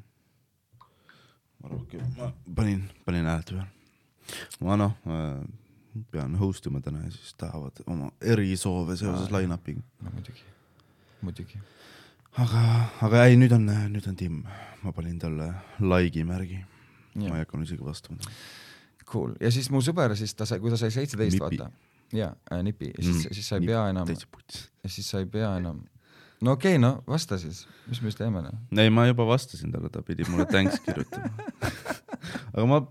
ma 1.64 1.70
rohkem, 1.70 2.02
ma 2.18 2.32
panin, 2.56 2.88
panin 3.06 3.30
häälte 3.30 3.58
peale. 3.58 3.70
ma 4.62 4.78
noh 4.80 4.98
äh,, 5.08 5.44
pean 6.12 6.36
host 6.40 6.66
ima 6.66 6.82
täna 6.82 7.04
ja 7.06 7.12
siis 7.14 7.36
tahavad 7.38 7.84
oma 7.86 8.12
erisoove 8.22 8.98
seoses 8.98 9.32
line-up'iga. 9.32 9.84
no 10.02 10.12
muidugi, 10.16 10.44
muidugi. 11.22 11.62
aga, 12.34 12.66
aga 13.08 13.26
ei, 13.28 13.38
nüüd 13.38 13.54
on, 13.56 13.70
nüüd 13.94 14.10
on 14.10 14.20
Tim, 14.20 14.44
ma 14.84 14.92
panin 14.92 15.20
talle 15.22 15.54
like'i 15.80 16.26
märgi. 16.28 16.64
ma 17.16 17.38
ei 17.38 17.46
hakanud 17.46 17.68
isegi 17.68 17.86
vastama. 17.86 18.34
Cool, 19.06 19.36
ja 19.40 19.52
siis 19.54 19.68
mu 19.70 19.84
sõber 19.86 20.16
siis 20.18 20.34
ta 20.34 20.48
sai, 20.50 20.58
kui 20.64 20.72
ta 20.74 20.78
sai 20.80 20.90
seitseteist, 20.96 21.38
vaata 21.38 21.70
jaa 22.14 22.32
äh,, 22.52 22.64
nipi, 22.66 22.92
siis 23.00 23.16
mm., 23.16 23.36
siis 23.36 23.50
sa 23.50 23.60
ei 23.60 23.68
pea 23.68 23.88
enam, 23.92 24.10
siis 24.88 25.10
sa 25.10 25.22
ei 25.22 25.28
pea 25.30 25.52
enam, 25.60 25.84
no 26.44 26.56
okei 26.58 26.76
okay,, 26.76 26.82
no 26.82 26.92
vasta 27.08 27.40
siis, 27.42 27.64
mis 27.88 28.02
me 28.04 28.12
siis 28.12 28.20
teeme 28.20 28.44
noh? 28.46 28.62
ei, 28.78 28.92
ma 28.94 29.08
juba 29.10 29.28
vastasin 29.30 29.74
talle, 29.74 29.92
ta 29.94 30.04
pidi 30.06 30.28
mulle 30.30 30.48
thanks 30.52 30.82
kirjutama 30.86 31.32
aga 32.54 32.66
ma 32.70 32.82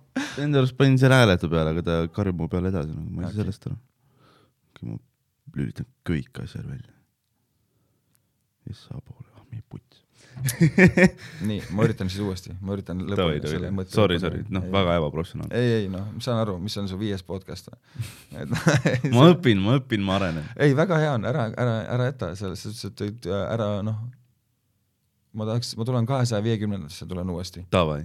enda 0.43 0.63
arust 0.63 0.77
panin 0.79 0.99
selle 1.01 1.19
hääletu 1.21 1.51
peale, 1.53 1.75
aga 1.75 1.87
ta 1.89 1.99
karjub 2.17 2.43
mu 2.43 2.51
peale 2.53 2.73
edasi, 2.73 2.95
nagu 2.97 3.09
ma 3.11 3.23
ei 3.23 3.29
saa 3.29 3.33
okay. 3.33 3.43
sellest 3.45 3.69
aru. 3.71 3.79
ma 4.89 4.99
lülitan 5.59 5.89
kõik 6.09 6.43
asjad 6.45 6.67
välja. 6.69 6.95
issa 8.73 9.01
poole, 9.01 9.29
ah 9.37 9.45
meie 9.51 9.65
putt 9.69 10.02
nii, 11.49 11.59
ma 11.77 11.87
üritan 11.87 12.11
siis 12.13 12.23
uuesti, 12.25 12.55
ma 12.61 12.77
üritan 12.77 13.03
lõpuni 13.07 13.43
selle 13.47 13.73
mõtte. 13.75 13.95
Sorry, 13.97 14.19
sorry, 14.23 14.43
noh, 14.53 14.65
väga 14.73 14.97
ebaprofessionaalne. 15.01 15.59
ei, 15.59 15.83
ei 15.83 15.91
noh, 15.93 16.09
ma 16.15 16.25
saan 16.25 16.41
aru, 16.43 16.57
mis 16.63 16.77
on 16.81 16.89
su 16.91 16.99
viies 17.01 17.23
podcast 17.27 17.71
või 18.33 18.49
ma 19.17 19.29
õpin, 19.33 19.63
ma 19.63 19.77
õpin, 19.81 20.03
ma 20.07 20.19
arenen. 20.21 20.49
ei, 20.57 20.75
väga 20.79 20.99
hea 21.03 21.15
on, 21.19 21.29
ära, 21.31 21.47
ära, 21.59 21.79
ära 21.97 22.11
jäta 22.11 22.33
selles 22.39 22.65
suhtes, 22.65 22.91
et 23.07 23.31
ära 23.31 23.75
noh, 23.87 24.03
ma 25.33 25.47
tahaks, 25.49 25.73
ma 25.79 25.87
tulen 25.89 26.07
kahesaja 26.09 26.43
viiekümnendasse, 26.45 27.07
tulen 27.09 27.31
uuesti. 27.33 27.65
Davai. 27.73 28.03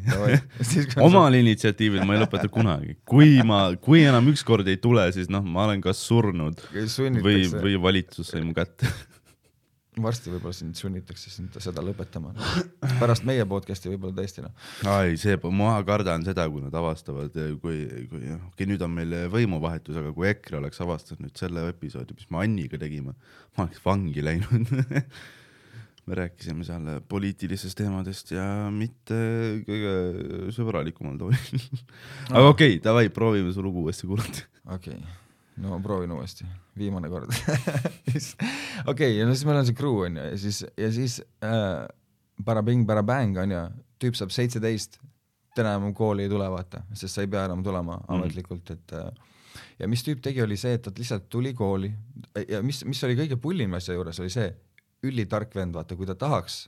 omal 1.07 1.35
initsiatiivil 1.41 2.05
ma 2.07 2.15
ei 2.15 2.23
lõpeta 2.23 2.47
kunagi. 2.51 2.95
kui 3.07 3.35
ma, 3.47 3.65
kui 3.83 4.05
enam 4.07 4.31
ükskord 4.31 4.67
ei 4.71 4.79
tule, 4.81 5.07
siis 5.15 5.31
noh, 5.33 5.43
ma 5.43 5.65
olen 5.67 5.83
kas 5.83 6.01
surnud 6.07 6.61
või, 7.23 7.47
või 7.51 7.75
valitsus 7.89 8.31
sai 8.33 8.45
mu 8.45 8.55
kätte 8.57 8.89
varsti 10.03 10.31
võib-olla 10.31 10.55
sind 10.55 10.77
sunnitakse 10.77 11.31
sind 11.33 11.55
seda 11.63 11.83
lõpetama. 11.85 12.33
pärast 13.01 13.25
meie 13.27 13.45
podcast'i 13.49 13.91
võib-olla 13.91 14.15
tõesti 14.19 14.43
noh. 14.45 14.53
ai, 14.91 15.15
see, 15.21 15.37
ma 15.57 15.77
kardan 15.87 16.25
seda, 16.27 16.47
kui 16.51 16.63
nad 16.63 16.75
avastavad, 16.77 17.33
kui, 17.61 17.83
kui 18.11 18.21
okei 18.21 18.37
okay,, 18.37 18.69
nüüd 18.69 18.85
on 18.85 18.93
meil 18.97 19.17
võimuvahetus, 19.33 19.99
aga 20.01 20.13
kui 20.15 20.29
EKRE 20.31 20.61
oleks 20.61 20.83
avastanud 20.85 21.25
nüüd 21.25 21.41
selle 21.41 21.67
episoodi, 21.71 22.17
mis 22.17 22.29
me 22.33 22.43
Anniga 22.43 22.79
tegime, 22.81 23.17
ma 23.57 23.67
oleks 23.67 23.83
vangi 23.85 24.23
läinud 24.25 24.71
me 26.07 26.15
rääkisime 26.21 26.63
seal 26.63 26.89
poliitilistest 27.11 27.77
teemadest 27.81 28.31
ja 28.31 28.47
mitte 28.71 29.17
kõige 29.67 29.95
sõbralikumal 30.55 31.19
toolil 31.19 31.63
aga 32.35 32.47
okei 32.47 32.77
okay,, 32.77 32.83
davai, 32.83 33.07
proovime 33.13 33.53
su 33.55 33.65
lugu 33.65 33.87
uuesti 33.87 34.09
kuulata. 34.09 34.47
okei 34.65 34.95
okay 34.95 35.25
no 35.63 35.79
proovin 35.83 36.11
uuesti, 36.11 36.45
viimane 36.77 37.09
kord. 37.09 37.33
Okei, 38.91 39.17
ja 39.17 39.27
no 39.27 39.35
siis 39.35 39.45
meil 39.47 39.61
on 39.61 39.67
see 39.67 39.77
crew 39.77 40.03
onju 40.05 40.25
ja 40.31 40.39
siis, 40.41 40.63
ja 40.77 40.89
siis 40.93 41.19
äh, 41.45 41.85
Barabing 42.43 42.85
Barabang 42.87 43.37
onju, 43.43 43.63
tüüp 44.01 44.17
saab 44.19 44.33
seitseteist, 44.33 44.99
täna 45.57 45.73
enam 45.77 45.95
kooli 45.97 46.27
ei 46.27 46.31
tule, 46.31 46.47
vaata, 46.53 46.83
sest 46.93 47.17
sa 47.17 47.25
ei 47.25 47.31
pea 47.31 47.47
enam 47.49 47.63
tulema 47.65 47.97
ametlikult, 48.13 48.75
et 48.75 48.95
äh, 48.97 49.09
ja 49.81 49.89
mis 49.89 50.05
tüüp 50.05 50.21
tegi, 50.23 50.43
oli 50.45 50.57
see, 50.59 50.77
et 50.77 50.85
ta 50.85 50.93
lihtsalt 50.93 51.29
tuli 51.33 51.53
kooli 51.57 51.91
ja 52.47 52.61
mis, 52.65 52.83
mis 52.85 53.03
oli 53.07 53.17
kõige 53.17 53.39
pullim 53.41 53.73
asja 53.77 53.97
juures, 53.97 54.21
oli 54.21 54.33
see 54.33 54.51
ülitark 55.07 55.53
vend, 55.57 55.75
vaata, 55.77 55.97
kui 55.97 56.09
ta 56.09 56.15
tahaks 56.17 56.65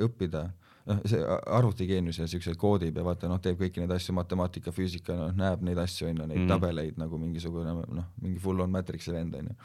õppida, 0.00 0.48
noh, 0.88 1.00
see 1.08 1.20
arvutigeenius 1.58 2.20
ja 2.22 2.26
siukseid 2.30 2.58
koodib 2.60 2.98
ja 2.98 3.04
vaata 3.06 3.30
noh, 3.30 3.40
teeb 3.42 3.58
kõiki 3.60 3.82
neid 3.82 3.92
asju, 3.94 4.14
matemaatika, 4.16 4.72
füüsika, 4.74 5.16
noh, 5.18 5.32
näeb 5.36 5.62
neid 5.66 5.80
asju 5.82 6.08
onju, 6.10 6.26
neid 6.26 6.42
mm. 6.44 6.50
tabeleid 6.52 7.00
nagu 7.00 7.20
mingisugune 7.20 7.74
noh, 7.84 8.08
mingi 8.22 8.40
full 8.42 8.64
on 8.64 8.72
matrix'i 8.74 9.14
vend 9.14 9.36
onju. 9.40 9.56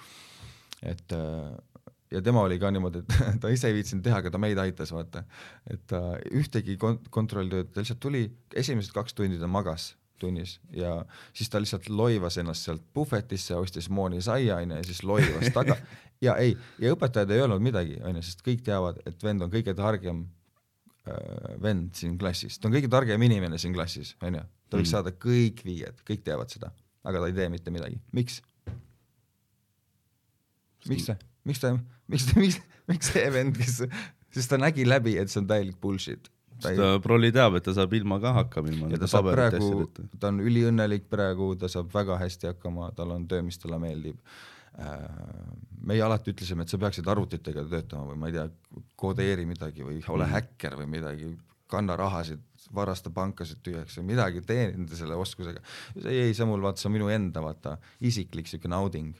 et 0.93 1.15
äh, 1.17 1.87
ja 2.13 2.21
tema 2.21 2.43
oli 2.45 2.59
ka 2.61 2.71
niimoodi, 2.73 3.03
et 3.03 3.17
ta 3.41 3.51
ise 3.53 3.71
ei 3.71 3.79
viitsinud 3.79 4.05
teha, 4.05 4.21
aga 4.21 4.33
ta 4.33 4.41
meid 4.41 4.59
aitas, 4.61 4.93
vaata. 4.95 5.25
et 5.69 5.83
ta 5.89 6.03
ühtegi 6.31 6.77
kont-, 6.81 7.09
kontrolltööd, 7.13 7.73
ta 7.73 7.83
lihtsalt 7.83 8.03
tuli, 8.03 8.27
esimesed 8.55 8.95
kaks 8.95 9.17
tundi 9.17 9.41
ta 9.41 9.49
magas 9.49 9.93
tunnis 10.21 10.59
ja 10.71 11.01
siis 11.35 11.49
ta 11.51 11.59
lihtsalt 11.59 11.89
loivas 11.89 12.37
ennast 12.39 12.67
sealt 12.67 12.83
puhvetisse, 12.95 13.55
ostis 13.59 13.89
mooni 13.89 14.21
saia 14.23 14.61
onju 14.61 14.77
ja 14.79 14.85
siis 14.87 15.03
loivas 15.03 15.49
taga 15.55 15.75
ja 16.25 16.37
ei, 16.39 16.53
ja 16.79 16.93
õpetajad 16.95 17.33
ei 17.33 17.43
öelnud 17.43 17.63
midagi 17.63 17.99
onju, 18.03 18.23
sest 18.23 18.45
kõik 18.45 18.63
teavad, 18.63 19.01
et 19.09 19.25
vend 19.25 19.43
on 19.43 19.51
kõige 19.51 19.73
targem 19.75 20.23
äh, 20.23 20.42
vend 21.61 21.91
siin 21.99 22.17
klassis, 22.17 22.57
ta 22.59 22.69
on 22.69 22.75
kõige 22.77 22.89
targem 22.91 23.21
inimene 23.27 23.57
siin 23.59 23.73
klassis 23.75 24.13
onju, 24.23 24.43
ta 24.69 24.77
võiks 24.79 24.87
Mm. 24.87 24.95
saada 24.95 25.11
kõik 25.11 25.63
viied, 25.67 25.99
kõik 26.07 26.23
teavad 26.23 26.49
seda, 26.53 26.71
aga 27.03 27.19
ta 27.19 27.27
ei 27.27 27.33
tee 27.33 27.49
mitte 27.51 27.71
midagi, 27.75 27.99
miks? 28.15 28.41
miks 30.87 31.07
ta, 31.07 31.17
miks 31.47 31.59
ta, 31.63 31.73
miks 32.07 32.27
ta, 32.29 32.39
miks, 32.39 32.59
miks 32.91 33.11
see 33.11 33.25
vend, 33.35 33.57
kes, 33.57 33.81
sest 34.35 34.51
ta 34.51 34.59
nägi 34.61 34.87
läbi, 34.87 35.17
et 35.19 35.31
see 35.31 35.41
on 35.43 35.49
täielik 35.51 35.79
bullshit. 35.83 36.29
ta 36.63 36.71
ei, 36.71 36.79
ta 36.79 36.95
prolli 37.03 37.31
teab, 37.35 37.57
et 37.59 37.65
ta 37.67 37.73
saab 37.75 37.93
ilma 37.97 38.19
ka 38.23 38.33
hakkama, 38.39 38.71
ilma 38.71 38.89
ja 38.93 39.01
ta 39.01 39.09
saab 39.11 39.31
praegu 39.33 39.87
ta 40.19 40.31
on 40.31 40.39
üliõnnelik 40.43 41.09
praegu, 41.11 41.53
ta 41.59 41.67
saab 41.71 41.91
väga 41.93 42.19
hästi 42.21 42.53
hakkama, 42.53 42.91
tal 42.95 43.11
on 43.15 43.27
töö, 43.27 43.43
mis 43.43 43.59
talle 43.59 43.79
meeldib. 43.81 44.19
Meie 45.83 46.01
alati 46.01 46.31
ütlesime, 46.33 46.63
et 46.65 46.71
sa 46.71 46.77
peaksid 46.81 47.07
arvutitega 47.11 47.65
töötama 47.69 48.07
või 48.11 48.17
ma 48.21 48.29
ei 48.29 48.37
tea, 48.37 48.45
kodeeri 48.99 49.45
midagi 49.49 49.83
või 49.85 49.99
ole 50.09 50.25
Mhm. 50.25 50.33
häkker 50.33 50.77
või 50.79 50.87
midagi, 50.89 51.33
kanna 51.69 51.95
rahasid, 51.97 52.39
varasta 52.73 53.09
pankasid 53.13 53.61
tühjaks 53.65 53.97
või 53.99 54.05
midagi, 54.13 54.41
tee 54.45 54.71
enda 54.73 54.95
selle 54.95 55.15
oskusega. 55.19 55.59
ei, 56.05 56.19
ei, 56.27 56.33
see 56.33 56.45
mul 56.45 56.61
vaata, 56.61 56.77
see 56.81 56.87
on 56.89 56.93
minu 56.93 57.09
enda 57.09 57.41
vaata 57.41 57.77
isiklik 58.01 58.47
siuke 58.47 58.67
nauding 58.71 59.13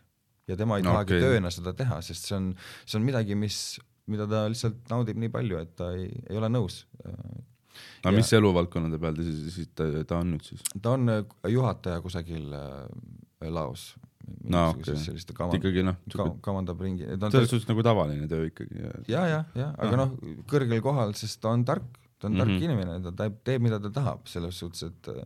ja 0.48 0.56
tema 0.56 0.78
ei 0.78 0.84
tahagi 0.84 1.14
Okei. 1.18 1.22
tööna 1.22 1.52
seda 1.52 1.74
teha, 1.74 2.02
sest 2.02 2.26
see 2.30 2.36
on, 2.36 2.56
see 2.86 2.98
on 3.00 3.06
midagi, 3.06 3.36
mis, 3.36 3.80
mida 4.08 4.28
ta 4.28 4.48
lihtsalt 4.50 4.90
naudib 4.90 5.18
nii 5.18 5.30
palju, 5.30 5.58
et 5.62 5.76
ta 5.76 5.92
ei, 5.94 6.10
ei 6.30 6.38
ole 6.38 6.48
nõus. 6.50 6.86
aga 7.04 8.12
Ja- 8.12 8.12
mis 8.12 8.32
eluvaldkonnade 8.34 9.00
peal 9.00 9.16
ta 9.16 9.24
siis, 9.24 9.54
siis 9.56 9.70
ta, 9.76 9.84
ta 10.06 10.18
on 10.20 10.34
nüüd 10.36 10.44
siis? 10.46 10.62
ta 10.82 10.92
on 10.92 11.10
äh, 11.10 11.24
juhataja 11.50 12.02
kusagil 12.02 12.54
äh, 12.54 13.50
laos. 13.50 13.96
No 14.44 14.70
okei. 14.72 14.96
selliste 15.00 15.32
et 15.34 15.38
kavand- 15.38 15.58
ikkagi 15.60 15.84
noh, 15.84 15.96
ka, 16.12 16.26
kavandab 16.46 16.80
ringi, 16.84 17.04
selles 17.32 17.50
suhtes 17.52 17.68
nagu 17.68 17.84
tavaline 17.84 18.28
töö 18.32 18.46
ikkagi. 18.50 18.80
ja, 19.12 19.26
ja, 19.28 19.42
ja, 19.56 19.70
aga 19.78 19.98
noh, 20.00 20.14
kõrgel 20.48 20.82
kohal, 20.84 21.14
sest 21.20 21.42
ta 21.44 21.50
on 21.56 21.64
tark, 21.68 21.84
ta 22.20 22.28
on 22.30 22.38
tark 22.40 22.48
mm 22.50 22.56
Mhm. 22.56 22.60
-hmm. 22.60 22.64
inimene, 22.64 23.02
ta 23.04 23.12
teeb, 23.24 23.38
teeb, 23.44 23.62
mida 23.62 23.80
ta 23.80 23.90
tahab, 23.90 24.26
selles 24.28 24.60
suhtes, 24.60 24.84
et 24.84 25.08
äh, 25.08 25.26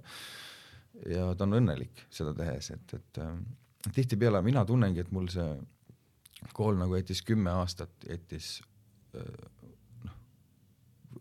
ja 1.13 1.33
ta 1.35 1.43
on 1.45 1.53
õnnelik 1.59 2.05
seda 2.09 2.33
tehes, 2.33 2.71
et, 2.71 2.93
et 2.93 3.17
äh, 3.21 3.37
tihtipeale 3.93 4.41
mina 4.41 4.65
tunnengi, 4.65 4.99
et 4.99 5.11
mul 5.11 5.27
see 5.29 5.59
kool 6.53 6.75
nagu 6.77 6.95
jättis 6.95 7.21
kümme 7.25 7.49
aastat, 7.51 7.89
jättis 8.09 8.61
äh, 9.15 9.21
noh, 10.05 10.13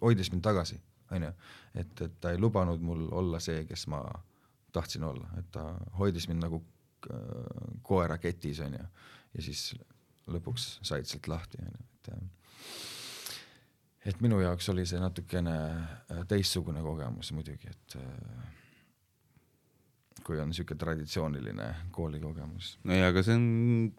hoidis 0.01 0.33
mind 0.33 0.43
tagasi, 0.43 0.81
onju, 1.11 1.33
et, 1.75 2.01
et 2.01 2.21
ta 2.21 2.31
ei 2.33 2.39
lubanud 2.39 2.81
mul 2.81 3.09
olla 3.13 3.41
see, 3.41 3.65
kes 3.65 3.87
ma 3.87 4.01
tahtsin 4.73 5.05
olla, 5.05 5.29
et 5.39 5.51
ta 5.53 5.75
hoidis 5.99 6.29
mind 6.29 6.43
nagu 6.43 6.63
koera 7.87 8.19
ketis, 8.23 8.61
onju, 8.67 8.83
ja 9.35 9.45
siis 9.45 9.69
lõpuks 10.31 10.77
said 10.87 11.07
sealt 11.07 11.29
lahti, 11.31 11.63
onju, 11.63 11.87
et 11.95 12.13
äh, 12.15 12.25
et 14.07 14.21
minu 14.23 14.39
jaoks 14.43 14.69
oli 14.71 14.87
see 14.87 15.01
natukene 15.03 15.57
äh, 15.57 16.23
teistsugune 16.31 16.83
kogemus 16.85 17.33
muidugi, 17.35 17.73
et 17.73 17.99
äh, 17.99 18.53
kui 20.27 20.39
on 20.43 20.51
niisugune 20.51 20.79
traditsiooniline 20.81 21.67
koolikogemus. 21.95 22.73
ei, 22.89 23.03
aga 23.07 23.23
see 23.27 23.37
on, 23.39 23.47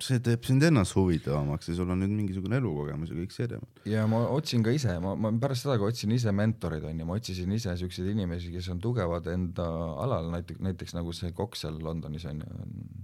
see 0.04 0.20
teeb 0.24 0.44
sind 0.48 0.64
ennast 0.68 0.96
huvitavamaks 0.98 1.72
ja 1.72 1.76
sul 1.78 1.92
on 1.94 2.02
nüüd 2.04 2.14
mingisugune 2.16 2.60
elukogemus 2.60 3.14
ja 3.14 3.20
kõik 3.20 3.36
see 3.36 3.50
teema. 3.52 3.68
ja 3.88 4.06
ma 4.12 4.24
otsin 4.36 4.66
ka 4.66 4.74
ise, 4.76 4.98
ma, 5.04 5.14
ma 5.20 5.32
pärast 5.44 5.68
seda, 5.68 5.78
kui 5.80 5.92
otsin 5.92 6.16
ise 6.16 6.34
mentoreid 6.36 6.88
onju, 6.88 7.08
ma 7.08 7.20
otsisin 7.20 7.54
ise 7.56 7.76
siukseid 7.80 8.12
inimesi, 8.12 8.52
kes 8.56 8.72
on 8.74 8.84
tugevad 8.84 9.28
enda 9.32 9.68
alal, 10.04 10.32
näiteks, 10.36 10.64
näiteks 10.68 10.98
nagu 10.98 11.16
see 11.16 11.32
kokk 11.38 11.60
seal 11.60 11.80
Londonis 11.84 12.28
onju, 12.32 12.52
on, 12.64 12.97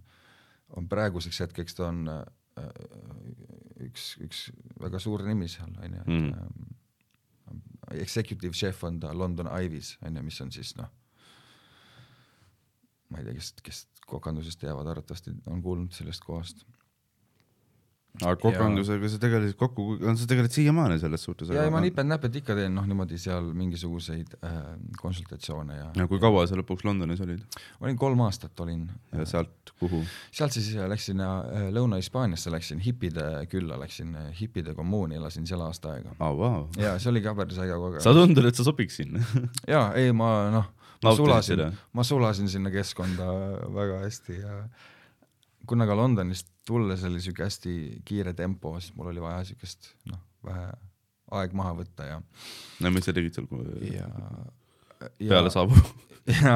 on 0.78 0.88
praeguseks 0.90 1.40
hetkeks 1.46 1.78
ta 1.78 1.88
on 1.90 2.08
äh, 2.10 2.24
üks, 3.88 4.14
üks 4.24 4.48
väga 4.82 5.02
suur 5.02 5.24
nimi 5.28 5.50
seal 5.52 5.74
onju, 5.74 6.02
et 6.02 6.12
mm. 6.14 7.56
executive 8.02 8.54
chef 8.58 8.84
on 8.88 9.00
ta 9.04 9.14
London 9.18 9.50
Ivis 9.62 9.96
onju, 10.06 10.24
mis 10.26 10.42
on 10.46 10.54
siis 10.54 10.76
noh, 10.80 10.92
ma 13.10 13.22
ei 13.22 13.28
tea, 13.28 13.38
kes, 13.38 13.52
kes 13.66 13.84
kokandusest 14.10 14.62
teavad, 14.64 14.90
arvatavasti 14.90 15.36
on 15.52 15.62
kuulnud 15.64 15.94
sellest 15.96 16.26
kohast. 16.26 16.66
Aga 18.22 18.36
kokandusega 18.38 19.10
sa 19.10 19.18
tegelesid 19.22 19.58
kokku, 19.58 19.96
sa 20.04 20.28
tegeled 20.30 20.54
siiamaani 20.54 21.00
selles 21.02 21.24
suhtes? 21.26 21.50
ja, 21.50 21.64
ja 21.66 21.72
ma 21.74 21.80
nipet-näpet 21.82 22.36
ikka 22.44 22.54
teen 22.58 22.76
noh, 22.78 22.86
niimoodi 22.86 23.18
seal 23.22 23.48
mingisuguseid 23.58 24.36
äh, 24.46 24.60
konsultatsioone 25.02 25.78
ja, 25.80 25.88
ja 25.98 26.06
kui 26.12 26.22
kaua 26.22 26.44
sa 26.50 26.60
lõpuks 26.60 26.86
Londonis 26.86 27.24
olid 27.26 27.42
olin 27.82 27.98
kolm 27.98 28.22
aastat 28.28 28.62
olin. 28.62 28.86
ja 29.18 29.26
sealt 29.30 29.74
kuhu? 29.82 30.04
sealt 30.30 30.54
siis 30.54 30.70
läksin 30.94 31.26
äh, 31.26 31.66
Lõuna-Hispaaniasse, 31.74 32.54
läksin 32.54 32.86
hipide 32.86 33.26
külla, 33.50 33.82
läksin 33.82 34.14
äh, 34.20 34.30
hipide 34.38 34.78
kommuuni, 34.78 35.18
elasin 35.18 35.50
seal 35.50 35.66
aasta 35.66 35.96
aega. 35.98 36.14
aa, 36.20 36.38
vau. 36.38 36.70
ja 36.78 36.94
see 37.02 37.10
oli 37.16 37.26
ka 37.26 37.34
päris 37.42 37.58
äge 37.66 37.82
kogemus. 37.82 38.06
sa 38.06 38.14
tundud, 38.14 38.46
et 38.46 38.62
sa 38.62 38.70
sobiks 38.70 39.02
sinna. 39.02 39.26
ja 39.74 39.88
ei, 39.98 40.14
ma 40.14 40.34
noh, 40.54 40.70
ma 41.02 41.18
sulasin 41.18 41.66
ma 41.98 42.06
sulasin 42.06 42.50
sinna 42.52 42.70
keskkonda 42.74 43.34
väga 43.74 44.04
hästi 44.06 44.38
ja 44.38 44.64
kuna 45.66 45.90
ka 45.90 45.98
Londonist 45.98 46.53
tulles 46.68 47.04
oli 47.04 47.22
siuke 47.22 47.44
hästi 47.44 47.74
kiire 48.08 48.34
tempo, 48.34 48.76
siis 48.80 48.96
mul 48.96 49.12
oli 49.12 49.22
vaja 49.24 49.44
siukest 49.50 49.94
noh, 50.12 50.20
vähe 50.46 50.70
aeg 51.34 51.54
maha 51.58 51.74
võtta 51.82 52.06
ja, 52.08 52.20
no 52.84 52.92
mis 52.94 53.08
sa 53.08 53.14
tegid 53.16 53.34
seal 53.36 53.48
ja 53.98 54.08
peale 55.20 55.50
saabu? 55.54 55.76
ja 56.38 56.54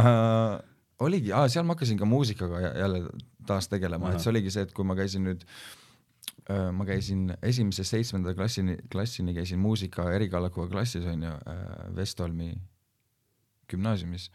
oligi, 1.03 1.33
seal 1.51 1.65
ma 1.67 1.75
hakkasin 1.75 1.97
ka 1.99 2.05
muusikaga 2.09 2.61
jä- 2.63 2.77
jälle 2.83 3.01
taas 3.47 3.67
tegelema, 3.71 4.11
et 4.13 4.23
see 4.23 4.31
oligi 4.31 4.51
see, 4.53 4.63
et 4.67 4.73
kui 4.75 4.85
ma 4.87 4.95
käisin 4.97 5.23
nüüd, 5.27 5.43
ma 6.75 6.85
käisin 6.87 7.33
esimesest 7.43 7.95
seitsmenda 7.95 8.33
klassini, 8.35 8.77
klassini 8.91 9.33
käisin 9.35 9.59
muusika 9.59 10.09
erikaalukuga 10.15 10.67
klassis 10.71 11.05
onju, 11.07 11.31
Vestholmi 11.95 12.53
gümnaasiumis. 13.71 14.29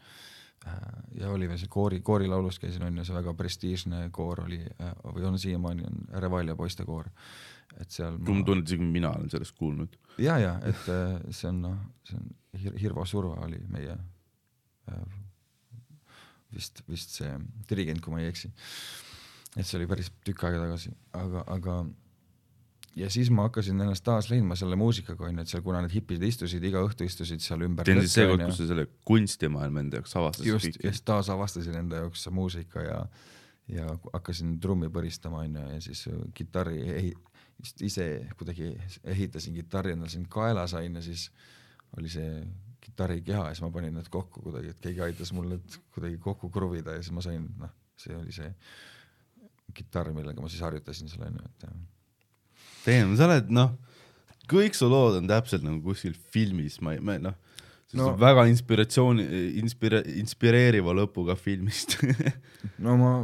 Ja 1.19 1.29
oli 1.29 1.47
veel 1.49 1.59
see 1.59 1.71
koori, 1.71 1.99
koorilaulus 2.05 2.59
käisin 2.61 2.85
onju, 2.87 3.05
see 3.05 3.15
väga 3.15 3.33
prestiižne 3.37 4.05
koor 4.15 4.43
oli 4.45 4.61
või 5.03 5.25
on 5.27 5.39
siiamaani 5.39 5.87
on 5.89 6.05
Revalja 6.23 6.55
poistekoor, 6.59 7.09
et 7.81 7.91
seal 7.91 8.17
ma 8.19 8.29
tunnen, 8.29 8.63
et 8.63 8.71
isegi 8.71 8.87
mina 8.87 9.11
olen 9.17 9.29
sellest 9.33 9.57
kuulnud. 9.59 9.97
ja, 10.23 10.37
ja 10.41 10.55
et 10.63 10.87
äh, 10.93 11.17
see 11.31 11.49
on 11.51 11.61
noh, 11.67 11.77
see 12.07 12.19
on 12.19 12.31
Hir-, 12.63 12.79
Hirvo 12.81 13.05
Surva 13.09 13.41
oli 13.45 13.59
meie 13.73 13.97
äh, 13.97 15.03
vist, 16.53 16.83
vist 16.89 17.17
see 17.17 17.33
dirigent, 17.69 18.01
kui 18.03 18.13
ma 18.13 18.21
ei 18.21 18.29
eksi. 18.31 18.51
et 19.57 19.65
see 19.65 19.77
oli 19.79 19.89
päris 19.89 20.11
tükk 20.25 20.47
aega 20.47 20.63
tagasi, 20.65 20.93
aga, 21.17 21.43
aga 21.57 21.81
ja 22.95 23.09
siis 23.09 23.29
ma 23.33 23.47
hakkasin 23.47 23.81
ennast 23.81 24.03
taas 24.05 24.29
leidma 24.29 24.55
selle 24.59 24.77
muusikaga 24.79 25.25
onju, 25.27 25.43
et 25.43 25.51
seal 25.51 25.63
kuna 25.65 25.81
need 25.83 25.93
hipid 25.95 26.23
istusid, 26.27 26.63
iga 26.67 26.81
õhtu 26.85 27.07
istusid 27.07 27.41
seal 27.43 27.65
ümber. 27.65 27.87
see 27.87 27.95
on 27.95 28.05
siis 28.05 28.17
see 28.17 28.27
koht, 28.29 28.45
kus 28.45 28.59
sa 28.61 28.67
selle 28.69 28.87
kunstimaailma 29.09 29.83
enda 29.85 30.01
jaoks 30.01 30.17
avastasid 30.19 30.49
just, 30.49 30.81
just 30.83 31.05
taasavastasin 31.09 31.79
enda 31.81 32.03
jaoks 32.03 32.27
muusika 32.31 32.85
ja, 32.85 32.99
ja 33.71 33.87
hakkasin 34.13 34.59
trummi 34.63 34.91
põristama 34.93 35.41
onju 35.47 35.67
ja 35.73 35.81
siis 35.83 36.05
kitarri 36.37 36.81
vist 37.61 37.81
ise 37.85 38.07
kuidagi 38.37 38.73
ehitasin 39.15 39.57
kitarri 39.57 39.95
endale 39.95 40.11
siin 40.13 40.27
kaela 40.29 40.67
sain 40.67 40.95
ja 40.99 41.01
siis 41.05 41.29
oli 41.97 42.09
see 42.09 42.43
kitarrikeha 42.83 43.47
ja 43.47 43.55
siis 43.55 43.63
ma 43.63 43.71
panin 43.71 43.95
need 43.97 44.09
kokku 44.11 44.41
kuidagi, 44.43 44.73
et 44.73 44.81
keegi 44.83 45.01
aitas 45.05 45.31
mul 45.33 45.47
need 45.55 45.79
kuidagi 45.95 46.17
kokku 46.21 46.49
kruvida 46.53 46.97
ja 46.97 47.01
siis 47.01 47.15
ma 47.15 47.23
sain, 47.25 47.47
noh, 47.57 47.71
see 47.97 48.15
oli 48.17 48.33
see 48.35 48.49
kitarr, 49.73 50.11
millega 50.13 50.41
ma 50.43 50.49
siis 50.51 50.61
harjutasin 50.65 51.09
seal 51.09 51.23
onju, 51.29 51.45
et 51.47 51.67
teeme, 52.83 53.17
sa 53.19 53.29
oled 53.29 53.49
noh, 53.53 53.73
kõik 54.51 54.77
su 54.77 54.89
lood 54.91 55.21
on 55.21 55.29
täpselt 55.29 55.65
nagu 55.65 55.81
kuskil 55.85 56.15
filmis, 56.33 56.79
ma 56.83 56.97
ei, 56.97 57.01
ma 57.03 57.17
noh, 57.21 57.39
no. 57.97 58.11
Väga 58.19 58.47
inspiratsiooni, 58.49 59.25
inspire-, 59.61 60.03
inspireeriva 60.19 60.95
lõpuga 60.97 61.37
filmist 61.39 61.99
no 62.83 62.95
ma 62.97 63.15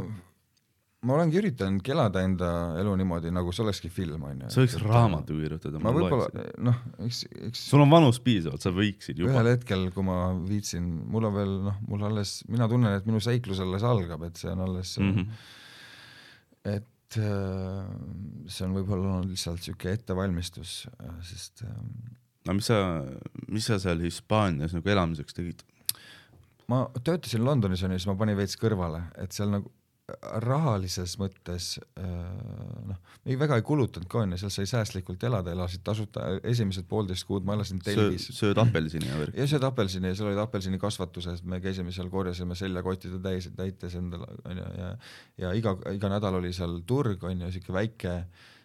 ma 1.00 1.14
olengi 1.16 1.38
üritanud 1.40 1.86
elada 1.94 2.20
enda 2.26 2.48
elu 2.80 2.92
niimoodi, 3.00 3.30
nagu 3.32 3.54
see 3.56 3.64
olekski 3.64 3.88
film, 3.92 4.26
onju. 4.28 4.50
sa 4.52 4.60
võiks 4.60 4.76
raamatu 4.82 5.36
kirjutada, 5.38 5.80
ma 5.80 5.94
võib-olla 5.96 6.44
noh, 6.60 6.82
eks, 7.06 7.22
eks 7.48 7.62
sul 7.70 7.84
on 7.86 7.92
vanus 7.92 8.20
piisavalt, 8.24 8.60
sa 8.60 8.72
võiksid 8.76 9.22
juba 9.22 9.32
ühel. 9.32 9.48
hetkel, 9.54 9.86
kui 9.94 10.04
ma 10.04 10.18
viitsin, 10.44 10.90
mul 11.10 11.30
on 11.30 11.36
veel 11.38 11.54
noh, 11.70 11.78
mul 11.88 12.04
alles, 12.10 12.34
mina 12.52 12.68
tunnen, 12.68 12.98
et 13.00 13.08
minu 13.08 13.22
seiklus 13.24 13.62
alles 13.64 13.86
algab, 13.86 14.26
et 14.28 14.40
see 14.40 14.52
on 14.52 14.60
alles 14.66 14.92
mm. 15.00 15.14
-hmm. 15.16 15.46
et 16.76 16.88
see 17.16 18.66
on 18.66 18.76
võib-olla 18.76 19.16
olnud 19.16 19.32
lihtsalt 19.32 19.64
sihuke 19.64 19.94
ettevalmistus, 19.96 20.84
sest 21.26 21.64
äh, 21.66 21.74
no 22.46 22.56
mis 22.56 22.70
sa, 22.70 22.78
mis 23.48 23.66
sa 23.66 23.80
seal 23.82 24.02
Hispaanias 24.04 24.76
nagu 24.76 24.92
elamiseks 24.94 25.36
tegid? 25.36 25.64
ma 26.70 26.84
töötasin 27.02 27.42
Londonis 27.42 27.82
onju, 27.82 27.98
siis 27.98 28.06
ma 28.06 28.14
panin 28.18 28.38
veits 28.38 28.54
kõrvale, 28.60 29.02
et 29.18 29.34
seal 29.34 29.50
nagu 29.50 29.72
rahalises 30.44 31.16
mõttes 31.20 31.72
äh, 31.98 32.04
noh, 32.90 32.98
ei 33.26 33.36
väga 33.40 33.58
ei 33.60 33.64
kulutanud 33.66 34.08
ka 34.10 34.22
onju, 34.24 34.38
seal 34.40 34.52
sai 34.54 34.66
säästlikult 34.70 35.22
elada, 35.28 35.52
elasid 35.54 35.82
tasuta, 35.86 36.26
esimesed 36.42 36.86
poolteist 36.90 37.26
kuud 37.28 37.46
ma 37.48 37.56
elasin 37.58 37.80
telgis. 37.84 38.28
sööd 38.36 38.58
apelsini 38.62 39.08
ja 39.10 39.18
värk. 39.22 39.36
ja 39.40 39.48
sööd 39.50 39.66
apelsini 39.70 40.12
ja 40.12 40.18
seal 40.18 40.30
olid 40.30 40.42
apelsinikasvatused, 40.44 41.44
me 41.44 41.60
käisime 41.64 41.92
seal, 41.96 42.08
korjasime 42.12 42.56
seljakottide 42.58 43.20
täis, 43.24 43.50
täites 43.56 43.98
endale 44.00 44.30
onju 44.44 44.70
ja 44.78 44.94
ja 45.40 45.52
iga, 45.56 45.76
iga 45.94 46.12
nädal 46.12 46.40
oli 46.40 46.52
seal 46.56 46.80
turg 46.86 47.22
onju, 47.24 47.52
siuke 47.52 47.72
väike 47.76 48.16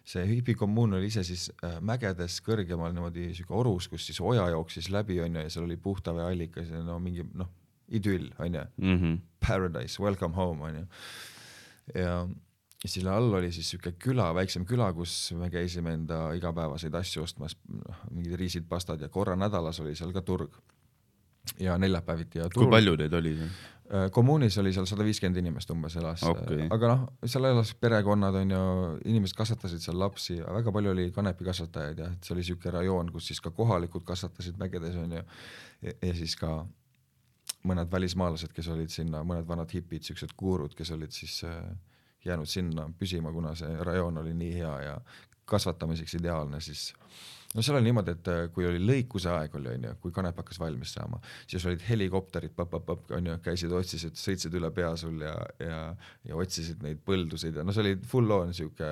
see 0.06 0.22
hipikommuun 0.28 0.94
oli 0.94 1.08
ise 1.10 1.24
siis 1.26 1.48
äh, 1.66 1.80
mägedes 1.82 2.38
kõrgemal 2.46 2.92
niimoodi 2.94 3.32
siuke 3.34 3.54
orus, 3.58 3.88
kus 3.90 4.04
siis 4.06 4.20
oja 4.22 4.44
jooksis 4.54 4.86
läbi 4.94 5.18
onju 5.24 5.42
ja 5.42 5.50
seal 5.50 5.64
oli 5.66 5.76
puhta 5.82 6.14
vee 6.14 6.28
allikas 6.30 6.68
ja 6.70 6.82
no 6.86 7.00
mingi 7.02 7.24
noh, 7.34 7.48
idüll 7.88 8.28
onju, 8.38 8.62
Mhm. 8.78 9.16
paradise, 9.46 9.98
welcome 10.02 10.34
home 10.34 10.62
onju. 10.62 10.86
Ja 11.94 12.26
selle 12.86 13.10
all 13.10 13.34
oli 13.38 13.50
siis 13.52 13.70
siuke 13.74 13.94
küla, 14.00 14.28
väiksem 14.36 14.66
küla, 14.68 14.90
kus 14.94 15.32
me 15.38 15.50
käisime 15.50 15.94
enda 15.96 16.30
igapäevaseid 16.38 16.94
asju 16.94 17.24
ostmas, 17.24 17.56
noh 17.72 18.02
mingid 18.10 18.36
riisid, 18.38 18.66
pastad 18.68 19.02
ja 19.02 19.08
korra 19.12 19.36
nädalas 19.38 19.80
oli 19.84 19.94
seal 19.98 20.12
ka 20.14 20.22
turg. 20.22 20.58
ja 21.62 21.78
neljapäeviti 21.78 22.38
ja 22.38 22.48
kui 22.50 22.66
palju 22.70 22.96
teid 22.98 23.12
oli 23.14 23.36
seal? 23.38 23.50
Äh, 23.86 24.08
kommuunis 24.10 24.56
oli 24.58 24.72
seal 24.74 24.86
sada 24.90 25.04
viiskümmend 25.06 25.38
inimest 25.38 25.70
umbes 25.70 25.94
elas 25.96 26.24
Okei. 26.26 26.64
aga 26.74 26.88
noh, 26.90 27.02
seal 27.22 27.44
elas 27.46 27.70
perekonnad 27.78 28.34
onju, 28.40 28.62
inimesed 29.06 29.36
kasvatasid 29.38 29.84
seal 29.84 29.98
lapsi, 30.00 30.40
väga 30.42 30.72
palju 30.74 30.90
oli 30.90 31.04
kanepikasvatajaid 31.14 32.02
jah, 32.02 32.16
et 32.16 32.26
see 32.26 32.34
oli 32.34 32.42
siuke 32.48 32.72
rajoon, 32.74 33.12
kus 33.14 33.30
siis 33.30 33.40
ka 33.44 33.54
kohalikud 33.54 34.02
kasvatasid 34.08 34.58
mägedes 34.58 34.98
onju 34.98 35.22
ja, 35.22 35.92
ja 35.92 36.16
siis 36.18 36.34
ka 36.40 36.64
mõned 37.66 37.90
välismaalased, 37.92 38.52
kes 38.56 38.70
olid 38.72 38.92
sinna, 38.92 39.22
mõned 39.26 39.46
vanad 39.48 39.72
hipid, 39.74 40.06
siuksed 40.06 40.34
guurud, 40.38 40.74
kes 40.76 40.92
olid 40.96 41.14
siis 41.14 41.40
äh, 41.48 41.62
jäänud 42.26 42.50
sinna 42.50 42.88
püsima, 42.98 43.32
kuna 43.34 43.54
see 43.58 43.72
rajoon 43.86 44.22
oli 44.22 44.34
nii 44.36 44.52
hea 44.60 44.74
ja 44.88 45.00
kasvatamiseks 45.46 46.16
ideaalne, 46.18 46.60
siis 46.60 46.88
no 47.54 47.62
seal 47.62 47.78
oli 47.78 47.88
niimoodi, 47.88 48.16
et 48.16 48.30
äh, 48.32 48.40
kui 48.54 48.66
oli 48.68 48.80
lõikuse 48.82 49.30
aeg 49.32 49.54
oli 49.58 49.72
onju, 49.74 49.92
kui 50.02 50.14
kanep 50.14 50.40
hakkas 50.42 50.58
valmis 50.62 50.94
saama, 50.96 51.20
siis 51.46 51.66
olid 51.68 51.84
helikopterid 51.88 52.56
põpp-põpp-põpp 52.56 53.14
onju, 53.18 53.36
käisid, 53.44 53.74
otsisid, 53.76 54.18
sõitsid 54.20 54.56
üle 54.58 54.72
pea 54.74 54.94
sul 55.00 55.22
ja, 55.22 55.36
ja, 55.62 55.82
ja 56.26 56.40
otsisid 56.40 56.82
neid 56.86 57.04
põldusid 57.06 57.60
ja 57.60 57.66
no 57.66 57.74
see 57.74 57.86
oli 57.86 58.00
full 58.10 58.34
on 58.36 58.54
siuke 58.56 58.90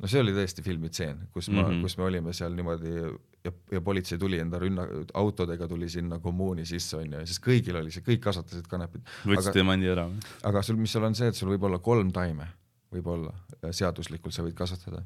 no 0.00 0.10
see 0.10 0.24
oli 0.24 0.34
tõesti 0.34 0.64
filmitseen, 0.66 1.28
kus 1.32 1.50
ma 1.52 1.62
mm. 1.62 1.68
-hmm. 1.68 1.86
kus 1.86 1.96
me 2.00 2.08
olime 2.08 2.34
seal 2.36 2.56
niimoodi 2.58 2.96
ja, 3.44 3.52
ja 3.70 3.80
politsei 3.80 4.18
tuli 4.18 4.38
enda 4.40 4.58
rünna, 4.58 4.86
autodega 5.14 5.68
tuli 5.68 5.88
sinna 5.88 6.18
kommuuni 6.22 6.64
sisse 6.68 6.96
onju, 7.00 7.24
sest 7.28 7.42
kõigil 7.44 7.78
oli 7.80 7.92
see, 7.94 8.04
kõik 8.06 8.22
kasvatasid 8.24 8.68
kanepit. 8.70 9.04
võtsid 9.24 9.50
aga, 9.50 9.56
diamandi 9.58 9.90
ära 9.92 10.06
või? 10.10 10.22
aga 10.50 10.62
sul, 10.66 10.78
mis 10.80 10.94
seal 10.94 11.08
on 11.08 11.18
see, 11.18 11.28
et 11.32 11.38
sul 11.38 11.52
võib 11.52 11.66
olla 11.68 11.80
kolm 11.84 12.12
taime, 12.14 12.48
võib-olla 12.94 13.34
seaduslikult 13.74 14.34
sa 14.34 14.44
võid 14.46 14.56
kasvatada, 14.58 15.02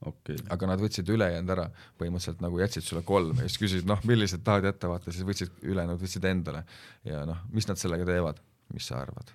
okei 0.00 0.38
okay.. 0.38 0.48
aga 0.56 0.70
nad 0.72 0.82
võtsid 0.84 1.12
ülejäänud 1.14 1.54
ära, 1.56 1.68
põhimõtteliselt 2.00 2.42
nagu 2.44 2.62
jätsid 2.62 2.88
sulle 2.88 3.04
kolm 3.06 3.36
ja 3.42 3.48
siis 3.48 3.60
küsisid, 3.60 3.88
noh, 3.90 4.00
millised 4.08 4.44
tahad 4.46 4.70
jätta, 4.70 4.90
vaata 4.92 5.12
siis 5.14 5.28
võtsid 5.28 5.62
ülejäänud 5.62 6.00
võtsid 6.00 6.28
endale 6.30 6.64
ja 7.08 7.24
noh, 7.28 7.44
mis 7.52 7.68
nad 7.68 7.80
sellega 7.80 8.08
teevad, 8.08 8.40
mis 8.72 8.88
sa 8.88 9.02
arvad 9.04 9.34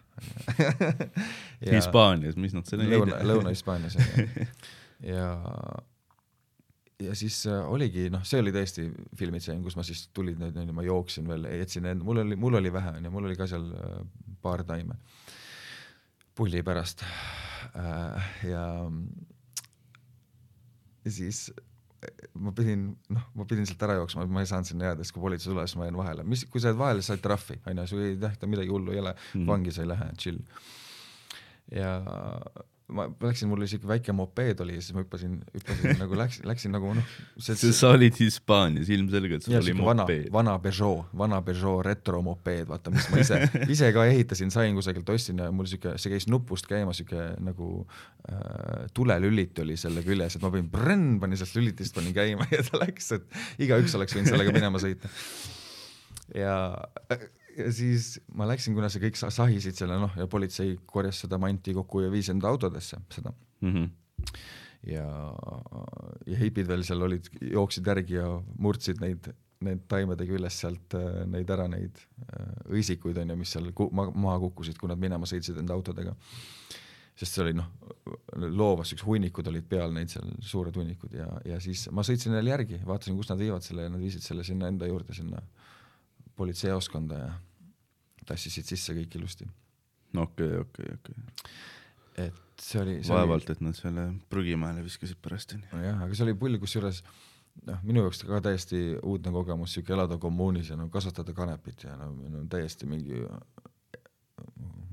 Hispaanias, 1.70 2.36
mis 2.42 2.56
nad 2.58 2.66
selle 2.68 2.90
Lõuna, 2.90 3.22
Lõuna-Hispaanias 3.30 3.96
on 4.00 4.10
ju. 4.10 4.58
ja, 5.14 5.30
ja 7.04 7.16
siis 7.16 7.38
äh, 7.48 7.62
oligi 7.72 8.10
noh, 8.12 8.24
see 8.28 8.42
oli 8.44 8.52
tõesti 8.56 8.90
filmitseen, 9.20 9.64
kus 9.64 9.78
ma 9.80 9.86
siis 9.88 10.08
tulin, 10.16 10.42
onju, 10.50 10.76
ma 10.76 10.86
jooksin 10.86 11.30
veel, 11.30 11.48
jätsin 11.62 11.88
end, 11.90 12.04
mul 12.06 12.24
oli, 12.26 12.38
mul 12.40 12.60
oli 12.60 12.74
vähe 12.74 12.98
onju, 13.00 13.14
mul 13.14 13.30
oli 13.30 13.38
ka 13.40 13.48
seal 13.50 13.70
äh, 13.72 14.02
paar 14.44 14.66
taime 14.68 15.00
pulli 16.36 16.62
pärast 16.64 17.04
äh, 17.06 18.30
ja 18.48 18.64
siis 21.10 21.50
ma 22.40 22.52
pidin, 22.56 22.90
noh, 23.12 23.24
ma 23.36 23.46
pidin 23.48 23.68
sealt 23.68 23.82
ära 23.88 23.98
jooksma, 24.00 24.26
ma 24.32 24.44
ei 24.44 24.50
saanud 24.50 24.70
sinna 24.70 24.92
jääda, 24.92 25.04
sest 25.04 25.16
kui 25.16 25.24
politsei 25.24 25.52
tuleb, 25.52 25.68
siis 25.68 25.80
ma 25.80 25.88
jäin 25.88 26.00
vahele, 26.00 26.26
mis, 26.28 26.46
kui 26.52 26.62
sa 26.64 26.72
jääd 26.72 26.80
vahele, 26.80 27.04
said 27.06 27.24
trahvi, 27.24 27.60
onju, 27.68 27.88
sul 27.92 28.04
ei 28.06 28.20
tähenda 28.20 28.52
midagi 28.52 28.72
hullu 28.76 28.96
ei 28.96 29.02
ole 29.02 29.16
mm., 29.16 29.48
vangi 29.48 29.74
sa 29.76 29.84
ei 29.84 29.92
lähe, 29.92 30.10
chill. 30.20 30.44
ja 31.76 31.98
ma 32.94 33.06
läksin, 33.22 33.50
mul 33.52 33.66
siuke 33.70 33.88
väike 33.90 34.14
mopeed 34.16 34.62
oli 34.64 34.76
ja 34.78 34.82
siis 34.84 34.96
ma 34.96 35.04
hüppasin, 35.04 35.38
hüppasin 35.54 35.98
nagu 36.02 36.18
läksin, 36.18 36.46
läksin 36.50 36.74
nagu 36.74 36.92
noh, 36.98 37.14
sest 37.42 37.66
sa 37.78 37.92
olid 37.96 38.18
Hispaanias, 38.20 38.90
ilmselgelt 38.94 39.46
sul 39.46 39.58
oli 39.60 39.74
siuke 39.74 39.86
vana, 39.86 40.06
mopeed. 40.06 40.30
vana 40.34 40.56
Peugeot, 40.64 41.12
vana 41.22 41.42
Peugeot 41.46 41.84
retromopeed, 41.86 42.68
vaata, 42.70 42.94
mis 42.94 43.10
ma 43.14 43.22
ise, 43.24 43.42
ise 43.76 43.92
ka 43.96 44.06
ehitasin, 44.10 44.54
sain 44.54 44.78
kusagilt, 44.78 45.10
ostsin 45.14 45.42
ja 45.44 45.50
mul 45.56 45.70
siuke, 45.70 45.96
see 46.02 46.14
käis 46.14 46.30
nupust 46.32 46.70
käima 46.70 46.96
siuke 46.98 47.32
nagu 47.46 47.72
äh, 48.30 48.88
tulelülit 48.98 49.62
oli 49.66 49.78
selle 49.80 50.04
küljes, 50.06 50.38
et 50.38 50.46
ma 50.46 50.54
panin 50.54 50.72
prõnn, 50.74 51.18
panin 51.22 51.40
sealt 51.40 51.58
lülitist, 51.60 51.96
panin 51.98 52.16
käima 52.16 52.50
ja 52.56 52.66
ta 52.66 52.82
läks, 52.82 53.14
et 53.20 53.66
igaüks 53.68 53.98
oleks 54.00 54.18
võinud 54.18 54.34
sellega 54.34 54.56
minema 54.56 54.82
sõita. 54.82 55.12
ja, 56.34 56.56
ja 57.10 57.22
siis 57.76 58.20
ma 58.36 58.48
läksin, 58.50 58.74
kuna 58.78 58.90
see 58.90 59.02
kõik 59.04 59.18
sa- 59.20 59.32
sahisid 59.34 59.76
selle 59.78 59.98
noh, 60.02 60.14
ja 60.18 60.28
politsei 60.28 60.78
korjas 60.86 61.22
seda 61.26 61.38
manti 61.42 61.74
kokku 61.78 62.02
ja 62.06 62.12
viis 62.14 62.30
enda 62.34 62.48
autodesse 62.52 62.98
seda 63.10 63.34
Mhm. 63.62 63.86
ja, 64.88 65.06
ja 66.26 66.38
hipid 66.40 66.68
veel 66.70 66.84
seal 66.88 67.02
olid, 67.04 67.28
jooksid 67.52 67.88
järgi 67.88 68.16
ja 68.20 68.28
murdsid 68.58 69.02
neid, 69.04 69.28
need 69.66 69.82
taimede 69.92 70.24
küljest 70.28 70.64
sealt 70.64 70.96
äh, 70.96 71.26
neid 71.28 71.50
ära, 71.52 71.66
neid 71.68 71.98
äh, 72.30 72.54
õisikuid 72.72 73.18
onju, 73.20 73.36
mis 73.36 73.52
seal 73.52 73.68
ma, 73.92 74.06
maha 74.16 74.38
kukkusid, 74.46 74.78
kui 74.80 74.88
nad 74.88 75.02
minema 75.02 75.28
sõitsid 75.28 75.60
enda 75.60 75.76
autodega. 75.76 76.16
sest 77.20 77.36
see 77.36 77.44
oli 77.44 77.54
noh, 77.58 77.68
loovas, 78.56 78.94
üks 78.96 79.04
hunnikud 79.04 79.48
olid 79.52 79.66
peal 79.68 79.92
neid 79.92 80.08
seal, 80.08 80.30
suured 80.40 80.78
hunnikud 80.80 81.12
ja, 81.20 81.28
ja 81.44 81.58
siis 81.60 81.90
ma 81.92 82.00
sõitsin 82.08 82.32
neile 82.32 82.54
järgi, 82.54 82.80
vaatasin, 82.88 83.18
kus 83.20 83.28
nad 83.34 83.38
viivad 83.42 83.66
selle 83.66 83.84
ja 83.84 83.90
nad 83.92 84.00
viisid 84.00 84.24
selle 84.24 84.44
sinna 84.48 84.70
enda 84.72 84.88
juurde, 84.88 85.14
sinna 85.14 85.42
politseijaoskonda 86.40 87.18
ja 87.20 87.30
tassisid 88.30 88.70
sisse 88.70 88.96
kõik 88.98 89.18
ilusti. 89.20 89.48
okei, 90.18 90.54
okei, 90.64 90.94
okei. 90.98 91.26
et 92.28 92.46
see 92.60 92.82
oli, 92.82 93.00
see 93.04 93.14
oli 93.14 93.22
vaevalt, 93.22 93.50
et 93.54 93.64
nad 93.66 93.78
selle 93.78 94.10
prügimäele 94.32 94.84
viskasid 94.86 95.20
pärast 95.24 95.56
onju. 95.58 95.72
nojah, 95.74 96.06
aga 96.06 96.18
see 96.18 96.28
oli 96.28 96.38
pull, 96.40 96.60
kusjuures 96.62 97.04
noh, 97.70 97.82
minu 97.88 98.06
jaoks 98.06 98.24
ka 98.28 98.42
täiesti 98.46 98.84
uudne 99.00 99.34
kogemus, 99.36 99.76
siuke 99.76 99.96
elada 99.96 100.20
kommuunis 100.22 100.72
ja 100.72 100.80
no 100.80 100.90
kasvatada 100.94 101.36
kanepit 101.38 101.86
ja 101.88 101.96
no, 102.00 102.12
no 102.34 102.46
täiesti 102.52 102.90
mingi 102.90 103.22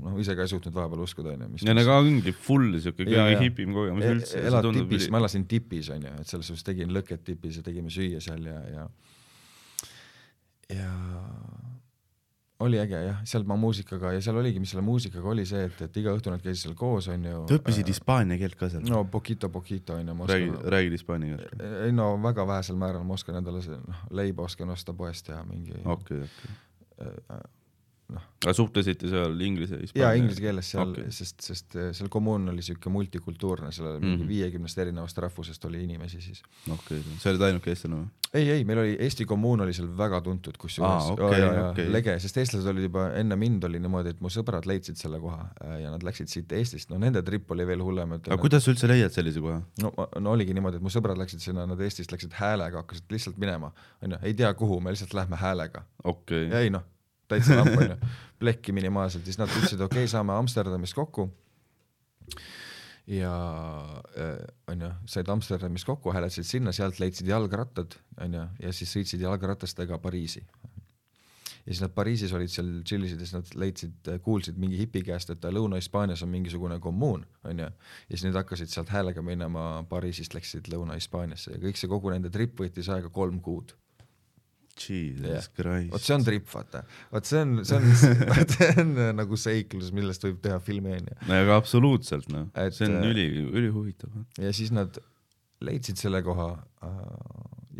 noh, 0.06 0.16
ise 0.22 0.36
ka 0.36 0.44
ei 0.46 0.52
suutnud 0.52 0.74
vahepeal 0.76 1.04
uskuda 1.04 1.34
onju, 1.34 1.50
ja 1.66 1.74
no 1.74 1.84
aga 1.84 1.98
ongi 2.02 2.32
full 2.46 2.78
siuke 2.82 3.06
kõige 3.06 3.42
hipim 3.42 3.74
kogemus 3.76 4.06
E- 4.06 4.14
üldse. 4.16 4.42
elad 4.50 4.70
tipis, 4.76 5.10
ma 5.12 5.22
elasin 5.22 5.46
tipis 5.50 5.90
onju, 5.94 6.16
et 6.22 6.32
selles 6.32 6.50
suhtes 6.50 6.66
tegin 6.66 6.94
lõket 6.94 7.24
tipis 7.26 7.60
ja 7.60 7.66
tegime 7.66 7.92
süüa 7.92 8.22
seal 8.24 8.50
ja, 8.50 8.58
ja 8.76 8.88
ja 10.76 10.90
oli 12.64 12.78
äge 12.80 13.00
jah, 13.04 13.18
seal 13.28 13.44
ma 13.48 13.56
muusikaga 13.60 14.12
ja 14.14 14.20
seal 14.24 14.38
oligi, 14.40 14.60
mis 14.62 14.72
selle 14.72 14.84
muusikaga 14.86 15.28
oli 15.28 15.44
see, 15.48 15.66
et, 15.68 15.82
et 15.88 15.98
iga 16.00 16.14
õhtu 16.16 16.32
nad 16.32 16.42
käisid 16.44 16.62
seal 16.62 16.76
koos 16.78 17.08
onju. 17.12 17.42
Te 17.50 17.58
õppisid 17.58 17.90
hispaania 17.92 18.38
keelt 18.40 18.56
ka 18.60 18.70
seal? 18.72 18.86
no 18.88 19.02
poquito 19.12 19.50
poquito 19.52 19.98
onju, 20.00 20.16
räägi, 20.30 20.48
räägid 20.76 20.96
hispaania 20.96 21.36
keelt? 21.36 21.66
ei 21.84 21.92
no 21.92 22.14
väga 22.22 22.46
vähesel 22.48 22.80
määral 22.80 23.04
ma 23.04 23.18
oskan 23.18 23.40
endale 23.42 23.60
noh, 23.82 24.06
leiba 24.16 24.48
oskan 24.48 24.72
osta 24.72 24.96
poest 24.96 25.28
ja 25.32 25.42
mingi 25.48 25.76
okei, 25.84 26.24
okei. 26.24 27.40
noh, 28.12 28.22
aga 28.44 28.52
suhtlesite 28.54 29.08
seal 29.10 29.40
inglise, 29.42 29.74
jaa 29.74 29.82
hispaania? 29.82 30.18
inglise 30.20 30.42
keeles 30.44 30.68
seal 30.70 30.92
okay., 30.92 31.10
sest, 31.10 31.40
sest 31.42 31.74
äh, 31.74 31.88
seal 31.96 32.06
kommuun 32.12 32.48
oli 32.52 32.62
siuke 32.62 32.90
multikultuurne, 32.92 33.72
seal 33.74 33.88
oli 33.94 34.02
mingi 34.04 34.22
Mhm. 34.22 34.28
viiekümnest 34.30 34.78
erinevast 34.78 35.18
rahvusest 35.24 35.64
oli 35.66 35.80
inimesi 35.84 36.20
siis. 36.22 36.42
okei, 36.70 37.00
sa 37.18 37.32
olid 37.32 37.42
ainuke 37.48 37.72
eestlane 37.72 37.96
või? 38.04 38.06
ei, 38.34 38.50
ei, 38.58 38.64
meil 38.68 38.78
oli 38.84 38.96
Eesti 39.06 39.24
kommuun 39.26 39.60
oli 39.66 39.74
seal 39.74 39.88
väga 39.98 40.20
tuntud, 40.22 40.54
kusjuures 40.62 41.08
ja, 41.18 41.38
ja, 41.40 41.66
okei. 41.72 41.88
lege, 41.92 42.14
sest 42.22 42.38
eestlased 42.42 42.70
olid 42.70 42.86
juba 42.86 43.08
enne 43.18 43.36
mind 43.40 43.64
oli 43.66 43.80
niimoodi, 43.82 44.14
et 44.14 44.20
mu 44.22 44.30
sõbrad 44.30 44.66
leidsid 44.70 44.96
selle 45.02 45.18
koha 45.22 45.42
äh, 45.64 45.76
ja 45.82 45.90
nad 45.94 46.06
läksid 46.06 46.30
siit 46.30 46.52
Eestist, 46.52 46.90
no 46.94 46.98
nende 47.02 47.22
trip 47.26 47.50
oli 47.50 47.66
veel 47.66 47.82
hullem, 47.82 48.12
aga 48.20 48.38
kuidas 48.38 48.64
sa 48.66 48.70
üldse 48.74 48.86
leiad 48.90 49.10
sellise 49.14 49.42
koha? 49.42 49.58
no, 49.82 49.92
no 50.20 50.30
oligi 50.36 50.54
niimoodi, 50.54 50.78
et 50.78 50.86
mu 50.86 50.92
sõbrad 50.94 51.18
läksid 51.18 51.42
sinna, 51.42 51.66
nad 51.66 51.80
Eestist 51.82 52.12
läksid 52.14 52.38
häälega, 52.38 52.84
hakkasid 52.84 53.10
lihtsalt 53.10 53.38
minema, 53.42 53.72
onju, 54.02 54.22
ei 54.22 54.34
tea 54.38 54.52
kuhu, 54.54 54.78
me 54.80 54.94
lihtsalt 54.94 55.14
lähme 55.18 55.36
häälega. 55.40 55.82
okei 56.04 56.46
ja, 56.50 56.60
ei 56.62 56.70
noh, 56.70 56.84
täitsa 57.30 57.58
lamp 57.58 57.74
onju, 57.76 57.96
plekki 58.42 58.74
minimaalselt, 58.76 59.26
siis 59.26 59.40
nad 59.40 59.50
ütlesid, 59.52 59.80
okei 59.80 60.04
okay,, 60.04 60.12
saame 60.12 60.36
Amsterdamis 60.36 60.94
kokku. 60.96 61.28
ja 63.06 63.32
äh, 64.18 64.38
onju, 64.72 64.90
said 65.06 65.28
Amsterdamis 65.30 65.84
kokku, 65.86 66.12
hääletasid 66.14 66.48
sinna, 66.48 66.72
sealt 66.74 66.98
leidsid 67.00 67.28
jalgrattad 67.30 67.98
onju 68.20 68.48
ja 68.62 68.72
siis 68.74 68.96
sõitsid 68.96 69.22
jalgratastega 69.22 69.98
Pariisi. 70.02 70.42
ja 70.42 71.72
siis 71.72 71.82
nad 71.82 71.94
Pariisis 71.94 72.34
olid 72.34 72.50
seal, 72.50 72.72
tšillisid 72.82 73.20
ja 73.20 73.28
siis 73.28 73.36
nad 73.36 73.54
leidsid, 73.54 74.10
kuulsid 74.22 74.58
mingi 74.58 74.78
hipi 74.78 75.02
käest, 75.06 75.30
et 75.30 75.44
Lõuna-Hispaanias 75.44 76.22
on 76.26 76.34
mingisugune 76.34 76.80
kommuun 76.80 77.26
onju. 77.44 77.70
ja 77.70 78.10
siis 78.10 78.26
nüüd 78.26 78.38
hakkasid 78.42 78.74
sealt 78.74 78.90
häälega 78.90 79.22
minema 79.22 79.84
Pariisist 79.88 80.34
läksid 80.34 80.70
Lõuna-Hispaaniasse 80.74 81.54
ja 81.54 81.62
kõik 81.62 81.78
see 81.78 81.90
kogu 81.90 82.10
nende 82.10 82.30
trip 82.30 82.58
võttis 82.58 82.90
aega 82.90 83.10
kolm 83.10 83.40
kuud. 83.40 83.76
Jesus. 84.76 85.48
Christ. 85.56 85.90
vot 85.92 86.04
see 86.04 86.14
on 86.16 86.24
trip, 86.26 86.46
vaata, 86.52 86.82
vot 87.12 87.28
see 87.28 87.42
on, 87.42 87.58
see 87.66 87.78
on, 87.78 87.86
see 88.54 88.70
on 88.82 88.94
nagu 89.16 89.38
seiklus, 89.40 89.92
millest 89.96 90.24
võib 90.26 90.40
teha 90.44 90.58
filmi 90.62 90.96
onju. 90.98 91.18
no 91.28 91.38
aga 91.44 91.58
absoluutselt 91.60 92.28
noh, 92.32 92.48
see 92.74 92.88
on 92.88 92.98
äh, 93.00 93.08
üli, 93.10 93.26
ülihuvitav. 93.46 94.12
ja 94.42 94.52
siis 94.56 94.72
nad 94.74 94.98
leidsid 95.64 96.00
selle 96.00 96.20
koha 96.26 96.50
äh, 96.84 97.00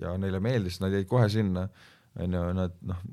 ja 0.01 0.16
neile 0.20 0.40
meeldis, 0.44 0.80
nad 0.82 0.94
jäid 0.94 1.09
kohe 1.11 1.28
sinna, 1.32 1.66
onju, 2.16 2.47
nad 2.57 2.74
noh, 2.88 3.05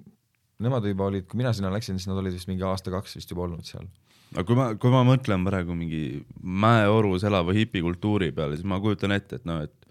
nemad 0.64 0.88
juba 0.88 1.10
olid, 1.12 1.28
kui 1.28 1.42
mina 1.42 1.54
sinna 1.56 1.72
läksin, 1.74 2.00
siis 2.00 2.10
nad 2.12 2.20
olid 2.22 2.36
vist 2.36 2.50
mingi 2.52 2.66
aasta-kaks 2.68 3.20
vist 3.20 3.32
juba 3.32 3.48
olnud 3.48 3.68
seal. 3.68 3.88
aga 4.34 4.48
kui 4.48 4.58
ma, 4.58 4.72
kui 4.80 4.94
ma 4.94 5.04
mõtlen 5.08 5.44
praegu 5.48 5.76
mingi 5.78 6.04
mäeorus 6.42 7.26
elava 7.28 7.56
hipikultuuri 7.56 8.32
peale, 8.36 8.58
siis 8.58 8.68
ma 8.70 8.80
kujutan 8.84 9.16
ette, 9.16 9.42
et 9.42 9.50
noh, 9.50 9.64
et 9.68 9.83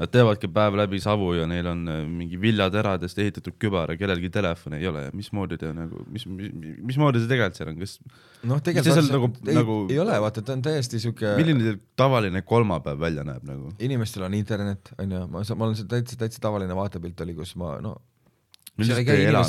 nad 0.00 0.10
teevadki 0.10 0.48
päev 0.50 0.74
läbi 0.78 0.98
savu 1.02 1.28
ja 1.36 1.44
neil 1.46 1.66
on 1.70 1.82
äh, 1.90 2.00
mingi 2.10 2.38
viljateradest 2.40 3.18
ehitatud 3.22 3.54
kübar 3.62 3.92
ja 3.94 3.98
kellelgi 4.00 4.30
telefoni 4.34 4.80
ei 4.80 4.88
ole. 4.90 5.04
Ja 5.06 5.12
mismoodi 5.14 5.58
te 5.60 5.70
nagu, 5.74 6.00
mis, 6.10 6.26
mis, 6.26 6.50
mismoodi 6.92 7.22
see 7.22 7.30
tegelikult 7.30 7.60
seal 7.60 7.70
on, 7.70 7.78
kas, 7.82 7.94
noh, 8.42 8.62
Mis 8.64 8.88
see 8.88 9.04
nagu- 9.12 9.30
ei, 9.46 9.58
nagu- 9.60 9.78
ei 9.92 10.00
ole, 10.02 10.16
vaata, 10.24 10.42
ta 10.42 10.56
on 10.56 10.64
täiesti 10.66 10.98
siuke 11.02 11.36
milline 11.38 11.76
tavaline 11.96 12.42
kolmapäev 12.42 12.98
välja 13.00 13.22
näeb 13.26 13.46
nagu? 13.46 13.70
inimestel 13.78 14.26
on 14.26 14.34
internet, 14.34 14.90
onju, 14.98 15.26
ma, 15.30 15.44
ma 15.54 15.68
olen 15.70 15.86
täitsa, 15.94 16.18
täitsa 16.18 16.42
tavaline 16.42 16.74
vaatepilt 16.74 17.22
oli, 17.22 17.38
kus 17.38 17.54
ma 17.60 17.76
no 17.84 17.94
millised 17.94 18.02
ei 18.02 18.02
käi 18.02 18.02
teie 18.02 18.63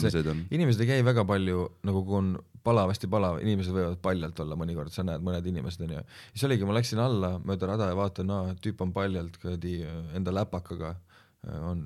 inimesed- 0.03 0.53
inimesed 0.53 0.84
ei 0.84 0.89
käi 0.91 1.05
väga 1.05 1.26
palju, 1.26 1.63
nagu 1.88 2.03
kui 2.05 2.17
on 2.19 2.36
palav, 2.65 2.91
hästi 2.93 3.09
palav, 3.11 3.39
inimesed 3.41 3.73
võivad 3.73 3.97
paljalt 4.01 4.39
olla 4.43 4.57
mõnikord, 4.59 4.93
sa 4.93 5.05
näed 5.05 5.23
mõned 5.26 5.45
inimesed 5.49 5.86
onju. 5.86 6.03
siis 6.34 6.45
oligi, 6.47 6.65
ma 6.65 6.78
läksin 6.78 7.01
alla 7.01 7.36
mööda 7.43 7.71
rada 7.71 7.89
ja 7.91 7.97
vaatan, 7.97 8.34
aa, 8.36 8.53
tüüp 8.61 8.82
on 8.86 8.93
paljalt 8.95 9.38
kuradi 9.41 9.80
enda 10.17 10.34
läpakaga 10.34 10.95
äh, 10.95 11.59
on, 11.71 11.86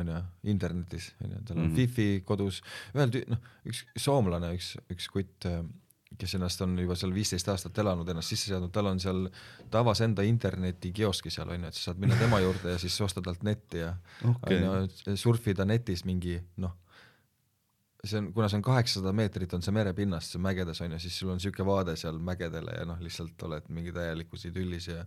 onju, 0.00 0.22
internetis 0.54 1.12
onju, 1.24 1.44
tal 1.46 1.56
on 1.56 1.62
mm. 1.62 1.70
-hmm. 1.70 1.78
wifi 1.78 2.22
kodus, 2.26 2.62
ühel 2.94 3.14
tüü-, 3.14 3.28
noh, 3.30 3.38
üks 3.66 3.84
soomlane, 3.96 4.54
üks, 4.58 4.74
üks 4.90 5.08
kutt, 5.12 5.48
kes 6.18 6.36
ennast 6.38 6.60
on 6.64 6.76
juba 6.78 6.96
seal 6.98 7.14
viisteist 7.14 7.48
aastat 7.52 7.78
elanud, 7.82 8.08
ennast 8.08 8.34
sisse 8.34 8.50
seadnud, 8.50 8.72
tal 8.74 8.90
on 8.90 9.00
seal, 9.02 9.24
ta 9.70 9.82
avas 9.82 10.02
enda 10.04 10.24
internetikioski 10.26 11.32
seal 11.32 11.50
onju, 11.54 11.70
et 11.70 11.78
sa 11.78 11.88
saad 11.88 12.02
minna 12.02 12.18
tema 12.20 12.40
juurde 12.42 12.76
ja 12.76 12.80
siis 12.82 13.00
osta 13.04 13.22
talt 13.24 13.44
netti 13.46 13.82
ja 13.82 13.94
okei, 14.28 14.62
onju, 14.68 15.16
surfida 15.20 15.66
netis 15.68 16.04
mingi 16.08 16.38
noh, 16.62 16.74
see 18.04 18.18
on, 18.18 18.32
kuna 18.34 18.48
see 18.50 18.58
on 18.58 18.64
kaheksasada 18.66 19.12
meetrit, 19.16 19.52
on 19.54 19.62
see 19.64 19.74
merepinnast, 19.74 20.34
see 20.34 20.42
mägedes 20.42 20.82
onju, 20.84 20.98
siis 21.02 21.18
sul 21.18 21.34
on 21.34 21.42
siuke 21.42 21.66
vaade 21.66 21.94
seal 22.00 22.18
mägedele 22.18 22.80
ja 22.80 22.88
noh, 22.88 22.98
lihtsalt 23.02 23.46
oled 23.46 23.68
mingi 23.74 23.94
täielikus 23.94 24.48
idüllis 24.50 24.90
ja 24.90 25.04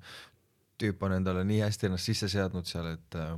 tüüp 0.81 1.03
on 1.07 1.15
endale 1.17 1.43
nii 1.47 1.61
hästi 1.63 1.89
ennast 1.89 2.11
sisse 2.11 2.29
seadnud 2.31 2.67
seal, 2.69 2.93
et 2.95 3.19
äh, 3.19 3.35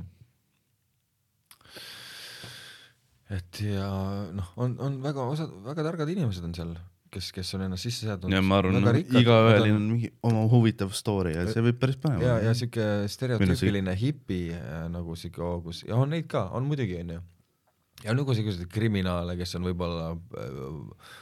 et 3.38 3.60
ja 3.66 3.88
noh, 4.34 4.52
on, 4.56 4.76
on 4.84 5.02
väga 5.04 5.26
osad, 5.34 5.52
väga 5.66 5.84
targad 5.90 6.14
inimesed 6.14 6.46
on 6.48 6.54
seal, 6.56 6.72
kes, 7.12 7.30
kes 7.34 7.54
on 7.56 7.64
ennast 7.66 7.86
sisse 7.86 8.06
seadnud. 8.06 8.32
ja 8.32 8.42
ma 8.44 8.60
arvan, 8.62 8.88
igaühel 8.98 9.68
on 9.74 9.86
mingi 9.92 10.10
oma 10.26 10.44
huvitav 10.52 10.92
story 10.96 11.34
ja 11.36 11.46
see 11.50 11.64
võib 11.64 11.80
päris 11.80 11.98
põnev 12.00 12.24
ja, 12.24 12.36
ja 12.36 12.50
olla. 12.50 12.58
siuke 12.58 12.88
stereotüüpiline 13.12 13.94
hipi 13.98 14.42
äh, 14.56 14.84
nagu 14.92 15.16
siuke 15.18 15.42
hoogus 15.44 15.84
ja 15.88 15.98
on 15.98 16.12
neid 16.14 16.28
ka, 16.30 16.48
on 16.56 16.68
muidugi 16.68 16.98
onju. 17.02 17.22
ja 18.04 18.12
on 18.12 18.20
nagu 18.22 18.36
selliseid 18.36 18.70
kriminaale, 18.72 19.38
kes 19.40 19.56
on 19.58 19.70
võib-olla 19.70 20.12
äh, 20.16 21.16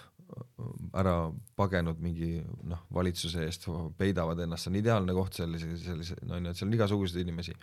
ära 0.97 1.15
pagenud 1.59 2.01
mingi 2.03 2.41
noh, 2.67 2.83
valitsuse 2.95 3.45
eest, 3.47 3.69
peidavad 3.99 4.41
ennast, 4.43 4.67
see 4.67 4.73
on 4.73 4.81
ideaalne 4.81 5.15
koht 5.17 5.39
sellise, 5.39 5.71
sellise, 5.83 6.19
no 6.27 6.41
onju, 6.41 6.51
et 6.51 6.59
seal 6.59 6.71
on 6.71 6.77
igasuguseid 6.79 7.23
inimesi. 7.23 7.55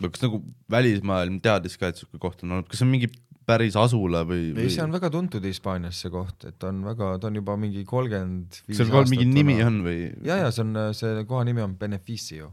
kas 0.00 0.22
nagu 0.24 0.40
välismaailm 0.72 1.38
teadis 1.44 1.76
ka, 1.78 1.92
et 1.92 2.00
siuke 2.00 2.18
koht 2.18 2.42
on 2.44 2.56
olnud, 2.56 2.68
kas 2.70 2.80
see 2.80 2.88
on 2.88 2.94
mingi 2.94 3.10
päris 3.50 3.76
asula 3.78 4.22
või, 4.28 4.50
ei, 4.50 4.54
või 4.56 4.70
see 4.72 4.84
on 4.84 4.94
väga 4.94 5.10
tuntud 5.12 5.44
Hispaanias 5.46 6.00
see 6.04 6.12
koht, 6.12 6.46
et 6.48 6.66
on 6.68 6.82
väga, 6.86 7.12
ta 7.22 7.28
on 7.30 7.38
juba 7.40 7.56
mingi 7.60 7.84
kolmkümmend 7.88 8.62
viis 8.68 8.80
seal 8.80 9.10
mingi 9.10 9.28
nimi 9.28 9.58
on 9.64 9.82
või? 9.86 9.98
ja, 10.26 10.40
ja 10.44 10.54
see 10.54 10.64
on, 10.66 10.80
see 10.96 11.26
koha 11.28 11.44
nimi 11.48 11.64
on 11.64 11.76
Beneficio, 11.80 12.52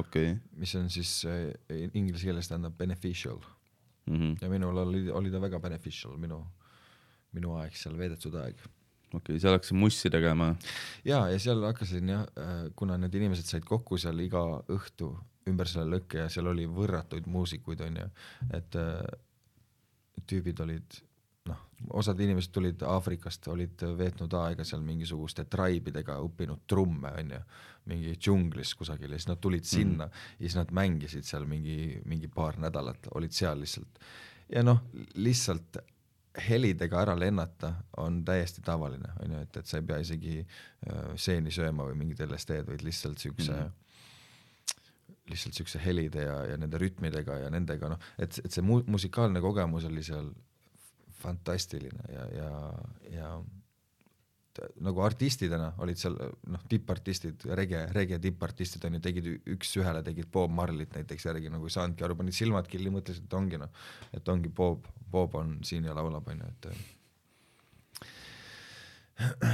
okei 0.00 0.34
mis 0.60 0.74
on 0.80 0.90
siis 0.92 1.14
äh, 1.28 1.46
inglise 1.92 2.26
keeles 2.28 2.50
tähendab 2.50 2.76
beneficial 2.78 3.40
mhm. 4.10 4.36
ja 4.42 4.50
minul 4.52 4.84
oli, 4.84 5.06
oli 5.10 5.32
ta 5.32 5.42
väga 5.42 5.62
beneficial, 5.62 6.18
minu, 6.20 6.42
minu 7.36 7.56
aeg 7.60 7.76
seal, 7.78 7.96
veedetud 8.00 8.36
aeg. 8.42 8.60
okei, 9.14 9.38
seal 9.38 9.56
hakkasin 9.58 9.80
mussi 9.80 10.12
tegema. 10.12 10.54
ja, 11.04 11.26
ja 11.32 11.40
seal 11.42 11.64
hakkasin 11.68 12.14
jah, 12.16 12.28
kuna 12.76 12.98
need 13.00 13.16
inimesed 13.20 13.48
said 13.48 13.66
kokku 13.68 14.00
seal 14.00 14.18
iga 14.24 14.44
õhtu 14.72 15.14
ümber 15.50 15.68
selle 15.70 15.96
lõkke 15.96 16.24
ja 16.24 16.30
seal 16.32 16.50
oli 16.50 16.66
võrratuid 16.68 17.26
muusikuid 17.30 17.80
onju, 17.86 18.06
et 18.56 18.78
äh, 18.78 19.00
tüübid 20.26 20.60
olid 20.64 20.98
noh, 21.48 21.60
osad 22.00 22.20
inimesed 22.20 22.52
tulid 22.54 22.82
Aafrikast, 22.86 23.48
olid 23.52 23.84
veetnud 23.98 24.34
aega 24.40 24.64
seal 24.66 24.82
mingisuguste 24.84 25.46
traibidega, 25.50 26.18
õppinud 26.26 26.64
trumme 26.70 27.12
onju, 27.22 27.40
mingi 27.90 28.16
džunglis 28.16 28.74
kusagil 28.78 29.14
ja 29.14 29.20
siis 29.20 29.30
nad 29.30 29.40
tulid 29.40 29.64
sinna 29.68 30.06
mm. 30.06 30.26
ja 30.38 30.44
siis 30.44 30.58
nad 30.60 30.74
mängisid 30.76 31.26
seal 31.28 31.46
mingi, 31.48 32.00
mingi 32.10 32.28
paar 32.32 32.60
nädalat, 32.60 33.08
olid 33.16 33.34
seal 33.36 33.62
lihtsalt. 33.64 34.02
ja 34.52 34.64
noh, 34.66 34.84
lihtsalt 35.14 35.80
helidega 36.46 37.00
ära 37.02 37.16
lennata 37.18 37.72
on 37.98 38.20
täiesti 38.24 38.62
tavaline, 38.62 39.08
onju, 39.24 39.40
et, 39.42 39.56
et 39.56 39.66
sa 39.66 39.80
ei 39.80 39.86
pea 39.86 39.98
isegi 40.02 40.36
äh, 40.40 41.14
seeni 41.18 41.50
sööma 41.54 41.88
või 41.88 41.96
mingit 42.04 42.22
LSD-d, 42.26 42.68
vaid 42.70 42.84
lihtsalt 42.86 43.18
siukse 43.18 43.52
mm, 43.52 43.58
-hmm. 43.58 43.89
Lihtsalt 45.30 45.56
siukse 45.56 45.80
helide 45.84 46.26
ja, 46.26 46.36
ja 46.52 46.58
nende 46.60 46.78
rütmidega 46.80 47.38
ja 47.44 47.50
nendega 47.52 47.92
noh, 47.94 48.10
et, 48.18 48.40
et 48.44 48.50
see 48.52 48.64
mu- 48.66 48.84
musikaalne 48.90 49.42
kogemus 49.44 49.86
oli 49.88 50.04
seal 50.06 50.30
fantastiline 51.20 52.06
ja, 52.12 52.26
ja, 52.36 52.52
ja 53.14 53.32
nagu 54.84 55.00
artistidena 55.04 55.70
olid 55.80 55.98
seal 56.00 56.16
noh, 56.52 56.62
tippartistid, 56.68 57.44
rege, 57.56 57.84
rege 57.94 58.18
tippartistid 58.20 58.84
onju, 58.88 59.00
tegid 59.04 59.28
ü- 59.30 59.38
üks-ühele 59.54 60.02
tegid 60.04 60.28
Bob 60.32 60.52
Marley't 60.52 60.96
näiteks 60.96 61.28
järgi 61.28 61.52
nagu 61.52 61.68
ei 61.68 61.74
saanudki 61.76 62.04
aru, 62.04 62.18
panid 62.18 62.36
silmad 62.36 62.68
kinni, 62.68 62.92
mõtlesid, 62.92 63.28
et 63.28 63.36
ongi 63.38 63.60
noh, 63.60 63.70
et 64.16 64.32
ongi 64.32 64.50
Bob, 64.52 64.88
Bob 65.12 65.36
on 65.40 65.58
siin 65.66 65.86
ja 65.88 65.94
laulab 65.96 66.28
onju, 66.34 66.50
et 66.50 66.70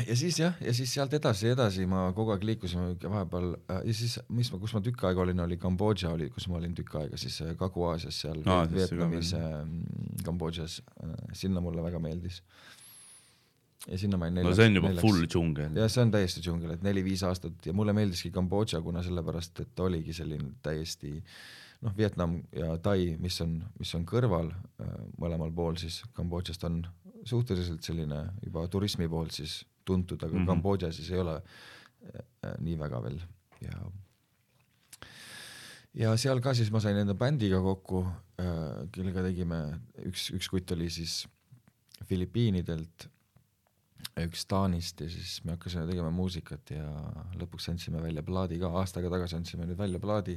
ja 0.09 0.17
siis 0.17 0.39
jah, 0.41 0.55
ja 0.61 0.73
siis 0.75 0.93
sealt 0.95 1.15
edasi, 1.17 1.49
edasi 1.55 1.87
ma 1.91 2.07
kogu 2.17 2.35
aeg 2.35 2.45
liikusin 2.47 2.95
vahepeal 3.03 3.49
äh, 3.57 3.83
ja 3.89 3.97
siis, 3.97 4.19
mis 4.29 4.51
ma, 4.53 4.61
kus 4.63 4.75
ma 4.77 4.83
tükk 4.85 5.07
aega 5.09 5.25
olin, 5.25 5.43
oli 5.47 5.59
Kambodža 5.61 6.13
oli, 6.15 6.29
kus 6.35 6.49
ma 6.51 6.61
olin 6.61 6.75
tükk 6.77 6.99
aega 7.01 7.21
siis 7.21 7.41
äh, 7.45 7.55
Kagu-Aasias 7.59 8.23
seal 8.25 8.43
ka 8.47 8.63
Vietnamis 8.73 9.33
äh,, 9.39 9.59
Kambodžas 10.27 10.81
äh,, 11.03 11.15
sinna 11.37 11.63
mulle 11.65 11.85
väga 11.85 12.01
meeldis. 12.03 12.43
ja 13.87 13.99
sinna 13.99 14.19
ma 14.19 14.31
olin 14.31 14.47
no 14.47 14.55
see 14.55 14.71
on 14.71 14.81
juba 14.81 14.95
full 15.01 15.27
džungel. 15.27 15.77
ja 15.79 15.89
see 15.93 16.07
on 16.07 16.15
täiesti 16.15 16.45
džungel, 16.47 16.77
et 16.77 16.87
neli-viis 16.87 17.27
aastat 17.27 17.67
ja 17.67 17.75
mulle 17.77 17.95
meeldiski 17.97 18.31
Kambodža, 18.35 18.83
kuna 18.87 19.03
sellepärast, 19.07 19.65
et 19.67 19.87
oligi 19.87 20.15
selline 20.17 20.55
täiesti 20.63 21.17
noh, 21.85 21.97
Vietnam 21.97 22.39
ja 22.57 22.77
Tai, 22.83 23.17
mis 23.23 23.41
on, 23.45 23.59
mis 23.79 23.95
on 23.99 24.07
kõrval 24.09 24.51
äh, 24.53 24.97
mõlemal 25.21 25.53
pool, 25.55 25.79
siis 25.81 26.03
Kambodžast 26.17 26.65
on 26.69 26.83
suhteliselt 27.27 27.83
selline 27.83 28.23
juba 28.45 28.67
turismi 28.71 29.09
poolt 29.11 29.35
siis 29.35 29.65
tuntud, 29.85 30.23
aga 30.23 30.33
mm. 30.33 30.39
-hmm. 30.41 30.47
Kambodža 30.47 30.93
siis 30.93 31.11
ei 31.11 31.23
ole 31.23 31.37
äh, 31.37 32.57
nii 32.59 32.79
väga 32.79 33.03
veel 33.03 33.21
ja 33.61 33.87
ja 35.97 36.17
seal 36.21 36.41
ka 36.45 36.55
siis 36.55 36.71
ma 36.71 36.81
sain 36.81 36.99
enda 37.01 37.15
bändiga 37.15 37.61
kokku 37.65 38.05
äh,, 38.41 38.87
kellega 38.93 39.25
tegime, 39.25 39.81
üks, 40.05 40.31
üks 40.37 40.49
kutt 40.53 40.73
oli 40.77 40.91
siis 40.91 41.25
Filipiinidelt, 42.07 43.09
üks 44.17 44.47
Taanist 44.49 45.01
ja 45.05 45.09
siis 45.13 45.39
me 45.45 45.55
hakkasime 45.57 45.85
tegema 45.89 46.11
muusikat 46.15 46.73
ja 46.73 46.87
lõpuks 47.37 47.69
andsime 47.73 48.01
välja 48.05 48.25
plaadi 48.25 48.59
ka, 48.61 48.71
aasta 48.81 49.01
aega 49.01 49.13
tagasi 49.17 49.37
andsime 49.39 49.69
nüüd 49.69 49.79
välja 49.81 50.01
plaadi. 50.01 50.37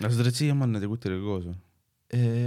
no 0.00 0.10
sa 0.10 0.26
teed 0.26 0.38
siiamaani 0.38 0.78
nende 0.78 0.90
kuttidega 0.90 1.22
koos 1.24 1.46
või? 1.50 1.58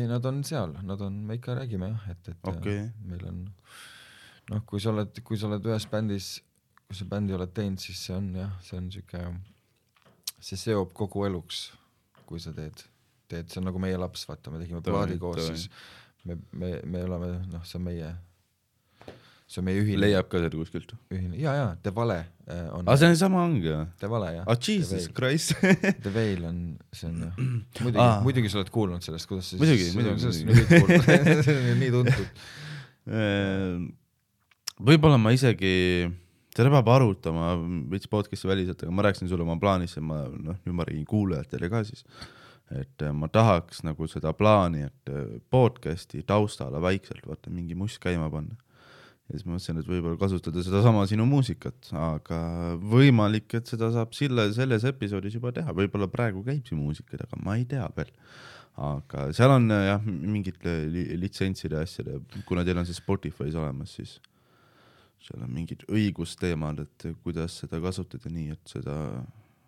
Nad 0.10 0.26
on 0.28 0.42
seal, 0.44 0.74
nad 0.84 1.02
on, 1.06 1.22
me 1.28 1.38
ikka 1.40 1.56
räägime 1.56 1.88
jah, 1.94 2.08
et, 2.12 2.34
et 2.34 2.50
äh, 2.52 2.90
meil 3.08 3.24
on 3.30 3.46
noh, 4.52 4.64
kui 4.68 4.82
sa 4.84 4.92
oled, 4.92 5.22
kui 5.24 5.40
sa 5.40 5.48
oled 5.48 5.70
ühes 5.70 5.88
bändis, 5.92 6.34
kui 6.84 6.98
sa 7.00 7.08
bändi 7.08 7.36
oled 7.38 7.54
teinud, 7.56 7.80
siis 7.80 8.02
see 8.10 8.18
on 8.18 8.28
jah, 8.36 8.52
see 8.66 8.80
on 8.82 8.90
siuke, 8.92 9.24
see 10.44 10.60
seob 10.60 10.92
kogu 10.98 11.24
eluks, 11.30 11.70
kui 12.28 12.44
sa 12.44 12.52
teed, 12.56 12.84
teed, 13.32 13.48
see 13.48 13.62
on 13.62 13.70
nagu 13.70 13.80
meie 13.80 14.00
laps, 14.00 14.28
vaata, 14.28 14.52
me 14.52 14.60
tegime 14.60 14.84
plaadi 14.84 15.16
koos, 15.22 15.48
siis 15.48 15.70
me, 16.28 16.36
me, 16.52 16.76
me 16.84 17.08
oleme 17.08 17.32
noh, 17.54 17.64
see 17.64 17.80
on 17.80 17.88
meie 17.88 18.12
see 19.54 19.62
on 19.62 19.68
meie 19.70 19.82
ühine, 19.84 20.02
leiab 20.02 20.30
ka 20.32 20.42
seda 20.42 20.58
kuskilt? 20.58 20.96
ühine 21.14 21.38
ja, 21.38 21.54
ja 21.60 21.68
The 21.86 21.94
Vale 21.96 22.20
äh, 22.50 22.66
on 22.74 22.90
aa, 22.90 22.98
see 22.98 23.12
on 23.14 23.20
sama 23.20 23.44
ongi 23.46 23.70
või? 23.70 23.86
The 24.02 24.10
Vale 24.10 24.32
jah 24.40 24.50
ah 24.50 24.58
jesus 24.58 25.08
Christ 25.14 25.54
The 26.06 26.14
Veil 26.14 26.44
on, 26.50 26.62
see 26.92 27.12
on 27.12 27.22
jah, 27.28 27.38
muidugi 27.40 28.02
Aa. 28.02 28.10
ah., 28.10 28.20
muidugi 28.26 28.52
sa 28.52 28.62
oled 28.64 28.74
kuulnud 28.74 29.06
sellest, 29.06 29.30
kuidas 29.30 29.54
see 29.54 29.62
Muidugi, 29.62 29.92
muidugi, 29.96 30.46
muidugi. 30.50 31.44
see 31.46 31.58
on 31.60 31.70
ju 31.70 31.78
nii 31.84 31.94
tuntud. 31.94 32.44
Ehm, 33.14 33.88
võib-olla 34.84 35.18
ma 35.22 35.34
isegi, 35.36 35.74
seda 36.56 36.72
peab 36.74 36.90
arutama 36.94 37.54
veits 37.92 38.10
podcast'i 38.12 38.50
väliselt, 38.50 38.84
aga 38.86 38.96
ma 38.96 39.06
rääkisin 39.08 39.30
sulle 39.32 39.46
oma 39.46 39.58
plaanis 39.62 39.98
ja 39.98 40.04
ma 40.06 40.24
noh, 40.32 40.60
nüüd 40.64 40.78
ma 40.78 40.88
räägin 40.88 41.06
kuulajatele 41.10 41.70
ka 41.72 41.84
siis, 41.88 42.06
et 42.74 43.06
eh, 43.06 43.14
ma 43.14 43.30
tahaks 43.32 43.84
nagu 43.86 44.08
seda 44.10 44.34
plaani, 44.38 44.88
et 44.90 45.12
eh, 45.14 45.36
podcast'i 45.54 46.24
taustale 46.28 46.82
vaikselt 46.84 47.26
vaata 47.28 47.54
mingi 47.54 47.78
must 47.78 48.02
käima 48.04 48.30
panna. 48.34 48.56
Ja 49.28 49.38
siis 49.38 49.46
ma 49.48 49.56
mõtlesin, 49.56 49.80
et 49.80 49.90
võib-olla 49.90 50.20
kasutada 50.20 50.64
sedasama 50.66 51.06
sinu 51.10 51.28
muusikat, 51.30 51.92
aga 51.96 52.40
võimalik, 52.80 53.54
et 53.60 53.70
seda 53.72 53.92
saab 53.96 54.16
selle, 54.18 54.50
selles 54.56 54.88
episoodis 54.90 55.38
juba 55.40 55.54
teha, 55.56 55.76
võib-olla 55.76 56.10
praegu 56.12 56.44
käib 56.46 56.68
see 56.68 56.80
muusika, 56.80 57.20
aga 57.24 57.40
ma 57.44 57.56
ei 57.60 57.68
tea 57.70 57.88
veel 57.96 58.12
aga 58.80 59.28
seal 59.36 59.54
on 59.54 59.70
jah, 59.70 60.02
mingid 60.04 60.58
li 60.66 61.06
litsentside 61.22 61.78
ja 61.78 61.86
asjade, 61.86 62.18
kuna 62.48 62.64
teil 62.66 62.80
on 62.82 62.88
see 62.90 62.98
Spotify's 62.98 63.58
olemas, 63.60 63.94
siis 64.00 64.18
seal 65.24 65.44
on 65.46 65.54
mingid 65.54 65.86
õigusteemad, 65.88 66.84
et 66.84 67.08
kuidas 67.24 67.60
seda 67.62 67.80
kasutada 67.84 68.32
nii, 68.34 68.58
et 68.58 68.74
seda, 68.74 68.96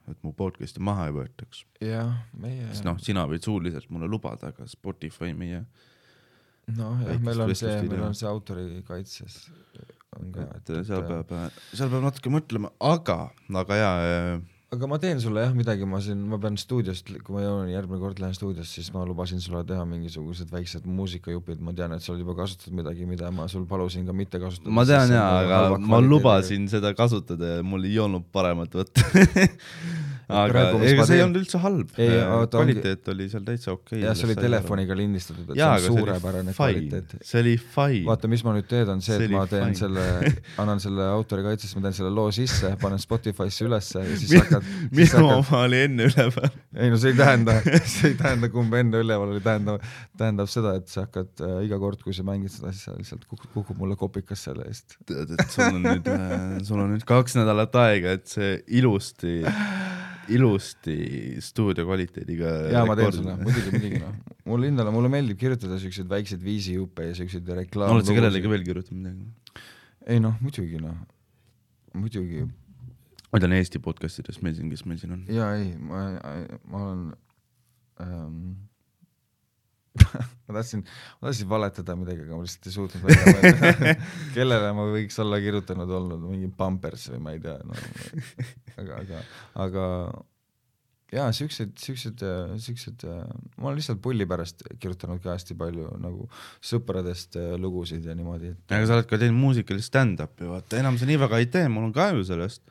et 0.09 0.17
mu 0.25 0.33
podcast'i 0.35 0.83
maha 0.83 1.09
ei 1.09 1.17
võetaks. 1.19 1.63
jah, 1.85 2.15
meie 2.41 2.71
sest 2.71 2.87
noh, 2.87 2.97
sina 3.01 3.27
võid 3.29 3.45
suuliselt 3.45 3.91
mulle 3.93 4.09
lubada, 4.11 4.51
aga 4.51 4.67
Spotify 4.69 5.35
meie, 5.37 5.63
noh 6.73 7.05
jah, 7.05 7.21
meil 7.21 7.45
on 7.45 7.53
see, 7.57 7.77
meil 7.89 8.07
on 8.07 8.17
see 8.17 8.29
autorikaitses 8.29 9.45
on 10.15 10.33
ka, 10.33 10.49
et 10.57 10.73
seal 10.87 11.05
peab, 11.05 11.31
seal 11.75 11.91
peab 11.91 12.03
natuke 12.07 12.31
mõtlema, 12.33 12.71
aga, 12.93 13.19
aga 13.61 13.79
jaa, 13.79 14.37
aga 14.75 14.89
ma 14.89 14.97
teen 15.01 15.19
sulle 15.23 15.43
jah 15.43 15.53
midagi, 15.55 15.85
ma 15.87 15.99
siin, 16.03 16.23
ma 16.29 16.39
pean 16.41 16.57
stuudiost, 16.59 17.11
kui 17.25 17.35
ma 17.35 17.43
jõuan 17.43 17.69
järgmine 17.71 18.01
kord 18.01 18.19
lähen 18.23 18.35
stuudiosse, 18.37 18.79
siis 18.79 18.89
ma 18.95 19.05
lubasin 19.07 19.43
sulle 19.43 19.61
teha 19.67 19.85
mingisugused 19.89 20.51
väiksed 20.53 20.87
muusikajupid, 20.89 21.61
ma 21.63 21.75
tean, 21.77 21.95
et 21.95 22.03
sa 22.03 22.13
oled 22.13 22.25
juba 22.25 22.37
kasutanud 22.41 22.81
midagi, 22.81 23.07
mida 23.09 23.31
ma 23.35 23.47
sul 23.51 23.67
palusin 23.69 24.07
ka 24.07 24.15
mitte 24.15 24.41
kasutada. 24.41 24.73
ma 24.75 24.87
tean 24.87 25.13
jaa, 25.15 25.29
aga 25.43 25.79
ma 25.79 26.01
lubasin 26.03 26.67
seda 26.71 26.95
kasutada 26.97 27.57
ja 27.57 27.63
mul 27.65 27.87
ei 27.87 27.99
olnud 28.01 28.27
paremat 28.35 28.75
võtta. 28.81 29.05
aga 30.27 30.61
ega 30.81 30.97
ma 30.97 31.05
see 31.05 31.17
ei 31.19 31.23
olnud 31.25 31.37
üldse 31.41 31.59
halb, 31.61 31.91
Ei, 32.01 32.09
oota, 32.23 32.57
ongi- 32.61 32.73
kvaliteet 32.79 33.09
oli 33.13 33.27
seal 33.29 33.43
täitsa 33.45 33.73
okei 33.75 33.99
jah, 34.01 34.15
see 34.17 34.25
oli 34.29 34.35
telefoniga 34.39 34.95
lindistatud, 34.97 35.51
et 35.53 35.59
jaa, 35.59 35.75
see 35.77 35.89
on 35.91 35.97
see 35.97 36.01
suurepärane 36.05 36.55
kvaliteet., 36.57 37.15
see 37.29 37.41
oli 37.43 37.53
fine. 37.61 38.01
vaata, 38.07 38.29
mis 38.31 38.43
ma 38.47 38.55
nüüd 38.57 38.67
teen, 38.71 38.89
on 38.95 39.03
see, 39.05 39.19
See 39.19 39.27
et 39.27 39.33
ma 39.35 39.43
oli 39.43 39.51
teen 39.53 39.65
fine. 39.67 39.79
selle, 39.83 40.05
annan 40.63 40.81
selle 40.81 41.05
autorikaitsesse, 41.13 41.77
ma 41.77 41.85
teen 41.87 41.97
selle 41.99 42.11
loo 42.15 42.31
sisse, 42.35 42.71
panen 42.81 43.01
Spotify'sse 43.03 43.67
ülesse 43.67 44.01
ja 44.05 44.17
siis 44.23 44.33
hakkad, 44.41 44.65
minu 44.97 45.09
hakkad, 45.11 45.29
oma 45.37 45.61
oli 45.67 45.83
enne 45.85 46.09
üleval. 46.09 46.49
ei 46.75 46.89
no 46.93 46.97
see 47.01 47.13
ei 47.13 47.19
tähenda, 47.21 47.59
see 47.95 48.13
ei 48.13 48.17
tähenda, 48.23 48.49
kumb 48.53 48.73
enne 48.81 49.03
üleval 49.05 49.35
oli, 49.35 49.43
tähendab, 49.45 49.85
tähendab 50.17 50.49
seda, 50.51 50.73
et 50.81 50.89
sa 50.89 51.05
hakkad 51.05 51.45
äh, 51.45 51.59
iga 51.69 51.77
kord, 51.81 52.01
kui 52.05 52.17
sa 52.17 52.25
mängid 52.27 52.53
seda, 52.55 52.73
siis 52.73 52.89
sa 52.89 52.97
lihtsalt 52.97 53.27
kukub, 53.29 53.51
kukub 53.59 53.77
mulle 53.83 53.95
kopikas 53.99 54.47
selle 54.49 54.65
eest. 54.71 54.97
tead, 55.05 55.35
et 55.37 55.53
sul 55.53 55.69
on 55.69 55.85
nüüd, 55.85 56.09
sul 56.65 56.81
on 56.81 56.91
nüüd 56.95 57.05
kaks 57.07 57.37
nädalat 57.37 57.75
aega, 57.85 58.17
et 58.17 58.25
see 58.31 58.55
ilusti, 58.81 59.37
ilusti 60.33 60.97
stuudio 61.43 61.85
kvaliteediga. 61.87 62.51
jaa, 62.73 62.83
ma 62.89 62.97
teen 62.99 63.15
sulle, 63.15 63.35
muidugi, 63.41 63.71
muidugi 63.75 64.01
noh. 64.03 64.13
mulle 64.51 64.69
endale, 64.71 64.93
mulle 64.95 65.11
meeldib 65.13 65.39
kirjutada 65.41 65.79
siukseid 65.81 66.09
väikseid 66.11 66.43
viisijuppe 66.43 67.09
ja 67.09 67.17
siukseid 67.17 67.49
reklaam. 67.61 67.95
oled 67.95 68.07
sa 68.07 68.15
kellelegi 68.17 68.51
veel 68.51 68.65
kirjutanud 68.67 69.01
midagi? 69.01 69.65
ei 70.05 70.21
noh, 70.23 70.37
muidugi 70.41 70.81
noh, 70.81 70.97
muidugi 71.97 72.45
ma 73.31 73.41
tean 73.41 73.55
Eesti 73.57 73.81
podcast 73.83 74.21
idest 74.23 74.43
meil 74.45 74.55
siin, 74.57 74.71
kes 74.73 74.85
meil 74.89 75.01
siin 75.01 75.17
on. 75.17 75.25
jaa, 75.31 75.51
ei, 75.59 75.73
ma, 75.79 76.05
ma 76.71 76.85
olen 76.85 77.03
ähm, 78.05 78.39
ma 80.45 80.57
tahtsin, 80.59 80.83
ma 81.21 81.29
tahtsin 81.29 81.49
valetada 81.49 81.95
midagi, 81.99 82.25
aga 82.27 82.37
ma 82.37 82.45
lihtsalt 82.45 82.69
ei 82.69 82.75
suutnud 82.75 83.07
välja 83.07 83.33
mõelda, 83.33 83.95
kellele 84.35 84.71
ma 84.77 84.87
võiks 84.91 85.19
olla 85.23 85.41
kirjutanud 85.43 85.97
olnud, 85.99 86.29
mingi 86.29 86.51
Pampers 86.57 87.09
või 87.13 87.25
ma 87.25 87.35
ei 87.35 87.43
tea 87.43 87.57
no,, 87.63 87.77
aga, 88.81 89.01
aga, 89.01 89.25
aga 89.65 89.89
jaa, 91.13 91.31
siuksed, 91.35 91.73
siuksed, 91.79 92.23
siuksed, 92.61 93.05
ma 93.05 93.69
olen 93.69 93.79
lihtsalt 93.79 94.01
pulli 94.03 94.27
pärast 94.29 94.63
kirjutanud 94.81 95.21
ka 95.23 95.35
hästi 95.35 95.57
palju 95.59 95.89
nagu 96.01 96.27
sõpradest 96.65 97.37
äh, 97.39 97.53
lugusid 97.61 98.05
ja 98.07 98.15
niimoodi, 98.17 98.53
et 98.55 98.75
aga 98.75 98.89
sa 98.89 98.97
oled 98.97 99.09
ka 99.09 99.19
teinud 99.21 99.39
muusikalist 99.39 99.91
stand-up'i, 99.91 100.47
vaata 100.49 100.79
enam 100.81 100.99
sa 100.99 101.09
nii 101.09 101.19
väga 101.21 101.41
ei 101.41 101.49
tee, 101.51 101.67
mul 101.71 101.89
on 101.89 101.95
kahju 101.95 102.25
sellest. 102.27 102.63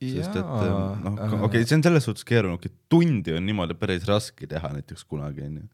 sest 0.00 0.36
et 0.40 0.46
noh, 0.46 1.18
okei 1.18 1.44
okay,, 1.48 1.66
see 1.68 1.76
on 1.76 1.84
selles 1.84 2.06
suhtes 2.08 2.24
keeruline, 2.28 2.56
okei 2.56 2.72
okay,, 2.72 2.86
tundi 2.92 3.34
on 3.36 3.44
niimoodi 3.48 3.76
päris 3.80 4.06
raske 4.08 4.48
teha 4.48 4.72
näiteks 4.76 5.04
kunagi 5.08 5.44
onju. 5.48 5.66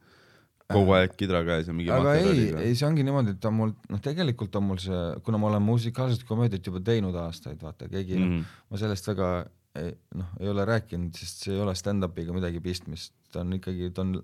Kogu 0.72 0.94
aeg 0.96 1.12
kidra 1.18 1.42
käes 1.46 1.68
ja 1.70 1.74
mingi 1.76 1.92
aga 1.94 2.14
ei, 2.18 2.48
ei 2.58 2.74
see 2.78 2.86
ongi 2.88 3.04
niimoodi, 3.06 3.36
et 3.36 3.44
on 3.48 3.54
mul, 3.54 3.74
noh 3.92 4.00
tegelikult 4.02 4.56
on 4.58 4.64
mul 4.70 4.80
see, 4.82 5.02
kuna 5.26 5.38
ma 5.38 5.50
olen 5.52 5.62
musikaalset 5.62 6.24
komöödiat 6.26 6.66
juba 6.66 6.80
teinud 6.84 7.14
aastaid, 7.26 7.60
vaata 7.62 7.88
keegi 7.92 8.16
mm, 8.18 8.24
Mhm. 8.26 8.40
-hmm. 8.40 8.64
ma 8.70 8.80
sellest 8.82 9.06
väga 9.12 9.30
ei, 9.76 9.92
noh, 10.16 10.26
ei 10.40 10.48
ole 10.48 10.64
rääkinud, 10.64 11.14
sest 11.14 11.44
see 11.44 11.54
ei 11.54 11.60
ole 11.60 11.74
stand-up'iga 11.76 12.32
midagi 12.32 12.60
pistmist, 12.64 13.12
ta 13.32 13.40
on 13.44 13.52
ikkagi, 13.58 13.90
ta 13.94 14.02
on 14.02 14.22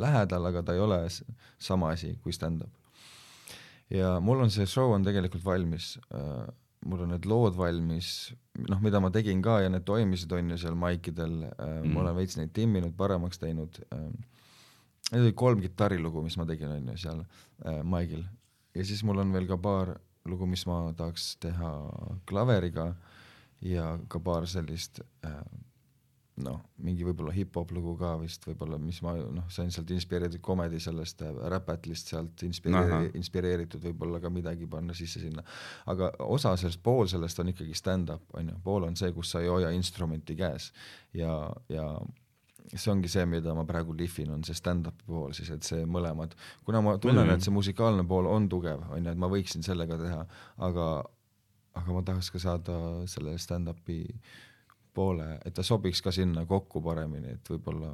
lähedal, 0.00 0.44
aga 0.50 0.62
ta 0.62 0.74
ei 0.74 0.80
ole 0.80 1.00
sama 1.58 1.90
asi 1.92 2.14
kui 2.22 2.32
stand-up. 2.32 2.70
ja 3.90 4.20
mul 4.20 4.40
on 4.40 4.50
see 4.50 4.66
show 4.66 4.90
on 4.92 5.04
tegelikult 5.04 5.44
valmis 5.44 5.98
äh, 6.14 6.46
mul 6.86 7.02
on 7.04 7.12
need 7.14 7.26
lood 7.26 7.56
valmis, 7.58 8.32
noh, 8.68 8.80
mida 8.82 9.00
ma 9.02 9.10
tegin 9.14 9.42
ka 9.42 9.60
ja 9.60 9.68
need 9.68 9.84
toimisid, 9.84 10.32
on 10.32 10.50
ju 10.50 10.58
seal 10.58 10.74
maikidel 10.74 11.42
äh, 11.50 11.82
ma 11.84 12.00
olen 12.00 12.16
veits 12.16 12.36
neid 12.36 12.52
timminud, 12.56 12.96
paremaks 12.96 13.38
teinud 13.42 13.78
äh,. 13.92 14.08
Need 15.12 15.22
olid 15.22 15.36
kolm 15.38 15.60
kitarrilugu, 15.62 16.22
mis 16.24 16.36
ma 16.38 16.46
tegin, 16.48 16.72
on 16.74 16.88
ju 16.92 16.96
seal 16.98 17.22
äh, 17.22 17.82
maigil. 17.86 18.24
Ja 18.74 18.84
siis 18.84 19.04
mul 19.06 19.22
on 19.22 19.32
veel 19.32 19.46
ka 19.48 19.58
paar 19.60 19.94
lugu, 20.26 20.48
mis 20.50 20.66
ma 20.66 20.80
tahaks 20.96 21.36
teha 21.42 21.70
klaveriga 22.28 22.90
ja 23.64 23.92
ka 24.10 24.20
paar 24.20 24.48
sellist 24.50 25.00
äh, 25.24 25.38
noh, 26.42 26.58
mingi 26.84 27.04
võib-olla 27.06 27.32
hip-hop 27.32 27.70
lugu 27.72 27.94
ka 28.00 28.12
vist 28.20 28.44
võib-olla, 28.44 28.76
mis 28.80 28.98
ma 29.04 29.14
noh, 29.16 29.46
sain 29.52 29.70
sealt 29.72 29.90
inspireeritud 29.94 30.42
comedy 30.44 30.80
sellest 30.82 31.22
äh, 31.24 31.32
Rap 31.52 31.68
Battle'ist 31.70 32.12
sealt 32.12 32.44
inspireeri-, 32.44 33.14
inspireeritud 33.16 33.84
võib-olla 33.86 34.20
ka 34.20 34.30
midagi 34.32 34.68
panna 34.70 34.96
sisse 34.96 35.22
sinna. 35.22 35.44
aga 35.92 36.10
osa 36.26 36.56
sellest, 36.60 36.82
pool 36.84 37.08
sellest 37.08 37.40
on 37.40 37.54
ikkagi 37.54 37.76
stand-up 37.76 38.36
on 38.36 38.52
ju, 38.52 38.58
pool 38.64 38.88
on 38.90 38.98
see, 39.00 39.12
kus 39.16 39.32
sa 39.32 39.44
ei 39.44 39.50
hoia 39.52 39.72
instrumenti 39.76 40.36
käes. 40.36 40.72
Ja, 41.16 41.38
ja 41.72 41.88
see 42.74 42.90
ongi 42.92 43.10
see, 43.12 43.26
mida 43.30 43.54
ma 43.54 43.64
praegu 43.68 43.94
lihvin, 43.96 44.32
on 44.34 44.44
see 44.46 44.56
stand-up'i 44.56 45.06
pool 45.06 45.34
siis, 45.36 45.50
et 45.54 45.66
see 45.66 45.84
mõlemad, 45.86 46.34
kuna 46.66 46.82
ma 46.84 46.96
tunnen, 46.98 47.24
Muidugi. 47.24 47.40
et 47.40 47.46
see 47.46 47.54
musikaalne 47.54 48.06
pool 48.08 48.28
on 48.30 48.48
tugev, 48.52 48.82
on 48.90 49.04
ju, 49.04 49.12
et 49.12 49.22
ma 49.22 49.30
võiksin 49.32 49.66
sellega 49.66 49.98
teha, 50.00 50.24
aga 50.68 50.88
aga 51.76 51.92
ma 51.92 52.02
tahaks 52.02 52.30
ka 52.32 52.40
saada 52.40 52.76
selle 53.10 53.36
stand-up'i 53.38 54.00
poole, 54.96 55.26
et 55.44 55.54
ta 55.54 55.64
sobiks 55.66 56.00
ka 56.04 56.12
sinna 56.14 56.46
kokku 56.48 56.80
paremini, 56.84 57.36
et 57.36 57.50
võib-olla 57.52 57.92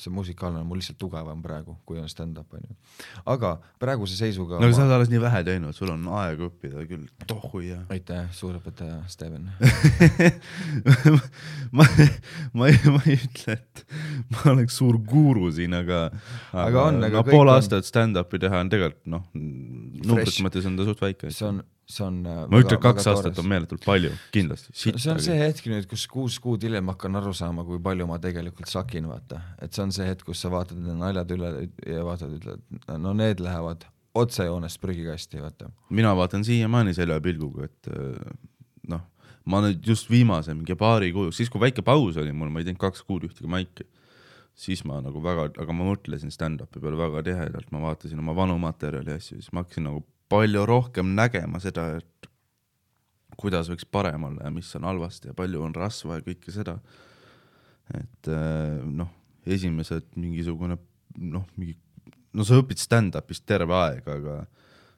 see 0.00 0.12
musikaalne 0.14 0.62
on 0.62 0.66
mul 0.66 0.78
lihtsalt 0.80 0.96
tugevam 1.00 1.42
praegu, 1.44 1.74
kui 1.88 1.98
on 2.00 2.08
stand-up 2.08 2.54
on 2.56 2.62
ju. 2.64 2.76
aga 3.28 3.50
praeguse 3.82 4.16
seisuga 4.16 4.56
no 4.60 4.64
aga 4.68 4.76
sa 4.76 4.86
oled 4.86 4.94
alles 4.96 5.10
nii 5.12 5.20
vähe 5.20 5.42
teinud, 5.48 5.76
sul 5.76 5.92
on 5.92 6.06
aega 6.22 6.46
õppida 6.48 6.86
küll, 6.88 7.04
tohu 7.28 7.60
ja. 7.66 7.82
aitäh, 7.92 8.30
suurõpetaja 8.36 9.02
Steven. 9.12 9.50
ma, 11.76 11.86
ma 12.56 12.70
ei, 12.70 12.78
ma 12.88 13.02
ei 13.06 13.18
ütle, 13.18 13.58
et 13.58 13.84
ma 14.32 14.46
oleks 14.54 14.78
suur 14.80 14.96
guru 14.98 15.50
siin, 15.52 15.76
aga 15.76 16.02
Aga 16.52 16.86
on, 16.88 17.02
aga 17.04 17.20
no, 17.20 17.26
pool 17.28 17.46
on- 17.46 17.54
aastat 17.56 17.88
stand-up'i 17.88 18.40
teha 18.42 18.62
on 18.64 18.72
tegelikult 18.72 19.06
noh, 19.12 19.28
numbrite 19.36 20.44
mõttes 20.44 20.66
on 20.68 20.78
ta 20.78 20.88
suht 20.88 21.02
väike. 21.04 21.30
see 21.34 21.48
on, 21.48 21.62
see 21.92 22.04
on 22.06 22.20
äh, 22.26 22.42
ma 22.50 22.60
ütlen, 22.62 22.80
kaks 22.82 23.08
aastat 23.12 23.38
on 23.42 23.48
meeletult 23.50 23.84
palju, 23.86 24.12
kindlasti. 24.34 24.74
see 24.80 25.12
on 25.12 25.20
see 25.22 25.38
hetk 25.38 25.68
nüüd, 25.70 25.88
kus 25.90 26.06
kuus 26.10 26.38
kuud 26.42 26.64
hiljem 26.66 26.90
hakkan 26.92 27.20
aru 27.20 27.34
saama, 27.36 27.64
kui 27.68 27.80
palju 27.82 28.08
ma 28.10 28.18
tegelikult 28.22 28.70
sakin, 28.72 29.08
vaata. 29.10 29.42
et 29.62 29.72
see 29.74 29.84
on 29.84 29.94
see 29.94 30.08
hetk, 30.08 30.24
kus 30.28 30.42
sa 30.44 30.52
vaatad 30.52 30.80
need 30.80 31.00
naljad 31.00 31.34
üle 31.36 31.52
ja 31.86 32.04
vaatad, 32.06 32.36
ütled, 32.40 32.64
no 33.02 33.14
need 33.18 33.42
lähevad 33.44 33.86
otsejoonest 34.18 34.80
prügikasti, 34.80 35.40
vaata. 35.42 35.70
mina 35.90 36.12
vaatan 36.16 36.44
siiamaani 36.48 36.94
selle 36.96 37.20
pilguga, 37.24 37.68
et 37.70 37.92
äh, 37.92 38.36
noh, 38.92 39.06
ma 39.44 39.62
nüüd 39.64 39.82
just 39.86 40.10
viimase 40.10 40.54
mingi 40.56 40.76
paari 40.78 41.12
kuu, 41.14 41.32
siis 41.34 41.50
kui 41.52 41.62
väike 41.62 41.84
paus 41.86 42.20
oli 42.20 42.34
mul, 42.36 42.52
ma 42.52 42.62
ei 42.62 42.68
teinud 42.68 42.82
kaks 42.82 43.04
kuud 43.08 43.26
ühtegi 43.28 43.50
maiki, 43.50 43.88
siis 44.58 44.84
ma 44.88 45.00
nagu 45.04 45.22
väga, 45.24 45.48
aga 45.62 45.76
ma 45.76 45.88
mõtlesin 45.88 46.32
stand-up'i 46.32 46.82
peale 46.82 46.98
väga 47.00 47.24
tihedalt, 47.28 47.70
ma 47.72 47.86
vaatasin 47.86 48.20
oma 48.20 48.36
vanu 48.36 48.58
materjali 48.62 49.14
ja 49.14 49.20
asju, 49.20 49.40
siis 49.40 49.52
ma 49.54 49.64
hakkasin 49.64 49.88
nagu 49.88 50.04
palju 50.32 50.64
rohkem 50.68 51.12
nägema 51.16 51.60
seda, 51.62 51.88
et 52.00 52.28
kuidas 53.40 53.70
võiks 53.72 53.86
parem 53.88 54.28
olla 54.28 54.46
ja 54.46 54.54
mis 54.54 54.70
on 54.78 54.86
halvasti 54.88 55.30
ja 55.30 55.36
palju 55.36 55.62
on 55.66 55.74
rasva 55.76 56.18
ja 56.18 56.26
kõike 56.26 56.54
seda. 56.54 56.78
et 57.92 58.28
äh, 58.30 58.80
noh, 58.88 59.10
esimesed 59.46 60.14
mingisugune 60.16 60.78
noh, 61.18 61.46
mingi, 61.58 61.76
no 62.32 62.46
sa 62.46 62.60
õpid 62.60 62.80
stand-up'ist 62.80 63.44
terve 63.48 63.74
aeg, 63.76 64.06
aga 64.08 64.42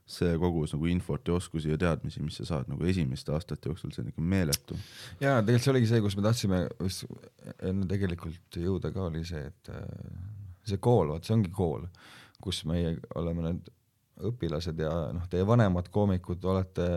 see 0.04 0.34
kogus 0.36 0.74
nagu 0.74 0.88
infot 0.92 1.28
ja 1.28 1.38
oskusi 1.38 1.70
ja 1.72 1.78
teadmisi, 1.80 2.20
mis 2.20 2.36
sa 2.36 2.44
saad 2.50 2.68
nagu 2.68 2.84
esimeste 2.84 3.32
aastate 3.32 3.70
jooksul, 3.70 3.92
see 3.94 4.02
on 4.04 4.10
ikka 4.10 4.24
meeletu. 4.34 4.76
jaa, 5.22 5.38
tegelikult 5.40 5.64
see 5.64 5.72
oligi 5.72 5.90
see, 5.90 6.02
kus 6.04 6.18
me 6.18 6.26
tahtsime 6.26 6.60
enne 7.70 7.88
tegelikult 7.88 8.60
jõuda 8.60 8.92
ka, 8.92 9.08
oli 9.08 9.24
see, 9.28 9.46
et 9.48 9.72
äh, 9.72 10.18
see 10.68 10.82
kool, 10.84 11.14
vot 11.14 11.24
see 11.24 11.36
ongi 11.38 11.54
kool, 11.54 11.88
kus 12.44 12.62
meie 12.68 12.98
oleme 13.16 13.48
need 13.48 13.72
õpilased 14.22 14.78
ja 14.78 14.92
noh, 15.14 15.26
teie 15.30 15.46
vanemad 15.46 15.88
koomikud 15.92 16.44
olete 16.44 16.88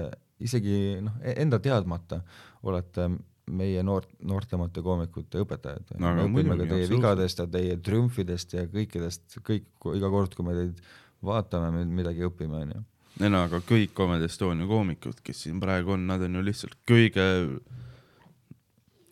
isegi 0.44 1.00
noh, 1.02 1.18
enda 1.24 1.60
teadmata 1.64 2.22
olete 2.68 3.10
meie 3.48 3.84
noort, 3.86 4.10
noortemate 4.28 4.84
koomikute 4.84 5.42
õpetajad 5.44 5.96
No 6.02 6.12
me 6.16 6.28
õpime 6.28 6.58
ka 6.60 6.68
teie 6.68 6.90
vigadest 6.92 7.42
ja 7.42 7.48
teie 7.52 7.78
triumfidest 7.84 8.58
ja 8.58 8.66
kõikidest, 8.72 9.40
kõik, 9.46 9.70
iga 9.96 10.12
kord, 10.12 10.36
kui 10.36 10.46
me 10.48 10.56
teid 10.58 10.82
vaatame, 11.26 11.72
me 11.74 11.86
midagi 12.02 12.26
õpime, 12.28 12.66
onju. 12.66 12.82
ei 13.22 13.32
no 13.32 13.46
aga 13.48 13.62
kõik 13.66 13.96
Comedy 13.98 14.28
Estonia 14.28 14.68
koomikud, 14.70 15.22
kes 15.24 15.46
siin 15.46 15.62
praegu 15.64 15.96
on, 15.96 16.06
nad 16.10 16.22
on 16.28 16.38
ju 16.38 16.44
lihtsalt 16.44 16.76
kõige 16.88 17.28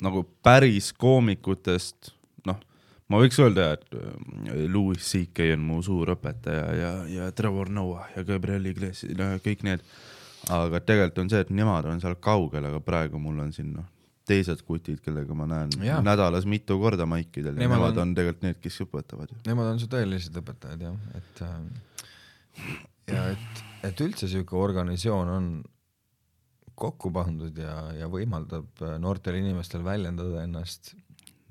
nagu 0.04 0.26
päris 0.44 0.92
koomikutest, 1.00 2.12
ma 3.10 3.20
võiks 3.22 3.38
öelda, 3.44 3.72
et 3.78 3.86
äh, 3.96 4.66
Louis 4.72 5.00
CK 5.12 5.52
on 5.56 5.66
mu 5.68 5.82
suur 5.86 6.14
õpetaja 6.16 6.68
ja, 6.80 6.92
ja 7.12 7.32
Trevor 7.38 7.70
Noah 7.70 8.08
ja 8.16 8.24
Gabriel 8.28 8.66
Iglesias, 8.72 9.14
no 9.18 9.32
kõik 9.46 9.64
need. 9.68 9.84
aga 10.50 10.80
tegelikult 10.86 11.20
on 11.24 11.30
see, 11.34 11.40
et 11.42 11.50
nemad 11.50 11.86
on 11.90 12.02
seal 12.02 12.16
kaugel, 12.22 12.66
aga 12.70 12.80
praegu 12.86 13.18
mul 13.22 13.40
on 13.42 13.54
siin 13.54 13.72
noh, 13.74 13.86
teised 14.26 14.62
kutid, 14.66 15.00
kellega 15.06 15.34
ma 15.38 15.46
näen 15.50 15.70
Jaa. 15.86 16.00
nädalas 16.06 16.46
mitu 16.50 16.80
korda 16.82 17.06
maikidel 17.10 17.54
ja 17.54 17.62
Nemad 17.62 17.78
nemad 17.78 17.98
on- 17.98 18.10
on, 18.10 18.16
tegelikult 18.18 18.44
need, 18.48 18.60
kes 18.62 18.82
õpetavad. 18.86 19.34
Nemad 19.46 19.68
on 19.74 19.80
su 19.82 19.88
tõelised 19.90 20.38
õpetajad 20.42 20.82
jah, 20.82 20.96
et 21.20 21.42
äh, 21.46 22.76
ja 23.14 23.24
et, 23.36 23.64
et 23.90 24.02
üldse 24.06 24.28
sihuke 24.32 24.58
organisatsioon 24.58 25.30
on 25.30 25.50
kokku 26.76 27.12
pandud 27.16 27.56
ja, 27.62 27.76
ja 28.02 28.08
võimaldab 28.12 28.82
äh, 28.84 28.96
noortel 29.00 29.38
inimestel 29.40 29.84
väljendada 29.86 30.42
ennast. 30.44 30.96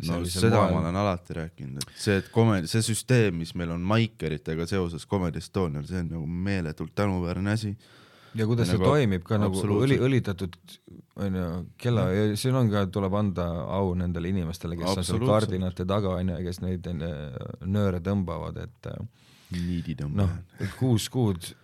No 0.03 0.21
seda 0.27 0.65
ma 0.67 0.81
olen 0.81 0.97
alati 0.99 1.37
rääkinud, 1.39 1.83
et 1.83 1.99
see, 2.01 2.17
et 2.19 2.31
komedi, 2.35 2.71
see 2.71 2.83
süsteem, 2.83 3.37
mis 3.39 3.55
meil 3.59 3.75
on 3.75 3.85
maikeritega 3.87 4.67
seoses 4.67 5.07
Comedy 5.11 5.43
Estonial, 5.43 5.85
see 5.87 6.01
on 6.03 6.11
nagu 6.17 6.27
meeletult 6.27 6.95
tänuväärne 6.99 7.55
asi. 7.55 7.75
ja 8.35 8.47
kuidas 8.51 8.69
see 8.69 8.79
nagu 8.81 8.91
toimib 8.91 9.27
ka 9.27 9.39
nagu 9.39 9.63
õli, 9.79 10.01
õlitatud 10.03 10.59
onju 11.23 11.49
kella 11.79 12.09
ja 12.11 12.39
siin 12.39 12.59
on 12.59 12.71
ka, 12.73 12.87
tuleb 12.91 13.15
anda 13.15 13.47
au 13.77 13.93
nendele 13.99 14.33
inimestele, 14.35 14.79
kes 14.81 14.99
on 14.99 15.07
seal 15.07 15.27
kardinate 15.29 15.87
taga 15.87 16.17
onju, 16.19 16.41
kes 16.49 16.63
neid 16.65 16.91
nööre 17.63 18.03
tõmbavad, 18.03 18.59
et 18.67 18.91
äh, 18.91 19.05
niiditõmbajad 19.55 20.19
noh, 20.25 20.41
et 20.59 20.75
kuus 20.81 21.07
kuud 21.13 21.55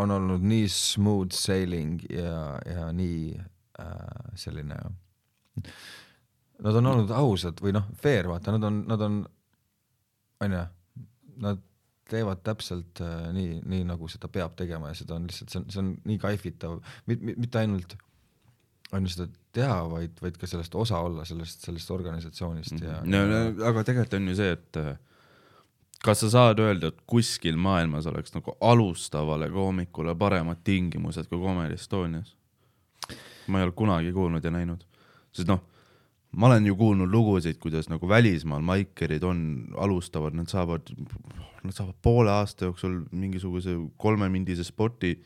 on 0.00 0.16
olnud 0.16 0.44
nii 0.46 0.68
smooth 0.72 1.34
sailing 1.36 2.00
ja, 2.08 2.56
ja 2.64 2.88
nii 2.94 3.34
äh, 3.36 4.34
selline, 4.38 4.78
nad 6.64 6.76
on 6.80 6.90
olnud 6.92 7.10
ausad 7.16 7.60
või 7.62 7.74
noh, 7.76 7.88
fair, 8.00 8.28
vaata, 8.30 8.54
nad 8.56 8.68
on, 8.68 8.82
nad 8.90 9.02
on, 9.06 9.18
onju, 10.44 10.62
nad 11.40 11.66
teevad 12.10 12.42
täpselt 12.44 13.00
äh, 13.04 13.28
nii, 13.34 13.60
nii 13.70 13.84
nagu 13.88 14.08
seda 14.10 14.28
peab 14.32 14.56
tegema 14.58 14.90
ja 14.90 14.98
seda 14.98 15.16
on 15.16 15.28
lihtsalt, 15.30 15.52
see 15.52 15.60
on, 15.62 15.66
see 15.70 15.82
on 15.82 15.90
nii 16.10 16.18
kaifitav, 16.22 16.80
mitte 17.10 17.60
ainult 17.62 17.94
on 18.92 19.06
ju 19.06 19.12
seda 19.14 19.28
teha, 19.54 19.76
vaid, 19.90 20.16
vaid 20.22 20.38
ka 20.40 20.48
sellest 20.50 20.74
osa 20.78 20.98
olla, 21.06 21.24
sellest, 21.28 21.62
sellest 21.66 21.92
organisatsioonist 21.94 22.82
ja 22.82 22.98
no, 23.06 23.22
no, 23.30 23.38
aga 23.70 23.84
tegelikult 23.86 24.18
on 24.18 24.28
ju 24.32 24.36
see, 24.40 24.50
et 24.56 24.80
äh, 24.80 24.92
kas 26.04 26.24
sa 26.24 26.32
saad 26.34 26.62
öelda, 26.62 26.90
et 26.90 27.00
kuskil 27.10 27.58
maailmas 27.60 28.08
oleks 28.10 28.34
nagu 28.34 28.56
alustavale 28.60 29.50
koomikule 29.52 30.16
paremad 30.18 30.62
tingimused 30.66 31.30
kui 31.30 31.42
Comedy 31.42 31.78
Estonias? 31.78 32.34
ma 33.50 33.58
ei 33.58 33.66
ole 33.66 33.74
kunagi 33.74 34.12
kuulnud 34.14 34.44
ja 34.44 34.50
näinud, 34.54 34.82
sest 35.34 35.48
noh, 35.50 35.62
ma 36.32 36.46
olen 36.46 36.66
ju 36.66 36.76
kuulnud 36.76 37.10
lugusid, 37.10 37.58
kuidas 37.58 37.88
nagu 37.90 38.08
välismaal 38.08 38.62
maikerid 38.62 39.22
on, 39.26 39.40
alustavad, 39.76 40.34
nad 40.38 40.50
saavad, 40.50 40.92
nad 41.62 41.74
saavad 41.74 41.94
poole 42.02 42.30
aasta 42.30 42.68
jooksul 42.68 43.00
mingisuguse 43.10 43.74
kolmemindise 43.96 44.64
spoti 44.64 45.16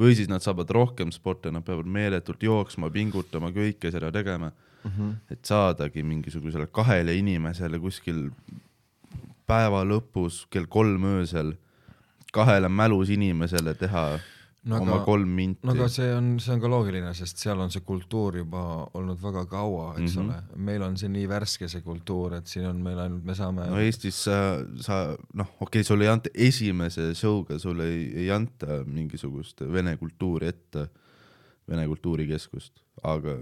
või 0.00 0.14
siis 0.16 0.30
nad 0.30 0.42
saavad 0.42 0.70
rohkem 0.74 1.12
spotte, 1.14 1.52
nad 1.52 1.64
peavad 1.66 1.86
meeletult 1.86 2.42
jooksma, 2.42 2.90
pingutama, 2.90 3.52
kõike 3.54 3.92
seda 3.92 4.10
tegema 4.12 4.50
mm, 4.50 4.90
-hmm. 4.90 5.12
et 5.30 5.44
saadagi 5.44 6.02
mingisugusele 6.02 6.66
kahele 6.66 7.14
inimesele 7.16 7.78
kuskil 7.78 8.30
päeva 9.46 9.84
lõpus 9.84 10.46
kell 10.50 10.66
kolm 10.66 11.04
öösel 11.04 11.54
kahele 12.32 12.68
mälus 12.68 13.10
inimesele 13.14 13.74
teha 13.74 14.18
No 14.64 14.78
oma 14.80 14.94
aga- 14.94 15.04
kolm 15.04 15.28
minti 15.36 15.66
no 15.66 15.74
aga 15.74 15.90
see 15.92 16.06
on, 16.16 16.38
see 16.40 16.54
on 16.54 16.60
ka 16.62 16.68
loogiline, 16.72 17.10
sest 17.12 17.42
seal 17.42 17.60
on 17.60 17.72
see 17.72 17.84
kultuur 17.84 18.38
juba 18.40 18.62
olnud 18.96 19.20
väga 19.20 19.42
kaua, 19.50 19.90
eks 19.98 20.14
mm. 20.14 20.22
-hmm. 20.22 20.24
ole, 20.24 20.62
meil 20.70 20.86
on 20.86 20.96
see 20.96 21.10
nii 21.12 21.26
värske 21.28 21.68
see 21.68 21.84
kultuur, 21.84 22.38
et 22.38 22.48
siin 22.48 22.70
on 22.70 22.80
meil 22.80 23.02
ainult, 23.02 23.26
me 23.28 23.36
saame 23.36 23.68
no 23.68 23.82
Eestis 23.82 24.22
sa, 24.24 24.38
sa 24.80 25.02
noh, 25.34 25.50
okei 25.60 25.82
okay,, 25.82 25.84
sulle 25.84 26.08
ei 26.08 26.12
anta 26.14 26.32
esimese 26.34 27.10
show'ga 27.12 27.58
sulle 27.60 27.90
ei, 27.92 28.06
ei 28.24 28.30
anta 28.32 28.80
mingisugust 28.86 29.60
vene 29.68 29.98
kultuuri 30.00 30.48
ette, 30.48 30.88
Vene 31.70 31.86
Kultuurikeskust, 31.88 32.82
aga 33.08 33.38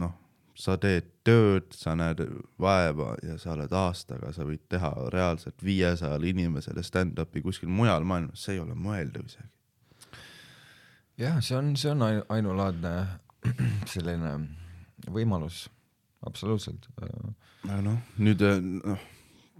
noh, 0.00 0.14
sa 0.58 0.74
teed 0.80 1.06
tööd, 1.26 1.68
sa 1.76 1.94
näed 1.98 2.24
vaeva 2.58 3.12
ja 3.22 3.36
sa 3.38 3.52
oled 3.54 3.72
aastaga, 3.78 4.32
sa 4.34 4.46
võid 4.46 4.64
teha 4.70 4.90
reaalselt 5.14 5.62
viiesajale 5.62 6.32
inimesele 6.32 6.82
stand-up'i 6.82 7.44
kuskil 7.44 7.70
mujal 7.70 8.06
maailmas, 8.08 8.42
see 8.42 8.56
ei 8.56 8.64
ole 8.64 8.74
mõeldav 8.74 9.28
isegi. 9.30 9.52
jah, 11.18 11.40
see 11.44 11.56
on, 11.58 11.74
see 11.76 11.90
on 11.92 12.04
ainu- 12.06 12.26
ainulaadne 12.34 12.92
selline 13.92 14.34
võimalus, 15.14 15.66
absoluutselt. 16.26 16.88
noh, 17.68 17.98
nüüd 18.18 18.42
äh, 18.46 18.58
noh, 18.62 19.02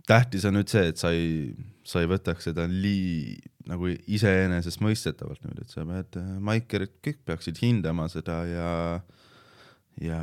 tähtis 0.09 0.47
on 0.49 0.59
nüüd 0.59 0.71
see, 0.73 0.89
et 0.93 1.01
sa 1.01 1.13
ei, 1.15 1.53
sa 1.87 2.03
ei 2.03 2.09
võtaks 2.11 2.49
seda 2.51 2.67
lii- 2.71 3.39
nagu 3.69 3.91
iseenesestmõistetavalt 3.91 5.45
nüüd, 5.45 5.63
et 5.63 5.73
sa 5.75 5.85
pead, 5.89 6.19
maikerid 6.41 6.95
kõik 7.05 7.23
peaksid 7.29 7.61
hindama 7.63 8.09
seda 8.13 8.41
ja 8.49 8.71
ja, 10.01 10.23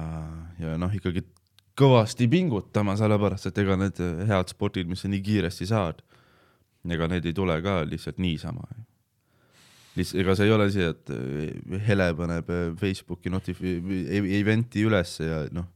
ja 0.62 0.76
noh, 0.80 0.94
ikkagi 0.96 1.26
kõvasti 1.76 2.30
pingutama, 2.32 2.96
sellepärast 3.00 3.50
et 3.50 3.58
ega 3.60 3.76
need 3.80 4.00
head 4.30 4.52
spotid, 4.52 4.88
mis 4.88 5.04
sa 5.04 5.12
nii 5.12 5.22
kiiresti 5.26 5.68
saad, 5.68 6.00
ega 6.88 7.10
need 7.12 7.26
ei 7.28 7.36
tule 7.36 7.58
ka 7.66 7.82
lihtsalt 7.88 8.22
niisama. 8.24 8.64
lihtsalt, 9.96 10.22
ega 10.24 10.36
see 10.38 10.46
ei 10.50 10.54
ole 10.56 10.68
see, 10.74 10.90
et 10.92 11.10
eh, 11.16 11.80
Hele 11.88 12.10
paneb 12.18 12.50
eh, 12.54 12.66
Facebooki 12.80 13.32
notifi-, 13.34 13.78
event'i 14.40 14.84
ülesse 14.88 15.28
ja 15.30 15.42
noh, 15.56 15.68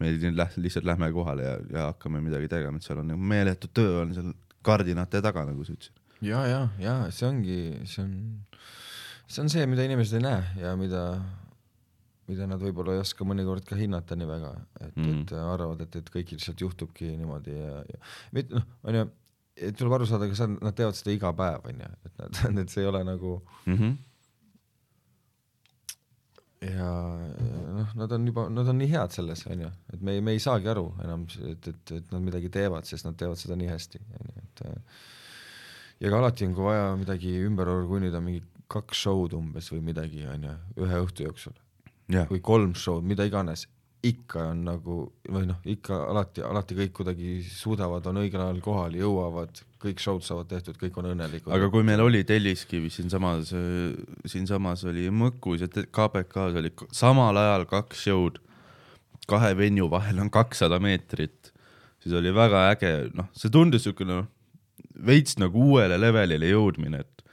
me 0.00 0.12
lihtsalt 0.16 0.86
lähme 0.88 1.10
kohale 1.12 1.44
ja, 1.44 1.56
ja 1.74 1.88
hakkame 1.90 2.22
midagi 2.24 2.48
tegema, 2.48 2.80
et 2.80 2.86
seal 2.86 3.02
on 3.02 3.10
nagu 3.12 3.20
meeletu 3.34 3.68
töö 3.76 3.98
on 4.04 4.14
seal 4.16 4.30
kardinate 4.64 5.20
taga, 5.24 5.44
nagu 5.48 5.64
sa 5.64 5.74
ütlesid. 5.76 5.96
ja, 6.24 6.40
ja, 6.48 6.62
ja 6.80 6.94
see 7.12 7.28
ongi, 7.28 7.58
see 7.88 8.02
on, 8.06 8.14
see 9.28 9.42
on 9.44 9.52
see, 9.52 9.66
mida 9.68 9.84
inimesed 9.88 10.18
ei 10.18 10.24
näe 10.24 10.64
ja 10.64 10.72
mida, 10.80 11.04
mida 12.30 12.46
nad 12.48 12.60
võib-olla 12.62 12.96
ei 12.96 13.02
oska 13.04 13.24
mõnikord 13.28 13.64
ka 13.68 13.76
hinnata 13.78 14.16
nii 14.16 14.28
väga, 14.28 14.54
et 14.80 14.96
mm., 14.96 15.04
Mhm. 15.06 15.22
et 15.26 15.32
arvavad, 15.40 15.80
et, 15.84 15.96
et 16.00 16.10
kõik 16.16 16.32
lihtsalt 16.36 16.60
juhtubki 16.64 17.12
niimoodi 17.20 17.56
ja, 17.56 17.80
ja 17.88 18.00
mitte 18.36 18.56
noh, 18.56 18.66
onju, 18.88 19.06
tuleb 19.76 19.96
aru 19.96 20.06
saada, 20.08 20.28
kas 20.30 20.42
nad 20.48 20.76
teevad 20.76 20.98
seda 20.98 21.14
iga 21.14 21.32
päev, 21.36 21.66
onju, 21.72 21.90
et 22.06 22.22
nad, 22.22 22.40
et 22.64 22.72
see 22.72 22.84
ei 22.84 22.88
ole 22.92 23.02
nagu 23.06 23.40
Mm 23.66 23.76
-hmm. 23.76 23.96
ja, 26.70 26.90
noh, 27.76 27.94
nad 27.96 28.12
on 28.12 28.26
juba, 28.26 28.48
nad 28.48 28.68
on 28.68 28.78
nii 28.78 28.90
head 28.90 29.10
selles, 29.10 29.46
onju, 29.46 29.70
et 29.92 30.00
me 30.00 30.12
ei, 30.12 30.20
me 30.20 30.30
ei 30.30 30.38
saagi 30.38 30.68
aru 30.68 30.94
enam, 31.04 31.26
et, 31.52 31.68
et, 31.68 31.90
et 31.90 32.12
nad 32.12 32.22
midagi 32.22 32.48
teevad, 32.48 32.84
sest 32.84 33.04
nad 33.04 33.16
teevad 33.16 33.36
seda 33.36 33.56
nii 33.56 33.68
hästi, 33.68 34.00
onju, 34.20 34.42
et 34.42 34.62
ja 36.00 36.10
ka 36.10 36.18
alati 36.18 36.46
on, 36.46 36.54
kui 36.54 36.64
vaja 36.64 36.96
midagi 36.96 37.34
ümber 37.44 37.68
orgunnida, 37.68 38.20
mingi 38.20 38.42
kaks 38.70 39.02
show'd 39.04 39.34
umbes 39.36 39.72
või 39.72 39.82
midagi, 39.90 40.24
onju, 40.26 40.54
ühe 40.84 41.02
õhtu 41.04 41.26
jooksul. 41.26 41.52
Jah, 42.10 42.28
või 42.30 42.40
kolm 42.40 42.74
show'd, 42.74 43.04
mida 43.06 43.26
iganes, 43.28 43.66
ikka 44.06 44.46
on 44.54 44.62
nagu 44.64 44.96
või 45.28 45.46
noh, 45.50 45.58
ikka 45.68 45.96
alati, 46.08 46.42
alati 46.46 46.76
kõik 46.78 46.92
kuidagi 46.96 47.34
suudavad, 47.44 48.06
on 48.08 48.22
õigel 48.22 48.40
ajal 48.40 48.60
kohal, 48.64 48.96
jõuavad, 48.96 49.60
kõik 49.82 50.00
show'd 50.00 50.24
saavad 50.24 50.48
tehtud, 50.48 50.78
kõik 50.80 50.96
on 51.00 51.10
õnnelikud. 51.12 51.52
aga 51.52 51.68
kui 51.72 51.84
meil 51.84 52.00
oli 52.04 52.22
Telliskivis 52.28 52.96
siinsamas, 52.96 53.52
siinsamas 54.28 54.86
oli 54.88 55.08
Mõkus 55.12 55.64
ja 55.64 55.68
KBK-s 55.68 56.58
oli 56.62 56.72
samal 56.96 57.36
ajal 57.42 57.66
kaks 57.68 58.06
show'd, 58.06 58.40
kahe 59.28 59.52
venue 59.58 59.90
vahel 59.92 60.22
on 60.24 60.32
kakssada 60.32 60.80
meetrit, 60.80 61.52
siis 62.00 62.16
oli 62.16 62.32
väga 62.34 62.70
äge, 62.72 62.94
noh, 63.16 63.28
see 63.36 63.52
tundus 63.52 63.84
siukene 63.84 64.22
noh, 64.22 64.30
veits 65.06 65.36
nagu 65.40 65.72
uuele 65.72 66.00
levelile 66.00 66.48
jõudmine, 66.54 67.04
et 67.04 67.26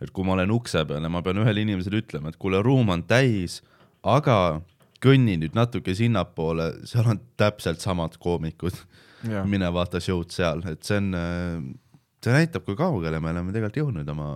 et 0.00 0.08
kui 0.16 0.24
ma 0.24 0.32
olen 0.32 0.52
ukse 0.54 0.80
peal 0.88 1.04
ja 1.04 1.10
ma 1.12 1.20
pean 1.20 1.42
ühele 1.42 1.60
inimesele 1.60 1.98
ütlema, 2.00 2.30
et 2.32 2.38
kuule, 2.40 2.62
ruum 2.64 2.88
on 2.88 3.02
täis, 3.04 3.58
aga 4.00 4.62
kõnni 5.00 5.38
nüüd 5.40 5.54
natuke 5.56 5.94
sinnapoole, 5.96 6.70
seal 6.88 7.06
on 7.08 7.20
täpselt 7.40 7.80
samad 7.80 8.18
koomikud. 8.20 8.76
Mine 9.48 9.68
vaata 9.72 10.00
show'd 10.00 10.30
seal, 10.32 10.62
et 10.70 10.80
see 10.86 10.96
on, 10.96 11.10
see 12.24 12.32
näitab, 12.32 12.64
kui 12.64 12.76
kaugele 12.78 13.18
me 13.20 13.30
oleme 13.34 13.52
tegelikult 13.52 13.76
jõudnud 13.82 14.08
oma, 14.14 14.28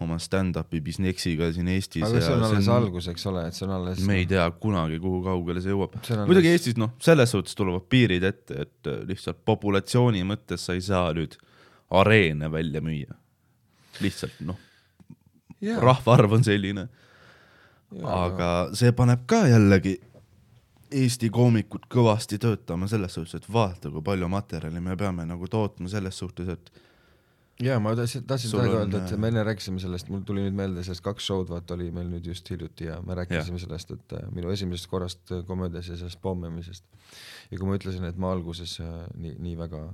oma 0.00 0.16
stand-up'i 0.18 0.80
businessiga 0.84 1.50
siin 1.52 1.68
Eestis 1.74 2.02
aga 2.06 2.22
see 2.24 2.32
on 2.34 2.44
alles 2.48 2.68
algus, 2.72 3.08
eks 3.12 3.26
ole, 3.28 3.42
et 3.50 3.54
see 3.58 3.66
on 3.68 3.74
alles 3.76 4.00
me 4.08 4.16
ei 4.22 4.26
tea 4.30 4.46
kunagi, 4.64 4.96
kuhu 5.02 5.20
kaugele 5.26 5.60
see 5.64 5.74
jõuab. 5.74 5.98
On 6.00 6.24
muidugi 6.24 6.48
alles- 6.48 6.62
Eestis 6.64 6.80
noh, 6.80 6.94
selles 7.04 7.30
suhtes 7.36 7.54
tulevad 7.58 7.84
piirid 7.92 8.24
ette, 8.24 8.64
et 8.64 8.90
äh, 8.90 9.02
lihtsalt 9.12 9.44
populatsiooni 9.44 10.24
mõttes 10.24 10.64
sa 10.68 10.72
ei 10.78 10.80
saa 10.88 11.12
nüüd 11.16 11.36
areene 11.92 12.48
välja 12.52 12.80
müüa. 12.80 13.12
lihtsalt 14.00 14.40
noh, 14.48 14.56
rahvaarv 15.84 16.32
on 16.40 16.44
selline, 16.48 16.88
aga 18.00 18.48
see 18.78 18.92
paneb 18.96 19.26
ka 19.26 19.44
jällegi 19.50 19.98
Eesti 20.92 21.30
koomikud 21.32 21.86
kõvasti 21.88 22.36
töötama 22.40 22.84
selles 22.90 23.14
suhtes, 23.16 23.38
et 23.38 23.46
vaata, 23.52 23.88
kui 23.88 24.02
palju 24.04 24.28
materjali 24.28 24.80
me 24.84 24.96
peame 25.00 25.24
nagu 25.24 25.48
tootma 25.48 25.88
selles 25.88 26.18
suhtes, 26.20 26.50
et 26.52 26.68
jaa, 27.64 27.78
ma 27.80 27.94
tahtsin, 27.96 28.26
tahtsin 28.28 28.52
praegu 28.52 28.76
öelda, 28.76 29.00
et 29.00 29.14
äh, 29.14 29.20
me 29.20 29.30
enne 29.32 29.44
rääkisime 29.46 29.80
sellest, 29.80 30.10
mul 30.12 30.20
tuli 30.28 30.44
nüüd 30.44 30.56
meelde 30.58 30.84
sellest 30.84 31.04
kaks 31.06 31.30
show'd, 31.30 31.48
vaata 31.48 31.76
oli 31.78 31.88
meil 31.94 32.10
nüüd 32.12 32.28
just 32.28 32.48
hiljuti 32.52 32.90
ja 32.90 32.98
me 33.06 33.16
rääkisime 33.16 33.56
ja. 33.56 33.64
sellest, 33.64 33.94
et 33.96 34.16
äh, 34.18 34.26
minu 34.36 34.52
esimesest 34.52 34.90
korrast 34.92 35.32
äh, 35.32 35.44
komöödias 35.48 35.88
ja 35.88 35.96
sellest 35.96 36.20
pommimisest. 36.22 36.84
ja 37.50 37.58
kui 37.58 37.68
ma 37.68 37.78
ütlesin, 37.80 38.04
et 38.08 38.20
ma 38.20 38.32
alguses 38.36 38.76
nii, 39.16 39.36
nii 39.48 39.56
väga 39.64 39.86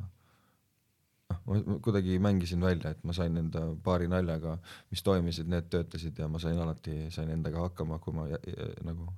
noh, 1.28 1.40
ma 1.46 1.78
kuidagi 1.84 2.18
mängisin 2.22 2.60
välja, 2.64 2.92
et 2.94 3.02
ma 3.04 3.14
sain 3.16 3.36
enda 3.36 3.64
paari 3.84 4.08
naljaga, 4.10 4.58
mis 4.92 5.02
toimisid, 5.04 5.48
need 5.52 5.68
töötasid 5.72 6.18
ja 6.18 6.28
ma 6.28 6.40
sain 6.42 6.58
alati, 6.60 7.08
sain 7.14 7.32
endaga 7.34 7.66
hakkama, 7.68 7.98
kui 8.04 8.16
ma 8.16 8.28
jä, 8.30 8.40
jä, 8.48 8.68
nagu 8.88 9.08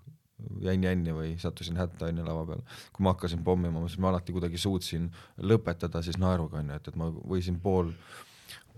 jäin 0.65 0.85
jänni 0.85 1.13
või 1.15 1.35
sattusin 1.41 1.77
hätta 1.77 2.09
onju 2.09 2.25
lava 2.25 2.47
peal. 2.49 2.65
kui 2.95 3.05
ma 3.05 3.15
hakkasin 3.15 3.45
pommima, 3.45 3.83
siis 3.89 4.01
ma 4.01 4.09
alati 4.09 4.33
kuidagi 4.33 4.59
suutsin 4.59 5.11
lõpetada 5.53 6.03
siis 6.03 6.19
naeruga 6.19 6.63
onju, 6.63 6.81
et, 6.81 6.89
et 6.89 6.97
ma 6.97 7.11
võisin 7.13 7.61
pool, 7.61 7.93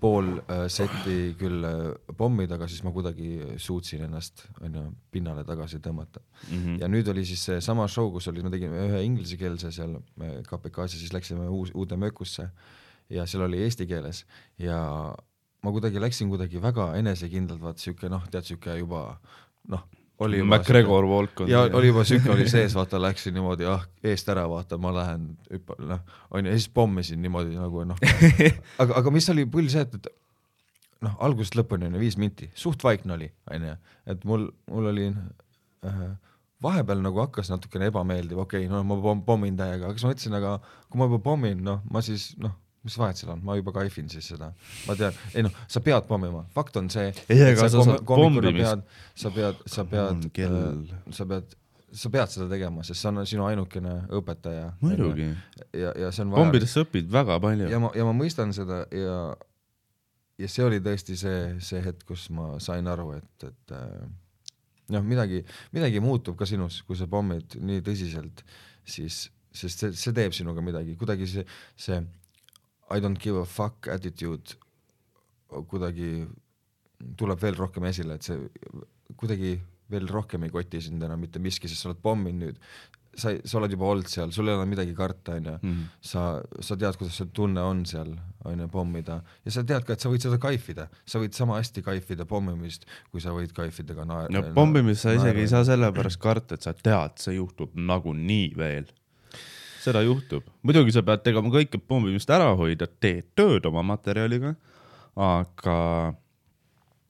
pool 0.02 0.32
äh, 0.40 0.66
seti 0.72 1.36
küll 1.38 1.64
äh, 1.68 1.80
pommida, 2.18 2.58
aga 2.58 2.66
siis 2.68 2.82
ma 2.82 2.92
kuidagi 2.92 3.56
suutsin 3.62 4.04
ennast 4.08 4.44
onju 4.60 4.88
pinnale 5.14 5.46
tagasi 5.46 5.78
tõmmata 5.78 6.20
mm 6.20 6.58
-hmm. 6.58 6.80
ja 6.82 6.90
nüüd 6.90 7.08
oli 7.14 7.24
siis 7.24 7.44
seesama 7.44 7.88
show, 7.88 8.10
kus 8.12 8.28
oli, 8.28 8.42
me 8.42 8.50
tegime 8.50 8.86
ühe 8.88 9.02
inglisekeelse 9.06 9.72
seal 9.72 9.96
äh, 9.96 10.42
KPK-s 10.48 10.98
ja 10.98 10.98
siis 10.98 11.12
läksime 11.12 11.48
uus, 11.48 11.70
uude 11.74 11.96
mökusse 11.96 12.50
ja 13.12 13.26
seal 13.28 13.46
oli 13.46 13.62
eesti 13.62 13.86
keeles. 13.90 14.24
Ja 14.58 14.78
ma 15.62 15.72
kuidagi 15.72 16.00
läksin 16.02 16.30
kuidagi 16.32 16.62
väga 16.62 16.92
enesekindlalt, 16.98 17.62
vaata 17.62 17.82
siuke 17.82 18.10
noh, 18.10 18.24
tead 18.30 18.46
siuke 18.48 18.76
juba 18.80 19.04
noh, 19.70 19.84
oli 20.22 20.40
juba 20.40 20.56
MacGregor 20.56 21.06
Walk 21.06 21.44
on 21.44 21.50
ja 21.50 21.62
oli 21.62 21.92
juba 21.92 22.04
siuke 22.08 22.32
oli 22.34 22.48
sees, 22.54 22.74
vaata 22.74 23.00
läksin 23.02 23.34
niimoodi 23.36 23.68
ah 23.70 23.84
eest 24.04 24.28
ära, 24.32 24.48
vaata 24.50 24.78
ma 24.82 24.94
lähen 24.96 25.28
hüppan 25.52 25.86
noh 25.92 26.18
onju 26.30 26.50
ja 26.50 26.58
siis 26.58 26.72
pommisin 26.74 27.22
niimoodi 27.22 27.54
nagu 27.58 27.84
noh, 27.92 28.02
aga, 28.82 28.98
aga 29.02 29.14
mis 29.14 29.30
oli 29.34 29.46
pull 29.46 29.70
see, 29.72 29.84
et, 29.86 29.94
et 30.00 30.10
noh, 31.06 31.14
algusest 31.28 31.58
lõpuni 31.58 31.90
onju 31.90 32.02
viis 32.02 32.18
minti, 32.18 32.50
suht 32.58 32.82
vaikne 32.86 33.16
oli 33.18 33.30
onju, 33.54 33.76
et 34.14 34.26
mul, 34.28 34.48
mul 34.70 34.90
oli 34.92 35.08
äh, 35.12 36.02
vahepeal 36.62 37.02
nagu 37.02 37.22
hakkas 37.22 37.50
natukene 37.52 37.90
ebameeldiv, 37.90 38.42
okei 38.44 38.66
okay,, 38.66 38.72
no 38.72 38.82
ma 38.86 38.98
pom- 39.02 39.22
pommin 39.26 39.56
täiega, 39.58 39.88
aga 39.88 39.94
siis 39.94 40.06
ma 40.06 40.12
mõtlesin, 40.14 40.36
aga 40.38 40.58
kui 40.88 41.00
ma 41.00 41.08
juba 41.10 41.22
pommin, 41.30 41.62
noh, 41.70 41.82
ma 41.90 42.02
siis 42.04 42.32
noh, 42.42 42.54
mis 42.82 42.98
vahet 42.98 43.18
seal 43.18 43.32
on, 43.36 43.42
ma 43.46 43.54
juba 43.58 43.74
kaifin 43.76 44.08
siis 44.10 44.26
seda, 44.32 44.50
ma 44.88 44.96
tean, 44.98 45.16
ei 45.36 45.44
noh, 45.46 45.54
sa 45.70 45.82
pead 45.84 46.06
pommima, 46.08 46.42
fakt 46.54 46.78
on 46.80 46.88
see. 46.90 47.12
Sa 47.60 47.68
saad 47.70 48.06
pommimist- 48.08 48.86
sa 49.14 49.30
pead, 49.34 49.60
sa 49.70 49.84
pead 49.86 50.30
kell. 50.34 50.56
sa 51.14 51.26
pead, 51.30 51.54
sa 51.92 52.10
pead 52.10 52.32
seda 52.34 52.48
tegema, 52.50 52.82
sest 52.86 53.04
see 53.04 53.12
on 53.12 53.22
sinu 53.28 53.46
ainukene 53.46 53.94
õpetaja. 54.18 54.72
muidugi, 54.80 55.28
ja, 55.76 55.92
ja 55.94 56.10
see 56.10 56.24
on 56.24 56.32
vajalik 56.34 56.50
pommides 56.50 56.74
sa 56.74 56.84
õpid 56.86 57.12
väga 57.12 57.38
palju 57.44 57.70
ja. 57.70 57.80
ma, 57.82 57.92
ja 57.94 58.06
ma 58.08 58.14
mõistan 58.16 58.54
seda 58.56 58.82
ja, 58.90 59.18
ja 60.42 60.50
see 60.50 60.64
oli 60.66 60.80
tõesti 60.82 61.18
see, 61.20 61.44
see 61.62 61.82
hetk, 61.84 62.02
kus 62.08 62.30
ma 62.34 62.56
sain 62.64 62.88
aru, 62.90 63.12
et, 63.20 63.46
et 63.46 63.76
äh, 63.76 64.02
noh, 64.96 65.04
midagi, 65.06 65.44
midagi 65.76 66.02
muutub 66.02 66.38
ka 66.40 66.48
sinus, 66.48 66.80
kui 66.88 66.98
sa 66.98 67.06
pommid 67.10 67.60
nii 67.60 67.84
tõsiselt, 67.86 68.42
siis, 68.82 69.28
sest 69.54 69.84
see, 69.84 69.94
see 69.94 70.16
teeb 70.16 70.34
sinuga 70.34 70.64
midagi, 70.64 70.96
kuidagi 70.98 71.28
see, 71.30 71.46
see 71.78 72.00
I 72.92 73.00
don't 73.00 73.18
give 73.22 73.38
a 73.40 73.44
fuck 73.48 73.88
attitude 73.92 74.56
kuidagi 75.68 76.26
tuleb 77.18 77.40
veel 77.42 77.58
rohkem 77.58 77.84
esile, 77.90 78.16
et 78.16 78.24
see 78.24 78.38
kuidagi 79.18 79.56
veel 79.92 80.06
rohkem 80.08 80.46
ei 80.46 80.52
koti 80.54 80.80
sind 80.80 81.02
enam 81.04 81.20
mitte 81.20 81.40
miski, 81.42 81.68
sest 81.68 81.84
sa 81.84 81.90
oled 81.90 82.00
pomminud 82.04 82.46
nüüd, 82.46 82.60
sa, 83.12 83.34
sa 83.44 83.58
oled 83.58 83.74
juba 83.74 83.90
olnud 83.90 84.08
seal, 84.08 84.30
sul 84.32 84.48
ei 84.48 84.54
ole 84.56 84.64
midagi 84.70 84.94
karta, 84.96 85.34
onju 85.36 85.58
Mhm. 85.60 85.82
sa, 86.00 86.22
sa 86.64 86.76
tead, 86.80 86.96
kuidas 86.96 87.18
see 87.20 87.28
tunne 87.36 87.60
on 87.60 87.82
seal, 87.84 88.14
onju, 88.48 88.68
pommida 88.72 89.18
ja 89.44 89.52
sa 89.52 89.64
tead 89.68 89.84
ka, 89.84 89.92
et 89.92 90.00
sa 90.00 90.08
võid 90.08 90.24
seda 90.24 90.38
kaifida, 90.40 90.88
sa 91.04 91.20
võid 91.20 91.36
sama 91.36 91.58
hästi 91.60 91.84
kaifida 91.84 92.24
pommimist, 92.24 92.86
kui 93.10 93.20
sa 93.20 93.34
võid 93.36 93.52
kaifida 93.52 93.94
ka 93.98 94.08
naer-. 94.08 94.32
no 94.32 94.42
pommimist 94.56 95.04
sa 95.04 95.12
isegi 95.18 95.44
ei 95.44 95.52
saa 95.52 95.64
sellepärast 95.68 96.20
karta, 96.22 96.54
et 96.56 96.64
sa 96.64 96.72
tead, 96.72 97.18
see 97.20 97.36
juhtub 97.36 97.76
nagunii 97.76 98.54
veel. 98.56 98.88
Seda 99.82 100.02
juhtub, 100.06 100.46
muidugi 100.62 100.94
sa 100.94 101.02
pead 101.06 101.24
tegema 101.26 101.50
kõik, 101.52 101.74
et 101.78 101.86
pommimist 101.88 102.30
ära 102.30 102.52
hoida, 102.58 102.86
teed 103.02 103.32
tööd 103.38 103.66
oma 103.70 103.82
materjaliga, 103.92 104.54
aga, 105.18 105.78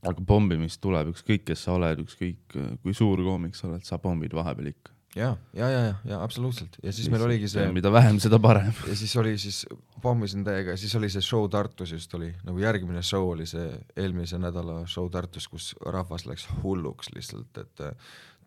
aga 0.03 0.25
pommimist 0.27 0.81
tuleb 0.83 1.13
ükskõik, 1.13 1.45
kes 1.51 1.67
sa 1.67 1.77
oled, 1.77 2.03
ükskõik 2.07 2.57
kui 2.83 2.97
suur 2.97 3.23
koomik 3.23 3.55
sa 3.59 3.69
oled, 3.69 3.85
sa 3.87 4.01
pommid 4.03 4.35
vahepeal 4.35 4.73
ikka. 4.73 4.91
ja, 5.15 5.37
ja, 5.53 5.69
ja, 5.69 5.81
ja, 5.85 5.95
ja 6.09 6.23
absoluutselt 6.25 6.79
ja 6.83 6.93
siis 6.93 7.11
meil 7.13 7.23
oligi 7.27 7.49
see 7.53 7.67
mida 7.77 7.91
vähem, 7.93 8.17
seda 8.23 8.39
parem. 8.41 8.73
ja 8.89 8.97
siis 8.97 9.13
oli 9.21 9.37
siis, 9.39 9.67
pommisin 10.03 10.45
täiega 10.47 10.77
siis 10.81 10.95
oli 10.97 11.11
see 11.13 11.21
show 11.23 11.45
Tartus 11.53 11.93
just 11.93 12.15
oli, 12.17 12.33
nagu 12.49 12.59
järgmine 12.59 13.03
show 13.05 13.29
oli 13.35 13.47
see 13.47 13.69
eelmise 13.97 14.41
nädala 14.41 14.87
show 14.89 15.11
Tartus, 15.13 15.49
kus 15.53 15.75
rahvas 15.85 16.25
läks 16.27 16.49
hulluks 16.63 17.13
lihtsalt, 17.15 17.61
et 17.61 17.75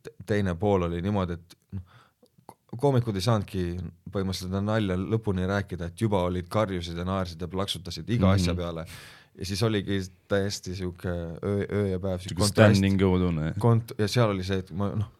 te- 0.06 0.16
teine 0.26 0.56
pool 0.56 0.88
oli 0.90 1.02
niimoodi, 1.06 1.34
et 1.38 1.56
koomikud 2.82 3.16
ei 3.16 3.26
saanudki 3.26 3.66
põhimõtteliselt 4.12 4.50
seda 4.50 4.62
nalja 4.64 4.98
lõpuni 5.00 5.48
rääkida, 5.50 5.92
et 5.92 6.02
juba 6.02 6.24
olid 6.30 6.50
karjusid 6.52 6.98
ja 6.98 7.06
naersid 7.08 7.42
ja 7.42 7.48
plaksutasid 7.52 8.10
iga 8.10 8.26
mm 8.26 8.32
-hmm. 8.32 8.42
asja 8.42 8.56
peale 8.56 8.88
ja 9.38 9.46
siis 9.46 9.64
oligi 9.64 10.00
täiesti 10.28 10.76
siuke 10.76 11.10
öö, 11.10 11.66
öö 11.72 11.88
ja 11.88 12.00
päev 12.00 12.20
siuke 12.20 12.48
standing 12.48 13.00
go 13.00 13.18
tunne. 13.20 13.54
kont- 13.60 13.96
ja 13.98 14.08
seal 14.08 14.30
oli 14.30 14.44
see, 14.44 14.58
et 14.64 14.72
ma 14.72 14.90
noh, 14.96 15.12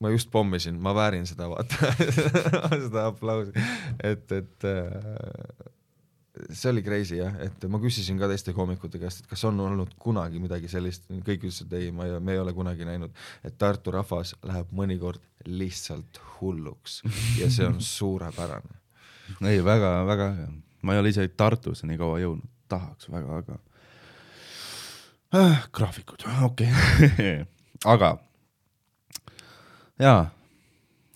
ma 0.00 0.10
just 0.10 0.30
pommisin, 0.30 0.80
ma 0.82 0.94
väärin 0.94 1.26
seda, 1.26 1.48
vaata 1.50 1.94
seda 2.86 3.06
aplausi, 3.06 3.54
et, 4.02 4.32
et 4.32 4.66
äh, 4.68 5.70
see 6.50 6.70
oli 6.72 6.82
crazy 6.82 7.20
jah, 7.20 7.36
et 7.46 7.66
ma 7.70 7.78
küsisin 7.82 8.18
ka 8.18 8.28
teiste 8.30 8.54
koomikute 8.56 8.98
käest, 9.02 9.22
et 9.22 9.30
kas 9.30 9.44
on 9.48 9.60
olnud 9.64 9.94
kunagi 10.02 10.42
midagi 10.42 10.70
sellist, 10.70 11.06
kõik 11.08 11.46
ütlesid 11.46 11.72
ei, 11.78 11.92
ma 11.94 12.08
ei, 12.08 12.18
me 12.20 12.34
ei 12.34 12.42
ole 12.42 12.54
kunagi 12.56 12.88
näinud, 12.88 13.14
et 13.46 13.58
Tartu 13.58 13.94
rahvas 13.94 14.34
läheb 14.42 14.74
mõnikord 14.74 15.22
lihtsalt 15.46 16.20
hulluks 16.40 17.02
ja 17.38 17.50
see 17.50 17.66
on 17.66 17.80
suurepärane. 17.80 18.80
ei, 19.50 19.64
väga-väga 19.64 20.28
äge. 20.32 20.48
ma 20.82 20.94
ei 20.94 21.00
ole 21.00 21.12
isegi 21.14 21.32
Tartusse 21.36 21.88
nii 21.88 21.98
kaua 21.98 22.20
jõudnud, 22.20 22.50
tahaks 22.68 23.08
väga, 23.10 23.40
aga 23.42 23.58
äh,. 25.34 25.66
graafikud, 25.72 26.26
okei 26.44 26.70
okay. 26.70 27.44
aga 27.94 28.16
jaa, 30.00 30.26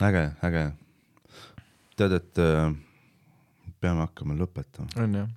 äge, 0.09 0.25
äge. 0.49 0.65
tead, 1.97 2.17
et 2.21 2.43
äh, 2.43 2.73
peame 3.81 4.07
hakkama 4.07 4.39
lõpetama. 4.39 4.89
on 5.05 5.21
jah, 5.23 5.31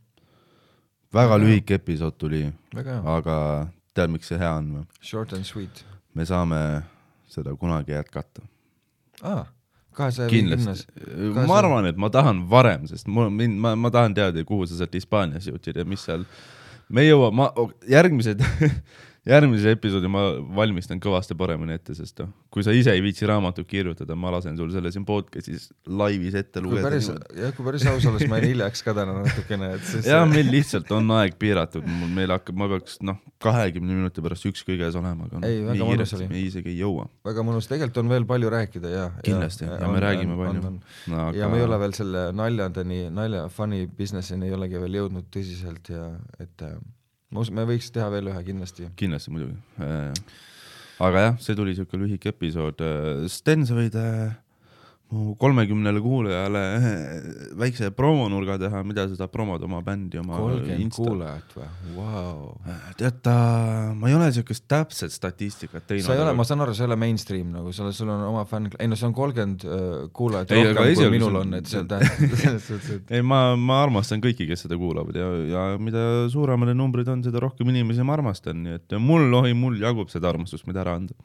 väga 1.13 1.39
lühike 1.41 1.79
episood 1.81 2.17
tuli, 2.17 2.45
väga 2.75 3.01
aga 3.17 3.37
tead, 3.93 4.13
miks 4.13 4.31
see 4.31 4.39
hea 4.39 4.53
on 4.59 4.75
või? 4.79 4.85
short 5.01 5.33
and 5.37 5.47
sweet 5.47 5.85
me 6.13 6.25
saame 6.25 6.83
seda 7.31 7.55
kunagi 7.55 7.91
jätkata. 7.95 8.43
viiekümnes, 9.21 10.85
kindlasti, 10.87 11.45
ma 11.47 11.57
arvan, 11.59 11.87
et 11.89 11.99
ma 11.99 12.09
tahan 12.13 12.45
varem, 12.49 12.87
sest 12.89 13.09
mul, 13.11 13.29
mind, 13.33 13.59
ma, 13.61 13.75
ma 13.75 13.91
tahan 13.93 14.15
teada, 14.17 14.43
kuhu 14.47 14.67
sa 14.69 14.79
sealt 14.79 14.95
Hispaanias 14.95 15.49
jõudsid 15.49 15.81
ja 15.81 15.85
mis 15.87 16.05
seal, 16.07 16.23
me 16.89 17.05
jõuame, 17.05 17.35
ma, 17.41 17.49
järgmised, 17.91 18.43
järgmise 19.27 19.75
episoodi 19.75 20.09
ma 20.09 20.21
valmistan 20.57 20.99
kõvasti 21.01 21.35
paremini 21.37 21.75
ette, 21.77 21.93
sest 21.93 22.23
noh, 22.23 22.31
kui 22.53 22.63
sa 22.65 22.73
ise 22.73 22.93
ei 22.95 23.03
viitsi 23.05 23.27
raamatut 23.29 23.67
kirjutada, 23.69 24.15
ma 24.17 24.31
lasen 24.33 24.55
sul 24.57 24.71
selle 24.73 24.89
siin 24.93 25.03
podcast'is 25.05 25.67
laivis 25.85 26.37
ette 26.39 26.63
lugeda. 26.63 26.89
jah, 27.37 27.51
kui 27.53 27.65
päris 27.67 27.85
aus 27.91 28.07
olla, 28.09 28.17
siis 28.21 28.31
ma 28.31 28.39
jäin 28.39 28.55
hiljaks 28.55 28.81
ka 28.85 28.95
täna 28.97 29.19
natukene, 29.19 29.75
et 29.77 29.83
siis 29.85 30.09
jah, 30.09 30.25
meil 30.29 30.49
lihtsalt 30.49 30.89
on 30.97 31.13
aeg 31.19 31.37
piiratud, 31.41 31.85
meil 32.15 32.33
hakkab, 32.33 32.57
ma 32.57 32.69
peaks 32.71 32.97
noh, 33.05 33.19
kahekümne 33.45 33.99
minuti 33.99 34.23
pärast 34.25 34.47
üks 34.49 34.65
kõiges 34.65 34.97
olema, 34.97 35.27
aga 35.29 35.43
Ei, 35.45 35.59
noh, 35.61 35.69
väga 35.69 35.89
nii 35.91 36.07
oli. 36.17 36.29
me 36.31 36.41
isegi 36.41 36.73
ei 36.73 36.79
jõua. 36.79 37.05
väga 37.27 37.45
mõnus, 37.45 37.69
tegelikult 37.69 38.01
on 38.01 38.09
veel 38.15 38.25
palju 38.31 38.49
rääkida 38.53 38.93
ja. 38.93 39.03
kindlasti 39.21 39.67
ja, 39.67 39.77
ja 39.83 39.91
me 39.91 40.01
räägime 40.01 40.39
palju. 40.39 40.73
Aga... 41.11 41.27
ja 41.37 41.51
me 41.51 41.61
ei 41.61 41.67
ole 41.67 41.79
veel 41.85 41.93
selle 41.97 42.25
naljadeni, 42.33 43.03
nalja 43.13 43.45
funny 43.53 43.85
business'ini 43.85 44.49
ei 44.49 44.57
olegi 44.57 44.81
veel 44.81 44.97
jõudnud 45.03 45.29
tõsiselt 45.29 45.93
ja 45.93 46.09
et 46.41 46.65
äh, 46.65 46.73
ma 47.31 47.43
usun, 47.43 47.57
me 47.57 47.65
võiks 47.69 47.91
teha 47.93 48.09
veel 48.13 48.31
ühe 48.31 48.43
kindlasti. 48.47 48.91
kindlasti 48.99 49.33
muidugi. 49.33 49.57
aga 51.01 51.25
jah, 51.25 51.41
see 51.41 51.57
tuli 51.57 51.75
siuke 51.77 51.99
lühike 51.99 52.33
episood. 52.35 52.83
Sten, 53.31 53.65
sa 53.65 53.77
võid 53.77 53.95
äh, 53.97 54.35
mu 55.11 55.33
kolmekümnele 55.39 55.99
kuulajale 56.01 56.61
väikse 57.59 57.89
promonurga 57.95 58.55
teha, 58.61 58.81
mida 58.87 59.03
sa 59.09 59.17
tahad 59.19 59.33
promoda 59.33 59.67
oma 59.67 59.81
bändi, 59.83 60.19
oma 60.21 60.37
kolmkümmend 60.39 60.85
Insta- 60.85 61.03
kuulajat 61.03 61.55
või 61.57 61.95
wow.? 61.97 62.45
tead 62.99 63.17
ta, 63.25 63.35
ma 63.97 64.07
ei 64.07 64.15
ole 64.15 64.29
siukest 64.31 64.65
täpset 64.71 65.11
statistikat 65.11 65.87
teinud. 65.89 66.05
sa 66.05 66.15
ei 66.15 66.23
ole, 66.23 66.35
ma 66.37 66.45
saan 66.47 66.63
aru, 66.63 66.75
sa 66.77 66.85
ei 66.85 66.91
ole 66.91 66.99
mainstream 67.03 67.51
nagu, 67.57 67.73
sul, 67.75 67.91
sul 67.95 68.11
on 68.13 68.23
oma 68.29 68.45
fänn, 68.47 68.71
ei 68.79 68.87
no 68.87 68.99
see 68.99 69.09
on 69.09 69.15
kolmkümmend 69.17 69.65
äh, 69.67 69.89
kuulajat 70.15 70.53
Ei, 70.55 70.69
rohkem 70.69 70.95
kui 71.01 71.09
minul 71.17 71.41
on, 71.41 71.57
et 71.59 71.67
see 71.71 71.83
tähendab 71.91 72.63
suhtes, 72.63 73.01
et 73.01 73.15
ei, 73.17 73.25
ma, 73.25 73.41
ma 73.59 73.81
armastan 73.83 74.23
kõiki, 74.23 74.47
kes 74.47 74.63
seda 74.67 74.79
kuulavad 74.79 75.17
ja, 75.19 75.27
ja 75.49 75.65
mida 75.81 76.05
suuremad 76.31 76.71
need 76.71 76.79
numbrid 76.79 77.11
on, 77.11 77.25
seda 77.25 77.43
rohkem 77.43 77.73
inimesi 77.73 78.07
ma 78.07 78.15
armastan, 78.15 78.63
nii 78.63 78.79
et 78.79 78.97
mul, 79.03 79.27
oi, 79.41 79.51
mul 79.57 79.75
jagub 79.81 80.13
seda 80.13 80.31
armastust, 80.31 80.69
mida 80.71 80.85
ära 80.85 80.95
anda. 81.01 81.17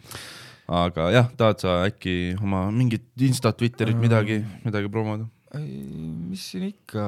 Aga 0.67 1.11
jah, 1.15 1.31
tahad 1.39 1.63
sa 1.63 1.79
äkki 1.87 2.37
oma 2.43 2.67
mingit 2.75 3.07
Insta, 3.23 3.53
Twitterit, 3.55 3.99
midagi, 3.99 4.43
midagi 4.67 4.91
promoda? 4.93 5.29
mis 5.57 6.43
siin 6.51 6.67
ikka, 6.67 7.05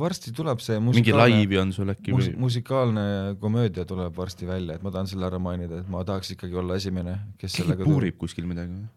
varsti 0.00 0.32
tuleb 0.34 0.62
see 0.64 0.78
mingi 0.82 1.12
laivi 1.14 1.58
on 1.60 1.70
sul 1.76 1.92
äkki 1.92 2.14
mus, 2.14 2.30
või? 2.30 2.38
musikaalne 2.48 3.04
komöödia 3.38 3.84
tuleb 3.86 4.16
varsti 4.16 4.48
välja, 4.48 4.78
et 4.78 4.82
ma 4.82 4.90
tahan 4.94 5.10
selle 5.10 5.28
ära 5.28 5.38
mainida, 5.42 5.82
et 5.82 5.90
ma 5.92 6.02
tahaks 6.08 6.32
ikkagi 6.34 6.56
olla 6.58 6.78
esimene, 6.80 7.18
kes 7.38 7.60
sellega 7.60 7.86
puurib 7.86 8.18
kuskil 8.18 8.48
midagi 8.48 8.74
või? 8.74 8.88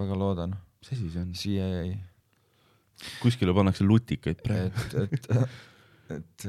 väga 0.00 0.16
loodan, 0.22 0.54
mis 0.80 0.94
asi 0.94 1.10
see 1.10 1.24
on? 1.24 1.34
CIA, 1.34 1.82
kuskile 3.20 3.52
pannakse 3.56 3.84
lutikaid 3.84 4.40
praegu. 4.46 4.86
et, 5.02 5.30
et, 6.14 6.20
et 6.20 6.48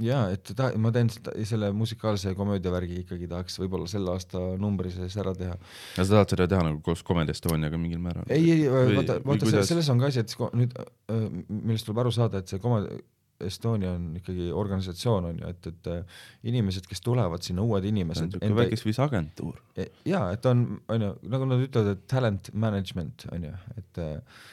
äh, 0.00 0.06
ja 0.08 0.22
et 0.34 0.52
ta, 0.56 0.70
ma 0.80 0.92
teen 0.94 1.10
seda, 1.12 1.34
selle 1.48 1.70
musikaalse 1.76 2.34
komöödia 2.38 2.72
värgi 2.74 3.02
ikkagi 3.04 3.28
tahaks 3.30 3.60
võib-olla 3.62 3.88
selle 3.90 4.14
aasta 4.14 4.42
numbri 4.60 4.92
sees 4.94 5.16
ära 5.20 5.34
teha. 5.36 5.54
ja 5.96 6.04
sa 6.04 6.16
tahad 6.16 6.34
seda 6.34 6.48
teha 6.50 6.66
nagu 6.70 6.82
koos 6.84 7.04
Comedy 7.06 7.36
Estoniaga 7.36 7.80
mingil 7.80 8.02
määral? 8.02 8.26
ei, 8.28 8.44
ei, 8.56 8.66
vaata, 8.70 9.20
vaata 9.24 9.46
kuidas? 9.46 9.70
selles 9.70 9.88
on 9.92 10.02
ka 10.02 10.10
asi, 10.10 10.24
et 10.24 10.36
nüüd 10.58 10.76
äh, 10.80 11.24
millest 11.48 11.88
tuleb 11.88 12.04
aru 12.04 12.14
saada, 12.14 12.42
et 12.42 12.52
see 12.52 12.62
Comedy 12.62 13.02
Estonia 13.40 13.94
on 13.96 14.10
ikkagi 14.18 14.50
organisatsioon 14.52 15.30
on 15.30 15.38
ju, 15.40 15.48
et, 15.48 15.66
et 15.70 15.88
äh, 15.88 16.18
inimesed, 16.50 16.84
kes 16.88 17.00
tulevad 17.04 17.44
sinna, 17.44 17.64
uued 17.64 17.84
see 17.84 17.92
on 17.92 17.96
inimesed, 17.96 18.36
siuke 18.36 18.56
väikesviisi 18.58 19.02
agentuur. 19.04 19.60
jaa, 20.08 20.26
et 20.34 20.46
on, 20.46 20.66
on 20.92 21.06
ju, 21.06 21.10
nagu 21.32 21.48
nad 21.48 21.64
ütlevad, 21.64 21.94
et 21.96 22.06
talent 22.10 22.52
management 22.52 23.24
on 23.32 23.48
ju, 23.48 23.54
et 23.80 24.02
äh, 24.04 24.44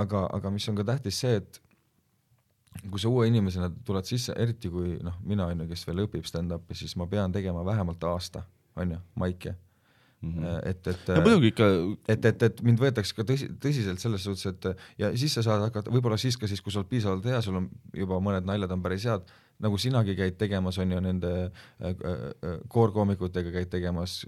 aga, 0.00 0.26
aga 0.38 0.52
mis 0.54 0.68
on 0.70 0.78
ka 0.80 0.86
tähtis 0.88 1.20
see, 1.24 1.40
et 1.42 1.60
kui 2.90 3.00
sa 3.02 3.10
uue 3.12 3.28
inimesena 3.30 3.70
tuled 3.84 4.08
sisse, 4.08 4.34
eriti 4.36 4.70
kui 4.72 4.96
noh, 5.04 5.16
mina 5.26 5.48
on 5.50 5.64
ju, 5.64 5.68
kes 5.70 5.86
veel 5.88 6.04
õpib 6.06 6.26
stand-up'i, 6.28 6.76
siis 6.78 6.96
ma 7.00 7.06
pean 7.10 7.34
tegema 7.34 7.64
vähemalt 7.66 8.04
aasta, 8.08 8.44
on 8.76 8.96
ju, 8.96 8.98
maike 9.22 9.54
mm. 10.20 10.32
-hmm. 10.34 10.68
et, 10.70 10.86
et 10.86 11.08
ja 11.08 11.20
muidugi 11.20 11.52
ikka, 11.52 11.68
et, 12.08 12.24
et, 12.24 12.42
et 12.42 12.62
mind 12.62 12.80
võetakse 12.82 13.16
ka 13.16 13.26
tõsi, 13.28 13.48
tõsiselt 13.62 14.02
selles 14.02 14.24
suhtes, 14.24 14.46
et 14.46 14.68
ja 14.98 15.12
siis 15.16 15.34
sa 15.34 15.44
saad 15.46 15.64
hakata, 15.68 15.90
võib-olla 15.90 16.18
siis 16.20 16.36
ka 16.36 16.46
siis, 16.46 16.60
kui 16.60 16.72
sa 16.72 16.80
oled 16.82 16.90
piisavalt 16.90 17.24
hea, 17.24 17.40
sul 17.42 17.60
on 17.62 17.70
juba 17.94 18.20
mõned 18.20 18.46
naljad 18.48 18.72
on 18.72 18.82
päris 18.82 19.06
head, 19.08 19.24
nagu 19.62 19.78
sinagi 19.78 20.16
käid 20.16 20.36
tegemas, 20.36 20.78
on 20.78 20.92
ju 20.92 21.00
nende 21.00 21.32
äh, 21.46 21.88
äh, 21.90 22.60
koorkoomikutega 22.68 23.54
käid 23.60 23.72
tegemas 23.72 24.24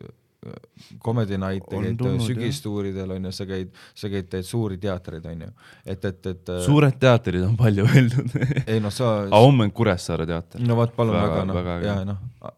Comedy 1.03 1.39
Night, 1.39 1.66
käid 1.66 2.03
sügistuuridel 2.22 3.11
on 3.16 3.24
ju, 3.26 3.32
sa 3.34 3.47
käid, 3.49 3.72
sa 3.99 4.11
käid, 4.12 4.28
teed 4.30 4.47
suuri 4.47 4.78
teatreid 4.78 5.24
on 5.26 5.43
ju, 5.43 5.49
et, 5.82 6.05
et, 6.05 6.28
et 6.30 6.53
äh, 6.55 6.61
suured 6.62 6.95
teatrid 7.03 7.43
on 7.43 7.57
palju 7.59 7.86
öeldud. 7.89 8.36
ei 8.70 8.78
noh, 8.82 8.95
sa 8.95 9.24
aga 9.24 9.41
homme 9.43 9.66
on 9.66 9.74
Kuressaare 9.74 10.28
teater. 10.30 10.62
no 10.62 10.78
vot, 10.78 10.95
palun 10.95 11.16
Väga- 11.16 11.32
väga, 11.32 11.57
väga 11.57 11.74
väga 11.80 11.80
noh, 11.80 11.89
ja 11.89 12.07
noh, 12.12 12.53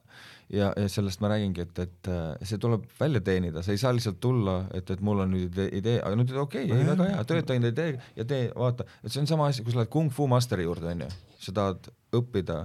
ja, 0.52 0.68
ja 0.76 0.90
sellest 0.92 1.24
ma 1.24 1.30
räägingi, 1.32 1.64
et, 1.64 1.80
et 1.86 2.10
äh, 2.12 2.44
see 2.50 2.60
tuleb 2.60 2.84
välja 3.00 3.24
teenida, 3.30 3.64
sa 3.64 3.72
ei 3.72 3.80
saa 3.80 3.94
lihtsalt 3.96 4.20
tulla, 4.20 4.58
et, 4.76 4.92
et 4.92 5.00
mul 5.00 5.24
on 5.24 5.32
nüüd 5.38 5.56
idee, 5.70 5.96
aga 6.04 6.20
nüüd 6.20 6.34
okei 6.36 6.66
okay,, 6.68 6.82
ei 6.82 6.90
väga 6.90 7.08
hea, 7.14 7.24
tööta 7.32 7.56
enda 7.56 7.72
idee 7.72 7.94
ja 7.96 8.28
tee, 8.28 8.50
vaata, 8.52 8.84
et 9.00 9.08
see 9.08 9.24
on 9.24 9.30
sama 9.30 9.48
asi, 9.48 9.64
kui 9.64 9.72
sa 9.72 9.80
lähed 9.80 9.92
kung 9.96 10.12
fu 10.12 10.28
masteri 10.28 10.68
juurde, 10.68 10.92
onju, 10.92 11.08
sa 11.40 11.56
tahad 11.56 11.88
õppida 12.20 12.60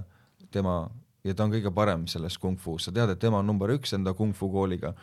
tema 0.52 0.82
ja 1.26 1.34
ta 1.34 1.46
on 1.46 1.54
kõige 1.54 1.72
parem 1.74 2.06
selles 2.10 2.38
kung 2.42 2.58
fu's, 2.60 2.86
sa 2.86 2.94
tead, 2.94 3.12
et 3.12 3.20
tema 3.22 3.42
on 3.42 3.50
number 3.50 3.72
üks 3.74 3.94
enda 3.96 4.14
kung 4.16 4.34
fu 4.36 4.48
kooliga 4.52 4.94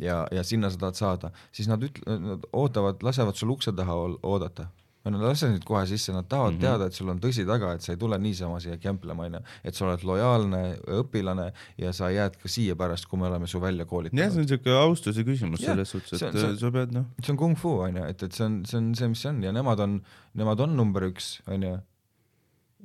ja, 0.00 0.24
ja 0.32 0.44
sinna 0.46 0.70
sa 0.72 0.80
tahad 0.86 0.98
saada, 0.98 1.32
siis 1.52 1.68
nad 1.70 1.82
ütle-, 1.84 2.18
nad 2.22 2.44
ootavad, 2.52 3.02
lasevad 3.04 3.38
sul 3.38 3.54
ukse 3.56 3.74
taha 3.76 3.96
oodata. 4.22 4.70
Nad 5.08 5.22
lasevad 5.22 5.54
sind 5.54 5.64
kohe 5.64 5.86
sisse, 5.88 6.12
nad 6.12 6.26
tahavad 6.28 6.52
mm 6.52 6.58
-hmm. 6.58 6.60
teada, 6.60 6.86
et 6.86 6.92
sul 6.92 7.08
on 7.08 7.20
tõsi 7.20 7.46
taga, 7.46 7.72
et 7.74 7.82
sa 7.82 7.92
ei 7.92 7.96
tule 7.96 8.18
niisama 8.18 8.58
siia 8.60 8.76
kemplema, 8.76 9.24
onju, 9.24 9.40
et 9.64 9.74
sa 9.74 9.86
oled 9.86 10.02
lojaalne 10.04 10.60
õpilane 10.98 11.52
ja 11.78 11.92
sa 11.92 12.10
jääd 12.10 12.36
ka 12.42 12.48
siia 12.48 12.76
pärast, 12.76 13.06
kui 13.06 13.18
me 13.18 13.26
oleme 13.26 13.46
su 13.46 13.60
välja 13.60 13.84
jah, 13.84 13.86
see 13.86 13.90
koolitanud. 13.90 14.38
on 14.38 14.48
siuke 14.48 14.70
austuse 14.70 15.24
küsimus 15.24 15.60
Jah, 15.60 15.70
selles 15.70 15.90
suhtes, 15.90 16.22
et 16.22 16.32
see 16.32 16.50
on- 16.50 16.58
sa 16.58 16.70
pead 16.70 16.92
noh, 16.92 17.04
see 17.22 17.32
on 17.32 17.38
kung 17.38 17.56
fu 17.56 17.68
onju, 17.68 18.04
et, 18.04 18.22
et 18.22 18.32
see 18.32 18.44
on, 18.46 18.64
see 18.66 18.78
on 18.78 18.94
see, 18.94 19.08
mis 19.08 19.20
see 19.20 19.30
on. 19.30 19.42
Ja 19.42 19.52
nemad 19.52 19.80
on, 19.80 20.02
nemad 20.34 20.60
on 20.60 20.76
number 20.76 21.02
üks 21.02 21.40
onju. 21.46 21.80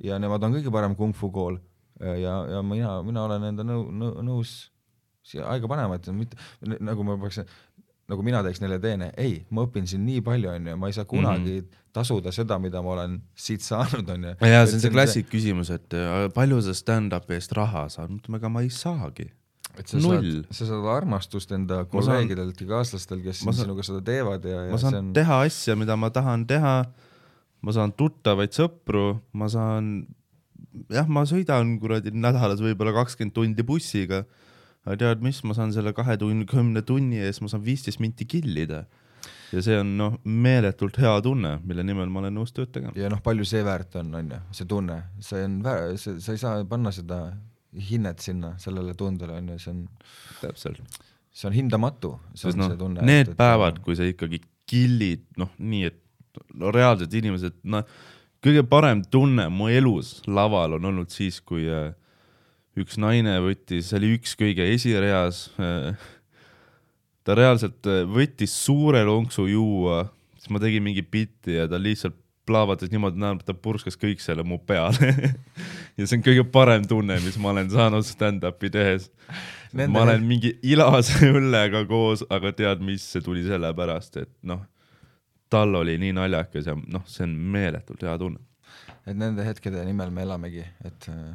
ja 0.00 0.18
nemad 0.18 0.42
on 0.42 0.54
kõige 0.54 0.70
parem 0.72 0.94
kung 0.94 1.14
fu 1.16 1.30
kool 1.30 1.58
ja, 2.00 2.36
ja 2.56 2.62
mina, 2.62 2.96
mina 3.06 3.24
olen 3.28 3.50
enda 3.50 3.66
nõu-, 3.66 3.90
nõu-, 3.92 4.22
nõus 4.26 4.54
siia 5.24 5.46
aega 5.48 5.68
panema, 5.70 5.96
et 5.98 6.08
mitte 6.12 6.36
nagu 6.84 7.04
ma 7.06 7.16
peaks, 7.20 7.40
nagu 8.10 8.24
mina 8.26 8.42
teeks 8.44 8.60
neile 8.60 8.78
teene, 8.82 9.10
ei, 9.20 9.38
ma 9.54 9.64
õpin 9.64 9.86
siin 9.88 10.04
nii 10.04 10.20
palju 10.24 10.50
onju, 10.52 10.74
ma 10.80 10.90
ei 10.90 10.96
saa 10.96 11.06
kunagi 11.08 11.54
mm 11.54 11.62
-hmm. 11.62 11.86
tasuda 11.96 12.32
seda, 12.32 12.58
mida 12.60 12.82
ma 12.84 12.92
olen 12.96 13.14
siit 13.34 13.64
saanud 13.64 14.10
onju. 14.16 14.34
jaa, 14.40 14.66
see 14.66 14.76
on 14.76 14.82
see 14.82 14.90
klassik 14.92 15.30
küsimus, 15.32 15.70
et 15.72 15.96
äh, 15.96 16.28
palju 16.34 16.60
sa 16.62 16.74
stand-up'i 16.76 17.38
eest 17.38 17.56
raha 17.56 17.88
saad, 17.88 18.10
ma 18.10 18.20
ütlen, 18.20 18.36
ega 18.36 18.48
ma 18.48 18.60
ei 18.60 18.70
saagi. 18.70 19.30
et 19.78 19.88
sa 19.88 19.98
Null. 19.98 20.42
saad, 20.42 20.52
sa 20.54 20.66
saad 20.66 20.84
armastust 20.96 21.52
enda 21.52 21.84
kolleegidelt 21.84 22.60
ja 22.60 22.66
kaaslastelt, 22.66 23.22
kes 23.22 23.40
saan- 23.40 23.54
sinuga 23.54 23.82
seda 23.82 24.00
teevad 24.00 24.44
ja, 24.44 24.66
ja 24.66 24.70
ma 24.72 24.78
saan 24.78 24.94
on, 24.94 25.12
teha 25.12 25.40
asja, 25.40 25.76
mida 25.76 25.96
ma 25.96 26.10
tahan 26.10 26.46
teha, 26.46 26.84
ma 27.62 27.72
saan 27.72 27.92
tuttavaid 27.92 28.52
sõpru, 28.52 29.18
ma 29.32 29.48
saan, 29.48 30.06
jah, 30.92 31.08
ma 31.10 31.24
sõidan 31.28 31.76
kuradi 31.82 32.12
nädalas 32.14 32.62
võib-olla 32.64 32.94
kakskümmend 32.96 33.34
tundi 33.36 33.66
bussiga, 33.66 34.24
aga 34.84 34.98
tead 35.00 35.24
mis, 35.24 35.40
ma 35.48 35.56
saan 35.56 35.72
selle 35.74 35.94
kahe 35.96 36.16
tunni, 36.20 36.46
kümne 36.48 36.84
tunni 36.86 37.22
eest, 37.24 37.42
ma 37.44 37.50
saan 37.52 37.64
viisteist 37.64 38.02
minti 38.04 38.26
killida. 38.28 38.84
ja 39.54 39.62
see 39.62 39.76
on 39.78 39.94
noh, 39.96 40.18
meeletult 40.24 40.98
hea 40.98 41.14
tunne, 41.24 41.56
mille 41.64 41.84
nimel 41.86 42.10
ma 42.12 42.24
olen 42.24 42.34
nõus 42.40 42.52
tööd 42.52 42.72
tegema. 42.74 42.94
ja 42.98 43.10
noh, 43.12 43.22
palju 43.24 43.46
see 43.48 43.64
väärt 43.64 43.96
on, 44.00 44.14
on 44.18 44.30
ju, 44.34 44.40
see 44.58 44.68
tunne, 44.70 45.00
see 45.22 45.44
on 45.46 45.58
sa 45.96 46.36
ei 46.36 46.40
saa 46.40 46.62
panna 46.68 46.92
seda 46.94 47.24
hinnet 47.90 48.22
sinna 48.22 48.54
sellele 48.62 48.94
tundele, 48.98 49.38
on 49.40 49.54
ju, 49.54 49.58
see 49.62 49.74
on, 49.74 49.84
täpselt. 50.40 51.02
see 51.34 51.48
on 51.50 51.56
hindamatu, 51.56 52.16
see 52.34 52.48
sest 52.48 52.60
on 52.60 52.74
see 52.74 52.80
tunne. 52.80 53.06
need 53.06 53.32
et, 53.32 53.38
päevad, 53.38 53.80
kui 53.84 53.96
sa 53.98 54.06
ikkagi 54.08 54.42
killid, 54.70 55.24
noh, 55.40 55.52
nii 55.58 55.88
et 55.90 56.00
no 56.58 56.70
reaalselt 56.74 57.14
inimesed, 57.14 57.56
noh, 57.70 57.84
kõige 58.44 58.64
parem 58.68 59.02
tunne 59.10 59.48
mu 59.52 59.70
elus 59.72 60.18
laval 60.28 60.76
on 60.78 60.90
olnud 60.90 61.12
siis, 61.12 61.40
kui 61.40 61.64
äh, 61.70 61.92
üks 62.78 62.98
naine 63.00 63.38
võttis, 63.44 63.88
see 63.90 64.00
oli 64.00 64.14
üks 64.18 64.34
kõige 64.38 64.66
esireas 64.74 65.46
äh,, 65.62 65.94
ta 67.24 67.38
reaalselt 67.38 67.88
äh, 67.88 68.02
võttis 68.08 68.54
suure 68.66 69.04
lonksu 69.06 69.48
juua, 69.48 70.04
siis 70.38 70.52
ma 70.52 70.60
tegin 70.62 70.84
mingi 70.84 71.04
bitti 71.04 71.56
ja 71.58 71.68
ta 71.70 71.80
lihtsalt 71.80 72.18
plahvatas 72.44 72.90
niimoodi 72.92 73.20
näo, 73.20 73.38
et 73.38 73.46
ta 73.48 73.54
purskas 73.56 73.96
kõik 73.96 74.20
selle 74.20 74.44
mu 74.44 74.58
peale 74.68 75.14
ja 75.96 76.04
see 76.04 76.18
on 76.18 76.24
kõige 76.26 76.44
parem 76.52 76.84
tunne, 76.88 77.16
mis 77.24 77.38
ma 77.40 77.54
olen 77.54 77.70
saanud 77.72 78.04
stand-up'i 78.04 78.68
tehes. 78.74 79.08
Nende- 79.72 79.94
ma 79.94 80.04
olen 80.04 80.26
mingi 80.28 80.52
ilase 80.62 81.30
õllega 81.32 81.86
koos, 81.88 82.22
aga 82.30 82.52
tead 82.54 82.84
mis, 82.84 83.06
see 83.14 83.24
tuli 83.24 83.46
sellepärast, 83.46 84.20
et 84.20 84.30
noh, 84.46 84.60
tal 85.54 85.78
oli 85.80 85.96
nii 86.02 86.12
naljakas 86.16 86.68
ja 86.70 86.74
noh, 86.76 87.06
see 87.10 87.26
on 87.28 87.34
meeletult 87.54 88.02
hea 88.02 88.14
tunne. 88.18 88.40
et 89.06 89.16
nende 89.16 89.44
hetkede 89.46 89.84
nimel 89.84 90.10
me 90.14 90.24
elamegi, 90.24 90.64
et 90.84 91.08
äh, 91.12 91.34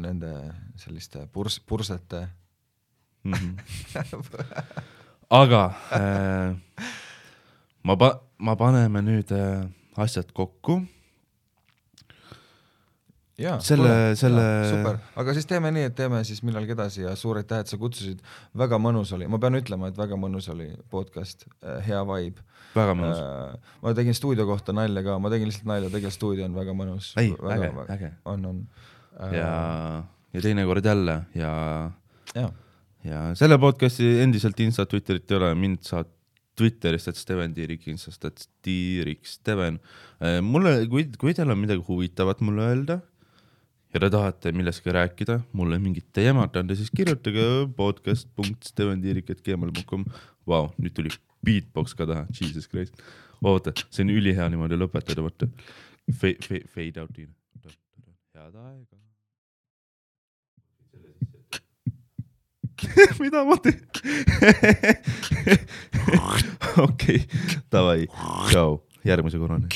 nende 0.00 0.32
selliste 0.80 1.26
purs-, 1.32 1.60
pursete 1.66 2.26
mm. 3.22 3.32
-hmm. 3.32 4.74
aga 5.40 5.64
äh, 5.98 6.56
ma 7.82 7.96
pa-, 7.96 8.16
ma 8.38 8.56
paneme 8.56 9.02
nüüd 9.02 9.32
äh, 9.32 9.68
asjad 9.96 10.32
kokku. 10.32 10.82
jaa, 13.40 13.56
Selle- 13.64 14.14
selle- 14.18 14.46
super, 14.68 14.98
aga 15.20 15.34
siis 15.36 15.48
teeme 15.48 15.72
nii, 15.74 15.88
et 15.90 15.96
teeme 15.98 16.20
siis 16.28 16.42
millalgi 16.46 16.74
edasi 16.76 17.04
ja 17.04 17.14
suur 17.18 17.40
aitäh, 17.40 17.62
et 17.64 17.72
sa 17.72 17.78
kutsusid, 17.80 18.20
väga 18.58 18.78
mõnus 18.82 19.12
oli, 19.16 19.28
ma 19.30 19.40
pean 19.42 19.56
ütlema, 19.58 19.90
et 19.90 19.98
väga 19.98 20.18
mõnus 20.20 20.50
oli 20.52 20.68
podcast, 20.92 21.46
hea 21.86 22.02
vibe. 22.12 22.44
väga 22.76 22.96
mõnus. 22.98 23.20
ma 23.82 23.94
tegin 23.96 24.16
stuudio 24.16 24.46
kohta 24.48 24.74
nalja 24.76 25.04
ka, 25.06 25.18
ma 25.18 25.32
tegin 25.32 25.50
lihtsalt 25.50 25.68
nalja, 25.70 25.90
tegelikult 25.92 26.18
stuudio 26.18 26.46
on 26.48 26.56
väga 26.58 26.76
mõnus. 26.76 27.12
ei, 27.20 27.34
äge, 27.56 27.72
äge. 27.96 28.12
on, 28.24 28.46
on. 28.52 28.62
ja, 29.34 29.50
ja 30.34 30.44
teinekord 30.46 30.84
jälle 30.84 31.20
ja, 31.34 31.52
jaa, 32.34 32.52
ja 33.04 33.26
selle 33.34 33.58
podcast'i 33.58 34.18
endiselt 34.24 34.60
Insta, 34.60 34.86
Twitterit 34.86 35.30
ei 35.30 35.40
ole, 35.40 35.54
mind 35.58 35.84
saad 35.88 36.10
Twitterist, 36.60 37.08
et 37.08 37.16
Steven 37.16 37.54
Tiirik, 37.56 37.86
Instast, 37.88 38.24
et 38.28 38.42
Tiirik 38.60 39.24
Steven. 39.24 39.78
mulle, 40.44 40.74
kui, 40.92 41.06
kui 41.16 41.32
teil 41.32 41.48
on 41.48 41.56
midagi 41.56 41.80
huvitavat 41.86 42.42
mulle 42.44 42.66
öelda 42.68 42.98
ja 43.94 44.00
te 44.00 44.10
tahate 44.10 44.52
millestki 44.54 44.92
rääkida, 44.94 45.40
mulle 45.52 45.78
mingit 45.82 46.06
teemat 46.14 46.56
anda, 46.56 46.74
siis 46.78 46.90
kirjutage 46.94 47.66
podcast.stevantiirik.gmail.com. 47.76 50.04
Vau, 50.46 50.70
nüüd 50.78 50.94
tuli 50.96 51.10
beatbox 51.46 51.94
ka 51.98 52.06
taha, 52.06 52.26
jesus 52.40 52.68
christ. 52.70 52.94
oota, 53.42 53.72
see 53.88 54.02
on 54.04 54.10
ülihea 54.12 54.48
niimoodi 54.52 54.76
lõpetada, 54.78 55.22
vaata. 55.24 55.46
Fade, 56.20 56.60
fade 56.68 57.00
out. 57.00 57.18
head 57.18 57.28
aega. 58.54 58.96
mida 63.20 63.44
ma 63.44 63.56
teen? 63.60 63.80
okei, 66.86 67.20
davai, 67.72 68.06
tšau, 68.48 68.80
järgmise 69.04 69.38
korrani 69.40 69.68